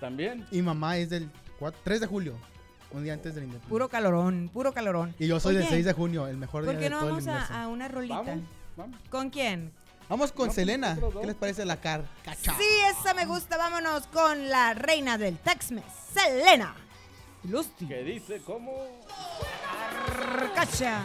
También. 0.00 0.46
Y 0.50 0.62
mamá 0.62 0.96
es 0.96 1.10
del 1.10 1.30
4 1.58 1.80
3 1.84 2.00
de 2.00 2.06
julio, 2.06 2.34
un 2.92 3.04
día 3.04 3.12
antes 3.12 3.34
del 3.34 3.44
independencia. 3.44 3.68
Puro 3.68 3.88
calorón, 3.88 4.50
puro 4.52 4.72
calorón. 4.72 5.14
Y 5.18 5.26
yo 5.28 5.38
soy 5.38 5.54
del 5.54 5.64
Oye, 5.64 5.70
6 5.72 5.84
de 5.84 5.92
junio, 5.92 6.26
el 6.26 6.36
mejor 6.36 6.62
día 6.62 6.72
¿Por 6.72 6.78
qué 6.78 6.84
de 6.84 6.90
no 6.90 6.98
todo 7.00 7.18
el 7.18 7.24
vamos 7.26 7.50
a, 7.50 7.62
a 7.62 7.68
una 7.68 7.86
rolita? 7.88 8.22
Vamos, 8.22 8.44
vamos. 8.76 9.00
¿Con 9.10 9.30
quién? 9.30 9.72
Vamos 10.08 10.32
con 10.32 10.46
pues, 10.46 10.54
Selena. 10.54 10.98
¿Qué 11.20 11.26
les 11.26 11.36
parece 11.36 11.64
la 11.64 11.80
carcacha? 11.80 12.54
Sí, 12.56 12.68
esa 12.90 13.12
me 13.14 13.26
gusta. 13.26 13.56
Vámonos 13.56 14.06
con 14.06 14.48
la 14.48 14.74
reina 14.74 15.18
del 15.18 15.38
Tex-Mex, 15.38 15.86
Selena. 16.14 16.74
Lusty. 17.44 17.86
Que 17.86 18.02
dice 18.02 18.40
cómo... 18.44 18.72
Cacha. 20.54 21.02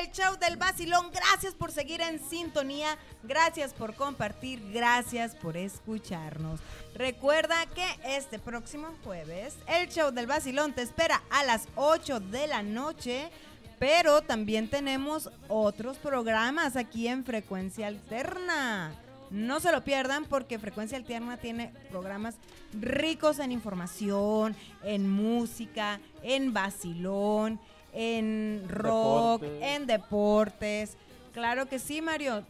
El 0.00 0.12
show 0.12 0.36
del 0.38 0.56
Basilón. 0.56 1.10
Gracias 1.10 1.54
por 1.54 1.72
seguir 1.72 2.00
en 2.00 2.20
sintonía, 2.20 2.96
gracias 3.24 3.72
por 3.72 3.94
compartir, 3.94 4.62
gracias 4.72 5.34
por 5.34 5.56
escucharnos. 5.56 6.60
Recuerda 6.94 7.66
que 7.66 7.84
este 8.04 8.38
próximo 8.38 8.88
jueves 9.02 9.56
el 9.66 9.88
show 9.88 10.12
del 10.12 10.26
Basilón 10.26 10.72
te 10.72 10.82
espera 10.82 11.22
a 11.30 11.44
las 11.44 11.66
8 11.74 12.20
de 12.20 12.46
la 12.46 12.62
noche, 12.62 13.30
pero 13.78 14.22
también 14.22 14.70
tenemos 14.70 15.30
otros 15.48 15.96
programas 15.98 16.76
aquí 16.76 17.08
en 17.08 17.24
Frecuencia 17.24 17.88
Alterna. 17.88 18.92
No 19.30 19.58
se 19.60 19.72
lo 19.72 19.82
pierdan 19.82 20.24
porque 20.26 20.58
Frecuencia 20.58 20.96
Alterna 20.96 21.38
tiene 21.38 21.72
programas 21.90 22.36
ricos 22.72 23.40
en 23.40 23.52
información, 23.52 24.54
en 24.84 25.08
música, 25.08 26.00
en 26.22 26.52
vacilón, 26.52 27.60
en 28.00 28.64
rock, 28.68 29.42
Deportes. 29.42 29.62
en 29.62 29.86
deportes. 29.86 30.96
Claro 31.34 31.66
que 31.66 31.78
sí, 31.80 32.00
Mario. 32.00 32.44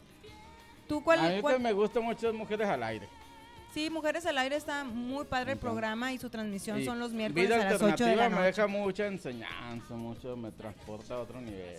¿Tú 0.87 1.03
cuál, 1.03 1.19
A 1.19 1.29
mí 1.29 1.41
cuál- 1.41 1.55
que 1.57 1.63
me 1.63 1.73
gustan 1.73 2.03
muchas 2.03 2.33
mujeres 2.33 2.67
al 2.67 2.83
aire. 2.83 3.07
Sí, 3.73 3.91
Mujeres 3.91 4.25
al 4.25 4.35
Aire 4.39 4.55
está 4.55 4.83
muy 4.83 5.25
padre 5.25 5.51
el 5.51 5.59
programa 5.59 6.11
y 6.11 6.17
su 6.17 6.27
transmisión 6.31 6.79
Y 6.81 6.85
son 6.85 6.97
los 6.97 7.11
miércoles 7.11 7.45
Vida 7.47 7.55
a 7.61 7.65
las 7.65 7.73
8 7.75 7.85
de 7.85 7.91
alternativa 7.91 8.23
la 8.23 8.29
me 8.29 8.35
noche. 8.37 8.45
deja 8.47 8.67
mucha 8.67 9.05
enseñanza, 9.05 9.93
mucho, 9.93 10.35
me 10.35 10.51
transporta 10.51 11.13
a 11.13 11.19
otro 11.19 11.39
nivel. 11.39 11.77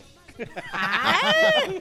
¡Ay! 0.73 1.81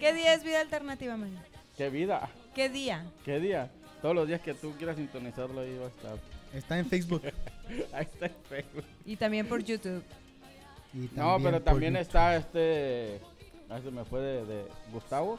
¿Qué 0.00 0.12
día 0.14 0.34
es 0.34 0.42
Vida 0.42 0.60
Alternativa, 0.60 1.16
Mario? 1.16 1.38
¿Qué 1.76 1.90
vida? 1.90 2.28
¿Qué 2.56 2.68
día? 2.68 3.04
¿Qué 3.24 3.38
día? 3.38 3.70
Todos 4.02 4.16
los 4.16 4.26
días 4.26 4.40
que 4.40 4.52
tú 4.52 4.74
quieras 4.76 4.96
sintonizarlo 4.96 5.60
ahí 5.60 5.78
va 5.78 5.86
a 5.86 5.88
estar. 5.88 6.18
Está 6.52 6.78
en 6.78 6.86
Facebook. 6.86 7.22
Ahí 7.92 8.04
está 8.12 8.26
el 8.26 8.34
Facebook. 8.48 8.84
Y 9.06 9.14
también 9.16 9.46
por 9.48 9.62
YouTube. 9.62 10.02
Y 10.94 11.10
No, 11.14 11.38
pero 11.42 11.60
también 11.60 11.94
YouTube. 11.94 12.02
está 12.06 12.36
este. 12.36 13.20
Ah, 13.68 13.80
se 13.82 13.90
me 13.90 14.04
fue 14.04 14.20
de, 14.20 14.44
de 14.46 14.66
Gustavo. 14.92 15.38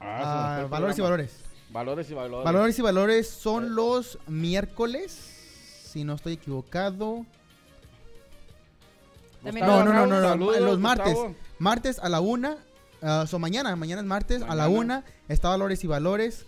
Ah, 0.00 0.60
Ah, 0.62 0.66
valores 0.68 0.98
y 0.98 1.00
valores. 1.02 1.40
Valores 1.70 2.10
y 2.10 2.14
valores. 2.14 2.44
Valores 2.44 2.78
y 2.78 2.82
valores 2.82 3.26
Eh. 3.28 3.30
son 3.40 3.74
los 3.74 4.18
miércoles, 4.26 5.12
si 5.84 6.04
no 6.04 6.14
estoy 6.14 6.34
equivocado. 6.34 7.26
No, 9.42 9.52
no, 9.52 9.84
no, 9.84 9.92
no, 9.92 10.06
no, 10.06 10.20
saludos, 10.28 10.60
los 10.60 10.78
martes. 10.78 11.14
Gustavo. 11.14 11.34
Martes 11.58 11.98
a 12.00 12.08
la 12.08 12.20
una, 12.20 12.56
ah, 13.02 13.24
so 13.28 13.38
mañana, 13.38 13.74
mañana 13.76 14.00
es 14.00 14.06
martes 14.06 14.42
a 14.42 14.54
la 14.54 14.68
una, 14.68 15.04
está 15.28 15.48
valores 15.50 15.84
y 15.84 15.86
valores. 15.86 16.46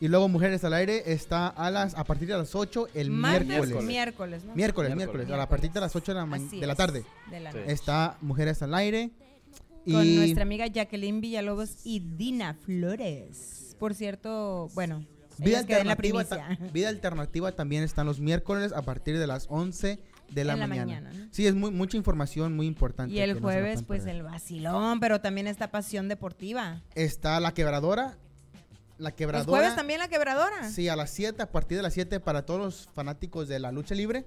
Y 0.00 0.08
luego 0.08 0.28
Mujeres 0.28 0.62
al 0.64 0.74
Aire 0.74 1.02
está 1.12 1.48
a 1.48 1.70
las 1.70 1.94
a 1.96 2.04
partir 2.04 2.28
de 2.28 2.36
las 2.36 2.54
8 2.54 2.88
el 2.94 3.10
Martes, 3.10 3.46
miércoles. 3.48 3.84
miércoles, 3.84 4.44
¿no? 4.44 4.54
Miércoles, 4.54 4.94
Miércoles. 4.94 4.96
miércoles, 4.96 5.30
a 5.30 5.36
la 5.36 5.48
partir 5.48 5.72
de 5.72 5.80
las 5.80 5.96
8 5.96 6.14
de 6.14 6.20
la, 6.20 6.38
de 6.38 6.66
la 6.66 6.72
es, 6.72 6.76
tarde. 6.78 7.04
de 7.30 7.40
la 7.40 7.52
Sí. 7.52 7.58
noche. 7.58 7.72
Está 7.72 8.16
Mujeres 8.20 8.62
al 8.62 8.74
Aire. 8.74 9.10
Con 9.84 10.14
nuestra 10.16 10.42
amiga 10.42 10.66
Jacqueline 10.66 11.20
Villalobos 11.20 11.78
y 11.84 12.00
Dina 12.00 12.54
Flores. 12.54 13.74
Por 13.78 13.94
cierto, 13.94 14.68
bueno, 14.74 15.04
Vida 15.38 15.52
la 15.52 15.58
alternativa, 15.60 16.24
vida 16.72 16.88
alternativa 16.88 17.52
también 17.52 17.84
están 17.84 18.06
los 18.06 18.18
miércoles 18.20 18.72
a 18.72 18.82
partir 18.82 19.18
de 19.18 19.26
las 19.28 19.46
11 19.48 20.00
de 20.32 20.44
la 20.44 20.54
En 20.54 20.58
la 20.60 20.66
mañana. 20.66 21.00
mañana, 21.00 21.12
¿no? 21.12 21.28
Sí, 21.32 21.46
es 21.46 21.54
muy, 21.54 21.70
mucha 21.70 21.96
información 21.96 22.54
muy 22.56 22.66
importante. 22.66 23.14
Y 23.14 23.20
el 23.20 23.30
no 23.30 23.34
la 23.36 23.40
jueves, 23.40 23.82
pues 23.84 24.00
perder. 24.00 24.16
el 24.16 24.22
vacilón, 24.24 24.98
pero 25.00 25.20
también 25.20 25.46
esta 25.46 25.70
pasión 25.70 26.08
deportiva. 26.08 26.82
Está 26.96 27.38
la 27.40 27.54
quebradora. 27.54 28.18
La 28.98 29.10
Los 29.10 29.16
quebradora. 29.16 29.48
jueves 29.60 29.76
también 29.76 30.00
la 30.00 30.08
quebradora. 30.08 30.68
Sí, 30.70 30.88
a 30.88 30.96
las 30.96 31.10
7, 31.10 31.42
a 31.42 31.50
partir 31.52 31.76
de 31.76 31.82
las 31.82 31.94
7 31.94 32.18
para 32.20 32.44
todos 32.44 32.60
los 32.60 32.88
fanáticos 32.94 33.46
de 33.48 33.58
la 33.60 33.70
lucha 33.72 33.94
libre. 33.94 34.24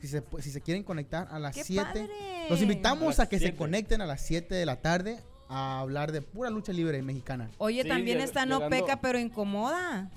Si 0.00 0.08
se, 0.08 0.22
si 0.40 0.50
se 0.50 0.60
quieren 0.60 0.82
conectar 0.84 1.28
a 1.30 1.38
las 1.38 1.54
¡Qué 1.54 1.64
7, 1.64 1.84
padre! 1.84 2.46
los 2.50 2.60
invitamos 2.62 3.18
A 3.20 3.28
que 3.28 3.38
se 3.38 3.46
7. 3.46 3.56
conecten 3.56 4.00
a 4.00 4.06
las 4.06 4.20
7 4.22 4.54
de 4.54 4.66
la 4.66 4.76
tarde 4.80 5.18
a 5.48 5.80
hablar 5.80 6.12
de 6.12 6.22
pura 6.22 6.50
lucha 6.50 6.72
libre 6.72 7.02
mexicana. 7.02 7.50
Oye, 7.58 7.82
Sí, 7.82 7.88
también 7.88 8.20
está 8.20 8.46
No 8.46 8.68
Peca, 8.68 9.00
pero 9.00 9.18
incomoda. 9.18 10.08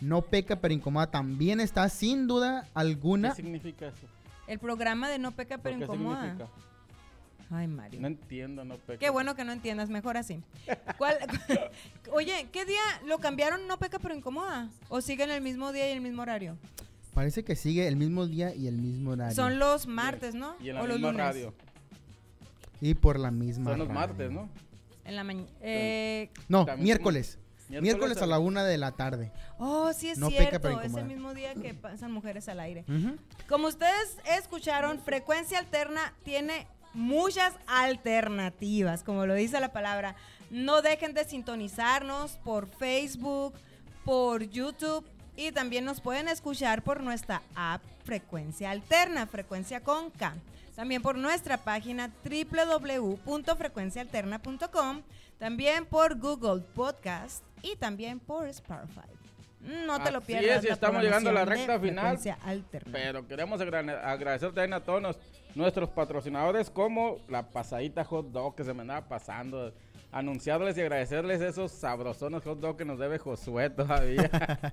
No 0.00 0.22
peca 0.22 0.56
pero 0.60 0.74
incomoda 0.74 1.10
también 1.10 1.60
está 1.60 1.88
sin 1.88 2.26
duda 2.26 2.62
¿Qué 2.64 2.70
alguna. 2.74 3.34
significa 3.34 3.86
eso? 3.86 4.06
El 4.46 4.58
programa 4.58 5.08
de 5.08 5.18
No 5.18 5.30
Peca, 5.32 5.58
pero 5.58 5.76
¿Pero 5.78 5.78
¿Qué 5.78 5.94
incomoda. 5.96 6.20
significa? 6.22 6.48
Ay, 7.50 7.66
Mario. 7.68 8.00
No 8.00 8.06
entiendo, 8.08 8.64
no 8.64 8.76
peca. 8.76 8.98
Qué 8.98 9.10
bueno 9.10 9.34
que 9.36 9.44
no 9.44 9.52
entiendas, 9.52 9.88
mejor 9.90 10.16
así. 10.16 10.42
¿Cuál- 10.98 11.18
Oye, 12.12 12.48
¿qué 12.52 12.64
día 12.64 12.80
lo 13.06 13.18
cambiaron 13.18 13.66
No 13.66 13.78
Peca, 13.78 13.98
pero 13.98 14.14
incomoda? 14.14 14.68
¿O 14.88 15.00
siguen 15.00 15.30
el 15.30 15.40
mismo 15.42 15.72
día 15.72 15.88
y 15.88 15.92
el 15.92 16.00
mismo 16.00 16.22
horario? 16.22 16.56
Parece 17.12 17.44
que 17.44 17.54
sigue 17.54 17.86
el 17.86 17.96
mismo 17.96 18.26
día 18.26 18.54
y 18.54 18.66
el 18.66 18.76
mismo 18.76 19.12
horario. 19.12 19.34
Son 19.36 19.58
los 19.58 19.86
martes, 19.86 20.34
¿no? 20.34 20.56
Y 20.60 20.70
en 20.70 20.76
la 20.76 20.82
o 20.82 20.86
los 20.86 20.96
misma 20.96 21.12
lunes. 21.12 21.26
radio. 21.26 21.54
Y 22.80 22.94
por 22.94 23.18
la 23.20 23.30
misma. 23.30 23.70
Son 23.70 23.78
los 23.78 23.88
radio. 23.88 24.00
martes, 24.00 24.30
¿no? 24.32 24.48
En 25.04 25.16
la 25.16 25.24
mañana. 25.24 25.48
Eh, 25.60 26.30
No, 26.48 26.64
miércoles. 26.78 27.38
Miércoles 27.68 27.82
Miércoles 27.82 28.22
a 28.22 28.26
la 28.26 28.38
una 28.38 28.62
de 28.62 28.76
la 28.78 28.92
tarde. 28.92 29.32
oh, 29.58 29.92
sí 29.94 30.10
es 30.10 30.18
No 30.18 30.28
peca, 30.28 30.40
cierto. 30.50 30.60
pero 30.60 30.80
es 30.82 30.94
el 30.94 31.06
mismo 31.06 31.32
día 31.34 31.54
que 31.54 31.72
pasan 31.72 32.12
mujeres 32.12 32.48
al 32.48 32.60
aire. 32.60 32.84
Como 33.48 33.68
ustedes 33.68 34.18
escucharon, 34.38 34.98
Frecuencia 35.00 35.58
Alterna 35.60 36.12
tiene 36.24 36.66
muchas 36.94 37.54
alternativas, 37.66 39.02
como 39.02 39.26
lo 39.26 39.34
dice 39.34 39.60
la 39.60 39.72
palabra. 39.72 40.14
No 40.50 40.80
dejen 40.82 41.14
de 41.14 41.24
sintonizarnos 41.24 42.32
por 42.44 42.68
Facebook, 42.68 43.54
por 44.04 44.44
YouTube 44.44 45.04
y 45.36 45.50
también 45.52 45.84
nos 45.84 46.00
pueden 46.00 46.28
escuchar 46.28 46.82
por 46.82 47.02
nuestra 47.02 47.42
app 47.54 47.82
Frecuencia 48.04 48.70
Alterna, 48.70 49.26
Frecuencia 49.26 49.80
con 49.80 50.10
K. 50.10 50.34
También 50.76 51.02
por 51.02 51.16
nuestra 51.16 51.58
página 51.58 52.12
www.frecuenciaalterna.com, 52.24 55.02
también 55.38 55.84
por 55.86 56.18
Google 56.18 56.62
Podcast 56.74 57.44
y 57.62 57.76
también 57.76 58.18
por 58.20 58.46
Spotify. 58.48 59.00
No 59.86 60.02
te 60.02 60.10
lo 60.12 60.20
pierdas. 60.20 60.64
es, 60.64 60.70
estamos 60.70 61.02
llegando 61.02 61.30
a 61.30 61.32
la 61.32 61.44
recta 61.44 61.80
final. 61.80 62.18
Pero 62.92 63.26
queremos 63.26 63.60
agra- 63.60 64.10
agradecer 64.10 64.48
también 64.52 64.72
a 64.74 64.80
todos 64.80 65.00
nos- 65.02 65.18
nuestros 65.54 65.88
patrocinadores, 65.90 66.68
como 66.70 67.18
la 67.28 67.42
pasadita 67.48 68.04
hot 68.04 68.26
dog 68.30 68.54
que 68.56 68.64
se 68.64 68.74
me 68.74 68.82
andaba 68.82 69.08
pasando. 69.08 69.72
Anunciarles 70.12 70.76
y 70.78 70.80
agradecerles 70.80 71.40
esos 71.40 71.72
sabrosones 71.72 72.42
hot 72.44 72.60
dog 72.60 72.76
que 72.76 72.84
nos 72.84 72.98
debe 72.98 73.18
Josué 73.18 73.70
todavía. 73.70 74.30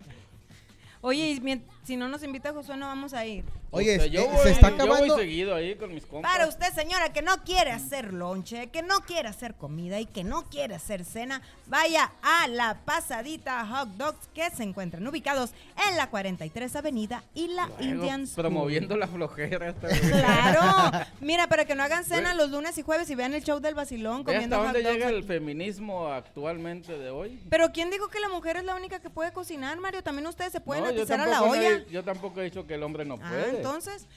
Oye, 1.01 1.25
y 1.31 1.61
si 1.83 1.95
no 1.97 2.07
nos 2.07 2.21
invita 2.23 2.53
Josué, 2.53 2.77
no 2.77 2.85
vamos 2.85 3.13
a 3.13 3.25
ir. 3.25 3.43
Oye, 3.73 3.95
O 3.95 3.99
sea, 4.01 4.07
yo 4.07 4.27
voy- 4.27 4.43
se 4.43 4.51
está 4.51 4.69
Yo 4.69 4.75
acabando. 4.75 5.15
voy 5.15 5.19
seguido 5.23 5.55
ahí 5.55 5.75
con 5.75 5.93
mis 5.93 6.05
compas. 6.05 6.29
Para 6.31 6.45
usted, 6.47 6.67
señora, 6.73 7.11
que 7.13 7.21
no 7.21 7.37
quiere 7.43 7.71
hacer 7.71 8.13
lonche, 8.13 8.67
que 8.67 8.81
no 8.83 8.99
quiere 8.99 9.29
hacer 9.29 9.55
comida 9.55 9.99
y 9.99 10.05
que 10.05 10.23
no 10.25 10.43
quiere 10.43 10.75
hacer 10.75 11.05
cena, 11.05 11.41
vaya 11.67 12.11
a 12.21 12.47
la 12.49 12.79
pasadita 12.85 13.65
Hot 13.65 13.89
Dogs 13.95 14.27
que 14.35 14.49
se 14.51 14.63
encuentran 14.63 15.07
ubicados 15.07 15.51
en 15.89 15.95
la 15.97 16.09
43 16.09 16.75
Avenida 16.75 17.23
y 17.33 17.47
la 17.47 17.67
Luego, 17.67 17.81
Indian 17.83 18.27
School. 18.27 18.43
Promoviendo 18.43 18.97
la 18.97 19.07
flojera. 19.07 19.69
esta. 19.69 19.87
Claro. 19.87 21.05
Mira, 21.21 21.47
para 21.47 21.65
que 21.65 21.73
no 21.73 21.83
hagan 21.83 22.03
cena 22.03 22.33
los 22.35 22.51
lunes 22.51 22.77
y 22.77 22.81
jueves 22.81 23.09
y 23.09 23.15
vean 23.15 23.33
el 23.33 23.43
show 23.43 23.59
del 23.59 23.73
vacilón 23.73 24.23
¿Ve 24.25 24.33
comiendo 24.33 24.57
hasta 24.57 24.67
hot 24.67 24.73
dónde 24.75 24.83
dogs 24.89 24.93
llega 24.99 25.09
el 25.09 25.17
aquí. 25.19 25.27
feminismo 25.27 26.07
actualmente 26.07 26.97
de 26.97 27.09
hoy? 27.09 27.39
Pero 27.49 27.71
¿quién 27.71 27.89
dijo 27.89 28.09
que 28.09 28.19
la 28.19 28.29
mujer 28.29 28.57
es 28.57 28.65
la 28.65 28.75
única 28.75 28.99
que 28.99 29.09
puede 29.09 29.31
cocinar, 29.31 29.79
Mario? 29.79 30.03
También 30.03 30.27
ustedes 30.27 30.51
se 30.51 30.59
pueden 30.59 30.83
No, 30.83 30.90
yo 30.97 31.05
la 31.05 31.17
tampoco 31.25 31.47
no 31.47 31.55
he- 31.55 31.73
olla. 31.75 31.85
yo 31.89 32.03
tampoco 32.03 32.41
he 32.41 32.43
dicho 32.45 32.65
que 32.67 32.75
el 32.75 32.83
hombre 32.83 33.05
no 33.05 33.15
Ah, 33.21 33.29
puede. 33.29 33.57
entonces, 33.57 34.07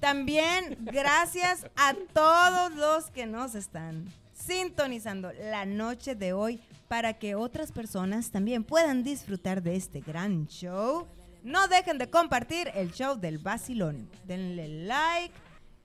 también 0.00 0.76
gracias 0.80 1.66
a 1.76 1.94
todos 2.12 2.72
los 2.74 3.10
que 3.10 3.26
nos 3.26 3.54
están 3.54 4.04
sintonizando 4.34 5.32
la 5.32 5.66
noche 5.66 6.14
de 6.14 6.32
hoy 6.32 6.60
para 6.88 7.14
que 7.14 7.34
otras 7.34 7.72
personas 7.72 8.30
también 8.30 8.64
puedan 8.64 9.02
disfrutar 9.02 9.62
de 9.62 9.76
este 9.76 10.00
gran 10.00 10.46
show. 10.46 11.06
No 11.42 11.68
dejen 11.68 11.98
de 11.98 12.08
compartir 12.10 12.70
el 12.74 12.92
show 12.92 13.16
del 13.18 13.38
vacilón. 13.38 14.08
Denle 14.26 14.68
like 14.86 15.34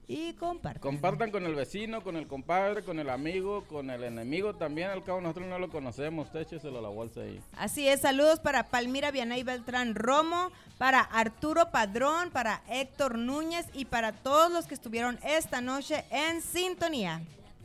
y 0.07 0.33
compartan. 0.33 0.81
Compartan 0.81 1.31
con 1.31 1.45
el 1.45 1.55
vecino, 1.55 2.01
con 2.01 2.15
el 2.15 2.27
compadre, 2.27 2.83
con 2.83 2.99
el 2.99 3.09
amigo, 3.09 3.63
con 3.65 3.89
el 3.89 4.03
enemigo 4.03 4.53
también. 4.55 4.89
Al 4.89 5.03
cabo 5.03 5.21
nosotros 5.21 5.47
no 5.47 5.59
lo 5.59 5.69
conocemos. 5.69 6.27
Usted 6.27 6.41
écheselo 6.41 6.79
a 6.79 6.81
la 6.81 6.89
bolsa 6.89 7.21
ahí. 7.21 7.39
Así 7.57 7.87
es, 7.87 8.01
saludos 8.01 8.39
para 8.39 8.63
Palmira 8.63 9.11
Vianey 9.11 9.43
Beltrán 9.43 9.95
Romo, 9.95 10.51
para 10.77 10.99
Arturo 10.99 11.71
Padrón, 11.71 12.31
para 12.31 12.61
Héctor 12.69 13.17
Núñez 13.17 13.65
y 13.73 13.85
para 13.85 14.11
todos 14.11 14.51
los 14.51 14.67
que 14.67 14.73
estuvieron 14.73 15.19
esta 15.23 15.61
noche 15.61 16.03
en 16.11 16.41
sintonía. 16.41 17.21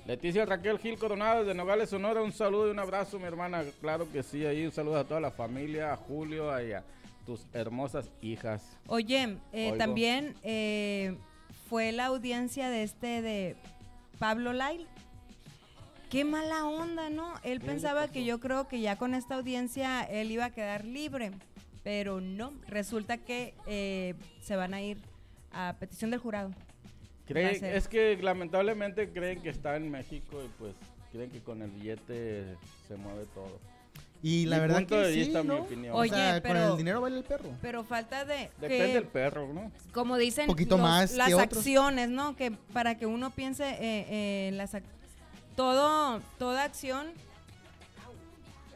Leticia 0.06 0.46
Raquel 0.46 0.78
Gil 0.78 0.98
Coronado 0.98 1.40
desde 1.40 1.54
Nogales, 1.54 1.90
Sonora. 1.90 2.22
Un 2.22 2.32
saludo 2.32 2.68
y 2.68 2.70
un 2.70 2.78
abrazo, 2.78 3.18
mi 3.18 3.26
hermana. 3.26 3.62
Claro 3.80 4.10
que 4.10 4.22
sí, 4.22 4.46
ahí 4.46 4.64
un 4.64 4.72
saludo 4.72 4.96
a 4.96 5.04
toda 5.04 5.20
la 5.20 5.30
familia, 5.30 5.92
a 5.92 5.96
Julio 5.96 6.50
a 6.50 6.60
tus 7.26 7.44
hermosas 7.52 8.10
hijas. 8.22 8.62
Oye, 8.86 9.36
eh, 9.52 9.74
también 9.76 10.34
eh, 10.42 11.14
fue 11.68 11.92
la 11.92 12.06
audiencia 12.06 12.70
de 12.70 12.82
este 12.82 13.22
de 13.22 13.56
Pablo 14.18 14.52
Lail. 14.52 14.86
Qué 16.10 16.24
mala 16.24 16.64
onda, 16.66 17.10
¿no? 17.10 17.34
Él 17.42 17.60
¿Qué 17.60 17.66
le 17.66 17.72
pensaba 17.72 18.08
que 18.08 18.24
yo 18.24 18.40
creo 18.40 18.66
que 18.66 18.80
ya 18.80 18.96
con 18.96 19.14
esta 19.14 19.34
audiencia 19.34 20.02
él 20.02 20.30
iba 20.30 20.46
a 20.46 20.50
quedar 20.50 20.84
libre, 20.84 21.32
pero 21.84 22.20
no. 22.20 22.52
Resulta 22.66 23.18
que 23.18 23.54
eh, 23.66 24.14
se 24.40 24.56
van 24.56 24.72
a 24.72 24.80
ir 24.80 24.98
a 25.52 25.76
petición 25.78 26.10
del 26.10 26.20
jurado. 26.20 26.50
Creen- 27.26 27.62
es 27.62 27.88
que 27.88 28.16
lamentablemente 28.16 29.10
creen 29.10 29.42
que 29.42 29.50
está 29.50 29.76
en 29.76 29.90
México 29.90 30.42
y 30.42 30.48
pues 30.58 30.74
creen 31.12 31.30
que 31.30 31.40
con 31.40 31.60
el 31.60 31.70
billete 31.70 32.56
se 32.86 32.96
mueve 32.96 33.26
todo. 33.34 33.60
Y 34.22 34.46
la 34.46 34.56
Mi 34.56 34.60
verdad 34.62 34.76
punto 34.78 34.94
que 34.96 35.00
de 35.02 35.12
sí, 35.12 35.18
vista, 35.20 35.42
mi 35.42 35.48
¿no? 35.48 35.56
opinión. 35.58 35.94
O 35.94 35.98
Oye, 35.98 36.10
sea, 36.10 36.32
con 36.34 36.42
pero- 36.42 36.70
el 36.72 36.76
dinero 36.76 37.00
baila 37.00 37.18
el 37.18 37.24
perro. 37.24 37.50
Pero 37.62 37.84
falta 37.84 38.24
de 38.24 38.50
Depende 38.60 38.94
del 38.94 39.04
perro, 39.04 39.52
¿no? 39.52 39.70
como 39.92 40.16
dicen, 40.16 40.46
Poquito 40.48 40.76
más 40.76 41.12
las 41.12 41.28
que 41.28 41.34
otros. 41.34 41.58
acciones, 41.58 42.08
¿no? 42.08 42.34
Que 42.34 42.50
para 42.50 42.96
que 42.98 43.06
uno 43.06 43.30
piense 43.30 43.64
eh, 43.70 43.78
eh, 44.08 44.50
las 44.54 44.72
todo 45.54 46.20
toda 46.38 46.64
acción. 46.64 47.12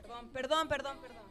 Perdón, 0.01 0.29
perdón, 0.33 0.69
perdón, 0.69 0.97
perdón. 1.01 1.22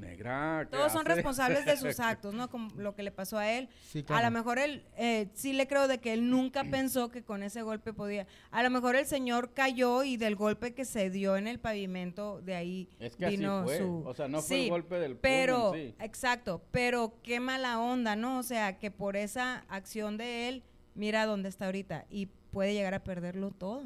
Negra. 0.00 0.66
¿qué 0.70 0.76
Todos 0.76 0.92
son 0.92 1.02
hace? 1.06 1.14
responsables 1.16 1.64
de 1.64 1.76
sus 1.76 2.00
actos, 2.00 2.34
¿no? 2.34 2.48
Como 2.50 2.68
lo 2.76 2.94
que 2.94 3.02
le 3.02 3.10
pasó 3.10 3.38
a 3.38 3.50
él. 3.50 3.68
Sí, 3.82 4.04
A 4.08 4.22
lo 4.22 4.30
mejor 4.30 4.58
él, 4.58 4.84
eh, 4.96 5.28
sí 5.34 5.52
le 5.52 5.66
creo 5.68 5.86
de 5.88 5.98
que 5.98 6.12
él 6.12 6.28
nunca 6.30 6.64
pensó 6.64 7.10
que 7.10 7.22
con 7.22 7.42
ese 7.42 7.62
golpe 7.62 7.92
podía. 7.92 8.26
A 8.50 8.62
lo 8.62 8.70
mejor 8.70 8.96
el 8.96 9.06
señor 9.06 9.52
cayó 9.54 10.02
y 10.02 10.16
del 10.16 10.34
golpe 10.36 10.74
que 10.74 10.84
se 10.84 11.10
dio 11.10 11.36
en 11.36 11.46
el 11.46 11.60
pavimento, 11.60 12.40
de 12.42 12.54
ahí 12.54 12.88
Es 12.98 13.16
que 13.16 13.26
así 13.26 13.36
vino 13.36 13.64
fue. 13.64 13.78
su. 13.78 14.02
O 14.06 14.14
sea, 14.14 14.26
no 14.28 14.40
fue 14.42 14.56
el 14.56 14.62
Sí, 14.64 14.68
golpe 14.70 14.98
del 14.98 15.16
Pero, 15.16 15.74
en 15.74 15.90
sí. 15.90 15.94
exacto, 16.00 16.62
pero 16.70 17.14
qué 17.22 17.40
mala 17.40 17.78
onda, 17.80 18.16
¿no? 18.16 18.38
O 18.38 18.42
sea, 18.42 18.78
que 18.78 18.90
por 18.90 19.16
esa 19.16 19.64
acción 19.68 20.16
de 20.16 20.48
él, 20.48 20.62
mira 20.94 21.26
dónde 21.26 21.48
está 21.48 21.66
ahorita 21.66 22.06
y 22.10 22.26
puede 22.50 22.74
llegar 22.74 22.94
a 22.94 23.04
perderlo 23.04 23.50
todo. 23.50 23.84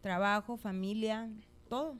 Trabajo, 0.00 0.56
familia, 0.56 1.28
todo. 1.68 1.96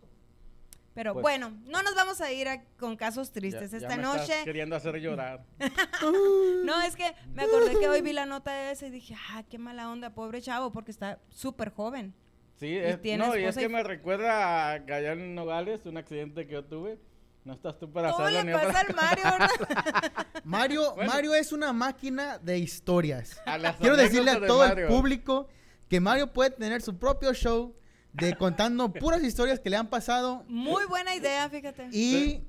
Pero 0.95 1.15
Pues- 1.15 1.23
bueno, 1.23 1.53
no 1.65 1.83
nos 1.83 1.95
vamos 1.95 2.21
a 2.21 2.31
ir 2.33 2.49
a- 2.49 2.63
con 2.79 2.97
casos 2.97 3.29
Ya- 3.29 3.33
tristes 3.35 3.71
ya 3.71 3.77
esta 3.79 3.97
me 3.97 4.03
estás 4.03 4.29
noche. 4.29 4.45
queriendo 4.45 4.77
hacer 4.77 4.97
llorar. 5.01 5.45
No, 6.65 6.81
es 6.83 6.97
que 6.97 7.15
me 7.35 7.45
acordé 7.45 7.79
que 7.79 7.89
hoy 7.89 8.01
vi 8.03 8.13
la 8.13 8.27
nota 8.27 8.53
de 8.53 8.73
esa 8.73 8.87
y 8.87 8.91
dije, 8.91 9.15
ah, 9.31 9.43
qué 9.49 9.59
mala 9.59 9.91
onda, 9.91 10.11
pobre 10.15 10.41
chavo, 10.43 10.71
porque 10.71 10.91
está 10.91 11.19
súper 11.31 11.71
joven. 11.73 12.15
Sí, 12.57 12.77
es, 12.77 13.01
tiene 13.01 13.27
no, 13.27 13.37
y 13.37 13.45
es 13.45 13.57
que 13.57 13.65
y- 13.65 13.69
me 13.69 13.83
recuerda 13.83 14.69
a 14.69 14.73
allá 14.75 15.13
en 15.13 15.35
Nogales, 15.35 15.85
un 15.87 15.97
accidente 15.97 16.47
que 16.47 16.53
yo 16.55 16.65
tuve. 16.65 16.99
No 17.45 17.55
estás 17.55 17.77
tú 17.77 17.91
para 17.91 18.13
¿Cómo 18.13 18.25
hacerlo 18.25 18.45
le 18.45 18.53
ni 18.53 18.67
pasa 18.67 18.81
al 18.87 18.95
Mario, 18.95 19.25
verdad? 19.25 19.49
Mario, 20.45 20.95
Bueno. 20.95 21.13
Mario 21.13 21.35
es 21.35 21.53
una 21.53 21.73
máquina 21.73 22.39
de 22.39 22.59
historias. 22.59 23.41
Quiero 23.81 23.97
decirle 23.97 24.31
a 24.31 24.39
de 24.39 24.47
todo 24.47 24.59
Mario. 24.69 24.87
el 24.87 24.93
público 24.93 25.49
que 25.89 25.99
Mario 25.99 26.33
puede 26.33 26.51
tener 26.51 26.83
su 26.83 26.97
propio 26.99 27.35
show 27.35 27.75
de 28.13 28.35
contando 28.37 28.93
puras 28.93 29.23
historias 29.23 29.59
que 29.61 29.71
le 29.71 29.77
han 29.77 29.89
pasado 29.89 30.45
Muy 30.49 30.85
buena 30.87 31.15
idea, 31.15 31.49
fíjate. 31.49 31.89
y 31.93 32.43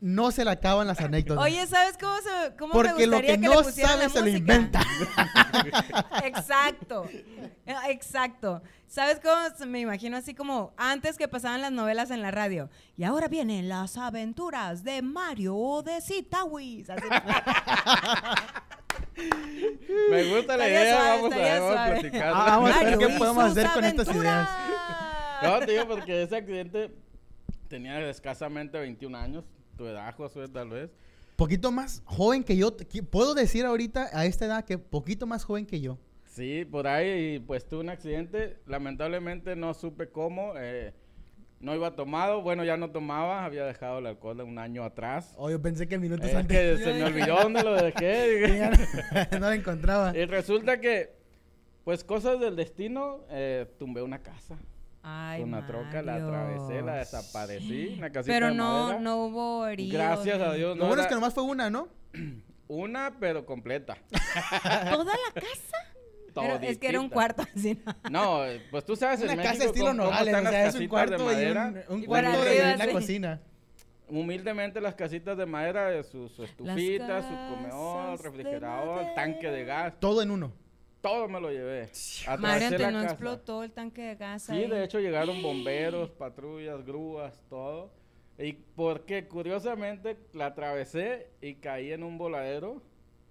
no 0.00 0.30
se 0.32 0.44
le 0.44 0.50
acaban 0.50 0.86
las 0.86 1.00
anécdotas. 1.00 1.42
Oye, 1.42 1.66
¿sabes 1.66 1.96
cómo, 1.98 2.14
se, 2.18 2.54
cómo 2.56 2.74
me 2.74 2.80
porque 2.90 3.06
lo 3.06 3.16
gustaría 3.16 3.36
que 3.36 3.40
que 3.40 3.46
no 3.48 3.54
le 3.54 3.62
pusieran 3.64 3.92
sabe 3.92 4.02
la 4.04 4.10
se 4.10 4.20
lo 4.20 4.28
inventa. 4.28 4.80
Exacto. 6.24 7.08
Exacto. 7.88 8.62
¿Sabes 8.86 9.18
cómo 9.20 9.34
se- 9.56 9.64
me 9.64 9.80
imagino 9.80 10.18
así 10.18 10.34
como 10.34 10.74
antes 10.76 11.16
que 11.16 11.26
pasaban 11.26 11.62
las 11.62 11.72
novelas 11.72 12.10
en 12.10 12.20
la 12.20 12.30
radio? 12.30 12.68
Y 12.98 13.04
ahora 13.04 13.28
vienen 13.28 13.68
las 13.70 13.96
aventuras 13.96 14.84
de 14.84 15.00
Mario 15.00 15.82
de 15.82 16.00
Citawis. 16.02 16.90
Así- 16.90 17.02
Me 20.10 20.24
gusta 20.24 20.56
la 20.56 20.66
Estaría 20.66 20.82
idea, 20.82 20.96
suave, 20.96 21.16
vamos 21.16 21.32
a 21.32 21.36
ver, 21.36 21.60
vamos 21.60 21.76
a. 21.76 22.28
Ah, 22.28 22.44
vamos 22.50 22.70
a 22.70 22.82
ver 22.84 22.98
qué 22.98 23.08
podemos 23.10 23.44
hacer 23.44 23.68
con 23.72 23.84
estas 23.84 24.08
aventuras. 24.08 24.48
No, 25.44 25.66
digo 25.66 25.86
porque 25.86 26.22
ese 26.22 26.36
accidente 26.36 26.90
tenía 27.68 28.08
escasamente 28.08 28.78
21 28.78 29.16
años, 29.16 29.44
tu 29.76 29.86
edad, 29.86 30.14
Josué, 30.14 30.48
tal 30.48 30.70
vez. 30.70 30.90
Poquito 31.36 31.72
más 31.72 32.02
joven 32.04 32.44
que 32.44 32.56
yo. 32.56 32.76
Puedo 33.10 33.34
decir 33.34 33.64
ahorita 33.64 34.08
a 34.12 34.24
esta 34.26 34.44
edad 34.46 34.64
que 34.64 34.78
poquito 34.78 35.26
más 35.26 35.44
joven 35.44 35.66
que 35.66 35.80
yo. 35.80 35.98
Sí, 36.26 36.64
por 36.64 36.86
ahí, 36.86 37.38
pues 37.40 37.66
tuve 37.66 37.80
un 37.80 37.88
accidente. 37.88 38.58
Lamentablemente 38.66 39.56
no 39.56 39.74
supe 39.74 40.08
cómo. 40.08 40.54
eh, 40.56 40.92
no 41.60 41.74
iba 41.74 41.96
tomado. 41.96 42.42
Bueno, 42.42 42.64
ya 42.64 42.76
no 42.76 42.90
tomaba. 42.90 43.44
Había 43.44 43.64
dejado 43.64 43.98
el 43.98 44.06
alcohol 44.06 44.40
un 44.42 44.58
año 44.58 44.84
atrás. 44.84 45.34
Oh, 45.36 45.50
yo 45.50 45.60
pensé 45.60 45.88
que 45.88 45.98
minutos 45.98 46.28
Es 46.28 46.34
antes 46.34 46.78
que 46.78 46.84
se 46.84 46.92
me 46.94 47.04
olvidó 47.04 47.36
dónde 47.36 47.62
lo 47.62 47.74
dejé. 47.74 48.70
no, 49.32 49.38
no 49.40 49.48
la 49.48 49.54
encontraba. 49.54 50.16
y 50.16 50.24
resulta 50.26 50.80
que, 50.80 51.14
pues 51.84 52.04
cosas 52.04 52.38
del 52.38 52.54
destino, 52.54 53.20
eh, 53.30 53.66
tumbé 53.78 54.02
una 54.02 54.22
casa. 54.22 54.58
Ay, 55.06 55.40
con 55.42 55.50
una 55.52 55.66
troca, 55.66 56.00
la 56.02 56.14
atravesé, 56.14 56.80
la 56.82 56.94
desaparecí. 56.96 57.94
Una 57.98 58.10
casita 58.10 58.32
Pero 58.34 58.46
de 58.48 58.54
no, 58.54 58.82
madera. 58.84 59.00
no 59.00 59.16
hubo 59.26 59.66
heridos. 59.66 59.92
Gracias 59.92 60.40
a 60.40 60.52
Dios. 60.54 60.76
Lo 60.78 60.82
no 60.84 60.88
bueno 60.88 61.02
es 61.02 61.08
que 61.08 61.14
nomás 61.14 61.34
fue 61.34 61.42
una, 61.42 61.68
¿no? 61.70 61.88
Una, 62.66 63.12
pero 63.20 63.44
completa. 63.44 63.98
¿Toda 64.90 65.12
la 65.12 65.40
casa? 65.40 65.76
Pero 66.34 66.54
es 66.62 66.78
que 66.78 66.88
era 66.88 66.98
un 66.98 67.10
cuarto 67.10 67.42
así, 67.54 67.78
¿no? 67.84 67.94
No, 68.10 68.40
pues 68.70 68.84
tú 68.86 68.96
sabes 68.96 69.20
en 69.20 69.26
Una 69.26 69.36
México 69.36 69.52
casa 69.52 69.64
estilo 69.66 69.86
cómo- 69.88 69.98
cómo 69.98 70.10
Nogales, 70.10 70.26
están 70.28 70.40
o 70.40 70.44
las 70.44 70.52
sea, 70.52 70.66
es 70.68 70.74
un 70.74 70.80
de 70.80 70.88
cuarto 70.88 71.22
y 71.22 71.24
madera. 71.26 71.74
un, 71.88 71.94
un 71.96 72.02
Y 72.02 72.06
cuarto 72.06 72.30
arriba, 72.40 72.84
sí. 72.86 72.90
cocina. 72.92 73.40
Humildemente 74.08 74.80
las 74.80 74.94
casitas 74.94 75.36
de 75.36 75.46
madera, 75.46 75.94
eh, 75.94 76.02
su, 76.04 76.28
su 76.30 76.44
estufita, 76.44 77.22
su 77.22 77.54
comedor, 77.54 78.16
de 78.16 78.22
refrigerador, 78.22 79.14
tanque 79.14 79.50
de 79.50 79.64
gas, 79.66 79.94
Todo 80.00 80.22
en 80.22 80.30
uno. 80.30 80.52
Todo 81.04 81.28
me 81.28 81.38
lo 81.38 81.50
llevé. 81.50 81.90
Mario, 82.26 82.32
Atravesé 82.66 82.76
te 82.76 82.82
la 82.82 82.90
no 82.90 82.98
casa. 83.02 83.12
explotó 83.12 83.62
el 83.62 83.72
tanque 83.72 84.00
de 84.02 84.14
gas 84.16 84.44
Sí, 84.44 84.52
ahí? 84.52 84.66
de 84.70 84.84
hecho 84.84 84.98
llegaron 85.00 85.42
bomberos, 85.42 86.08
patrullas, 86.10 86.82
grúas, 86.86 87.38
todo. 87.50 87.92
Y 88.38 88.54
porque 88.54 89.28
curiosamente 89.28 90.16
la 90.32 90.46
atravesé 90.46 91.28
y 91.42 91.56
caí 91.56 91.92
en 91.92 92.02
un 92.04 92.16
voladero 92.16 92.82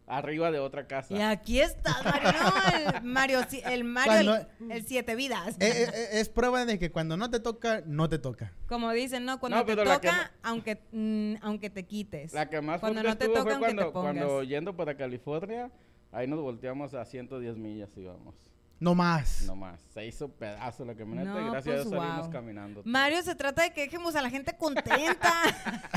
arriba 0.06 0.52
de 0.52 0.60
otra 0.60 0.86
casa. 0.86 1.16
Y 1.16 1.22
aquí 1.22 1.62
estás, 1.62 1.96
Mario. 2.06 2.32
No, 2.32 3.00
el 3.00 3.04
Mario, 3.04 3.40
el 3.66 3.84
Mario, 3.86 4.32
Cuando- 4.60 4.74
el 4.74 4.86
siete 4.86 5.16
vidas. 5.16 5.56
Eh, 5.60 5.68
eh, 5.68 5.90
eh, 5.94 6.08
es 6.20 6.30
prueba 6.30 6.66
de 6.66 6.78
que 6.78 6.92
cuando 6.92 7.18
no 7.18 7.32
te 7.32 7.40
toca, 7.40 7.82
no 7.88 8.08
te 8.08 8.20
toca. 8.20 8.54
Como 8.68 8.92
dicen, 8.92 9.26
¿no? 9.26 9.40
Cuando 9.40 9.58
No, 9.58 9.66
te 9.66 9.76
que 9.76 9.84
toca, 9.84 10.32
aunque, 10.44 10.78
mm, 10.92 11.36
aunque 11.42 11.70
te 11.72 11.84
quites. 11.88 12.34
La 12.34 12.50
que 12.50 12.62
más 12.62 12.80
Cuando 12.80 13.02
no 13.02 13.18
te 13.18 13.26
toca, 13.28 13.42
fue 13.42 13.54
aunque 13.54 13.70
te 13.70 13.76
cuando, 13.76 13.94
pongas. 13.94 14.14
cuando 14.14 14.44
yendo 14.44 14.76
para 14.76 14.96
California, 14.96 15.72
ahí 16.14 16.28
nos 16.28 16.40
volteamos 16.42 16.94
a 16.94 17.04
110 17.06 17.58
millas 17.58 17.90
íbamos. 17.98 18.36
No 18.80 18.96
más. 18.96 19.44
No 19.46 19.56
más. 19.56 19.80
Se 19.94 20.06
hizo 20.06 20.28
pedazo 20.30 20.84
la 20.84 20.94
camioneta 20.94 21.32
y 21.40 21.44
No, 21.46 21.52
gracias 21.52 21.76
pues, 21.76 21.86
a 21.86 21.90
Dios 21.90 21.90
salimos 22.04 22.22
wow. 22.26 22.32
caminando. 22.32 22.82
Mario, 22.84 23.24
se 23.24 23.34
trata 23.36 23.64
de 23.64 23.72
que 23.72 23.82
dejemos 23.82 24.14
a 24.16 24.22
la 24.22 24.30
gente 24.30 24.56
contenta. 24.58 25.34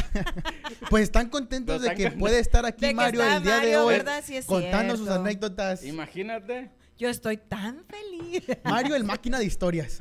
Pues 0.90 1.04
están 1.04 1.28
contentos 1.28 1.78
Pero 1.78 1.90
de 1.90 1.96
que 1.96 2.02
contentos. 2.04 2.20
puede 2.20 2.38
estar 2.40 2.64
aquí 2.64 2.94
Mario 2.94 3.22
el 3.22 3.42
día 3.42 3.60
de 3.60 3.76
hoy 3.76 3.94
¿verdad? 3.96 4.22
Sí 4.24 4.36
es 4.36 4.46
contando 4.46 4.96
sus 4.96 5.06
cierto. 5.06 5.20
anécdotas. 5.22 5.84
Imagínate. 5.84 6.70
Yo 6.96 7.08
estoy 7.08 7.36
tan 7.36 7.84
feliz. 7.84 8.42
Mario 8.64 8.94
el 8.96 9.04
máquina 9.04 9.38
de 9.38 9.44
historias. 9.44 9.98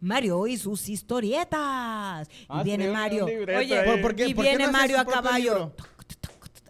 Mario 0.00 0.46
y 0.46 0.56
sus 0.56 0.88
historietas. 0.88 2.28
Y 2.28 2.46
Ah, 2.48 2.62
viene 2.62 2.84
un- 2.84 2.90
un 2.90 2.96
Mario. 2.96 3.24
Oye. 3.24 3.82
¿Por- 3.84 4.00
por 4.02 4.14
qué- 4.14 4.26
y 4.28 4.34
por 4.34 4.44
qué 4.44 4.50
viene 4.50 4.66
no 4.66 4.72
Mario 4.72 5.00
a 5.00 5.04
caballo. 5.04 5.38
libro? 5.54 5.74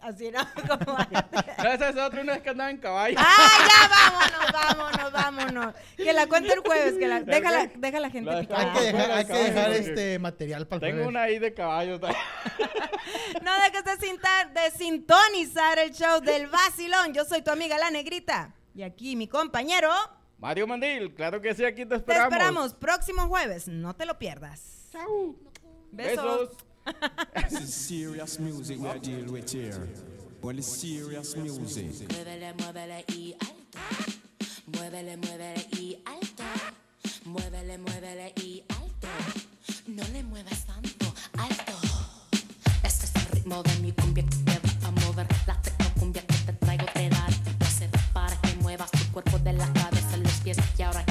Así, 0.01 0.31
¿no? 0.31 0.39
Como- 0.85 0.97
esa 1.73 1.89
es 1.89 1.95
otra, 1.97 2.21
una 2.21 2.33
vez 2.33 2.41
que 2.41 2.49
andaba 2.49 2.69
en 2.69 2.77
caballo. 2.77 3.15
¡Ah, 3.19 3.47
ya! 3.67 3.89
Vámonos, 3.89 4.51
vámonos, 4.53 5.11
vámonos. 5.11 5.75
Que 5.97 6.13
la 6.13 6.27
cuente 6.27 6.53
el 6.53 6.59
jueves. 6.59 6.93
Que 6.97 7.07
la, 7.07 7.21
déjala, 7.21 7.69
deja 7.75 7.99
la 7.99 8.09
gente 8.09 8.31
picada. 8.41 8.61
hay 8.73 8.79
que 8.79 8.85
dejar, 8.85 9.11
hay 9.11 9.25
que 9.25 9.31
caballo, 9.31 9.45
dejar 9.53 9.65
porque 9.71 9.79
este 9.89 10.19
material 10.19 10.67
para 10.67 10.75
el 10.77 10.81
Tengo 10.81 10.93
jueves. 11.03 11.07
una 11.09 11.21
ahí 11.23 11.39
de 11.39 11.53
caballo. 11.53 11.99
también. 11.99 12.21
No 13.43 13.51
dejes 13.61 13.83
de, 13.83 14.07
cintar- 14.07 14.51
de 14.53 14.71
sintonizar 14.71 15.79
el 15.79 15.91
show 15.93 16.19
del 16.21 16.47
vacilón. 16.47 17.13
Yo 17.13 17.25
soy 17.25 17.41
tu 17.41 17.51
amiga 17.51 17.77
La 17.77 17.89
Negrita. 17.91 18.53
Y 18.75 18.83
aquí 18.83 19.15
mi 19.15 19.27
compañero. 19.27 19.89
Mario 20.37 20.67
Mandil, 20.67 21.13
claro 21.15 21.41
que 21.41 21.53
sí, 21.53 21.65
aquí 21.65 21.81
te 21.83 21.89
Te 21.89 21.95
esperamos. 21.95 22.31
esperamos 22.33 22.73
próximo 22.75 23.27
jueves. 23.27 23.67
No 23.67 23.95
te 23.95 24.05
lo 24.05 24.17
pierdas. 24.19 24.87
Chau. 24.91 25.35
Besos. 25.91 26.51
This 27.49 27.61
is 27.61 27.73
serious 27.73 28.37
music 28.39 28.79
we 28.79 28.87
are 28.87 28.99
dealing 28.99 29.31
with 29.31 29.51
here. 29.51 29.87
Well, 30.43 30.55
it's 30.55 30.67
serious 30.67 31.35
music. 31.35 32.07
Muévele, 32.09 32.53
muévele 32.53 33.03
y 33.09 33.33
alto. 33.41 33.79
Muévele, 34.67 35.17
muévele 35.17 35.65
y 35.71 35.97
alto. 36.05 36.43
Muévele, 37.25 37.79
muévele 37.79 38.33
y 38.37 38.61
alto. 38.69 39.07
No 39.87 40.03
le 40.13 40.21
muevas 40.23 40.63
tanto, 40.67 41.11
alto. 41.39 41.73
Este 42.83 43.05
es 43.07 43.15
el 43.15 43.31
ritmo 43.31 43.63
de 43.63 43.75
mi 43.79 43.93
cumbia 43.93 44.23
que 44.23 44.35
te 44.35 44.59
va 44.81 44.87
a 44.87 44.91
mover. 44.91 45.27
La 45.47 45.59
cumbia 45.99 46.21
que 46.27 46.35
te 46.45 46.53
traigo 46.53 46.85
te 46.93 47.09
da 47.09 47.27
placer 47.57 47.89
para 48.13 48.39
que 48.41 48.55
muevas 48.57 48.91
tu 48.91 49.11
cuerpo 49.11 49.39
de 49.39 49.53
la 49.53 49.73
cabeza 49.73 50.13
a 50.13 50.17
los 50.17 50.33
pies. 50.43 50.57
Y 50.77 50.83
ahora 50.83 51.03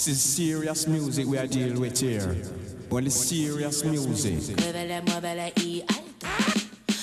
This 0.00 0.08
is 0.16 0.22
serious 0.22 0.86
music 0.86 1.26
we 1.26 1.36
are 1.36 1.46
dealing 1.46 1.78
with 1.78 2.00
here. 2.00 2.34
Well, 2.88 3.04
it's 3.04 3.14
serious 3.14 3.84
music. 3.84 4.56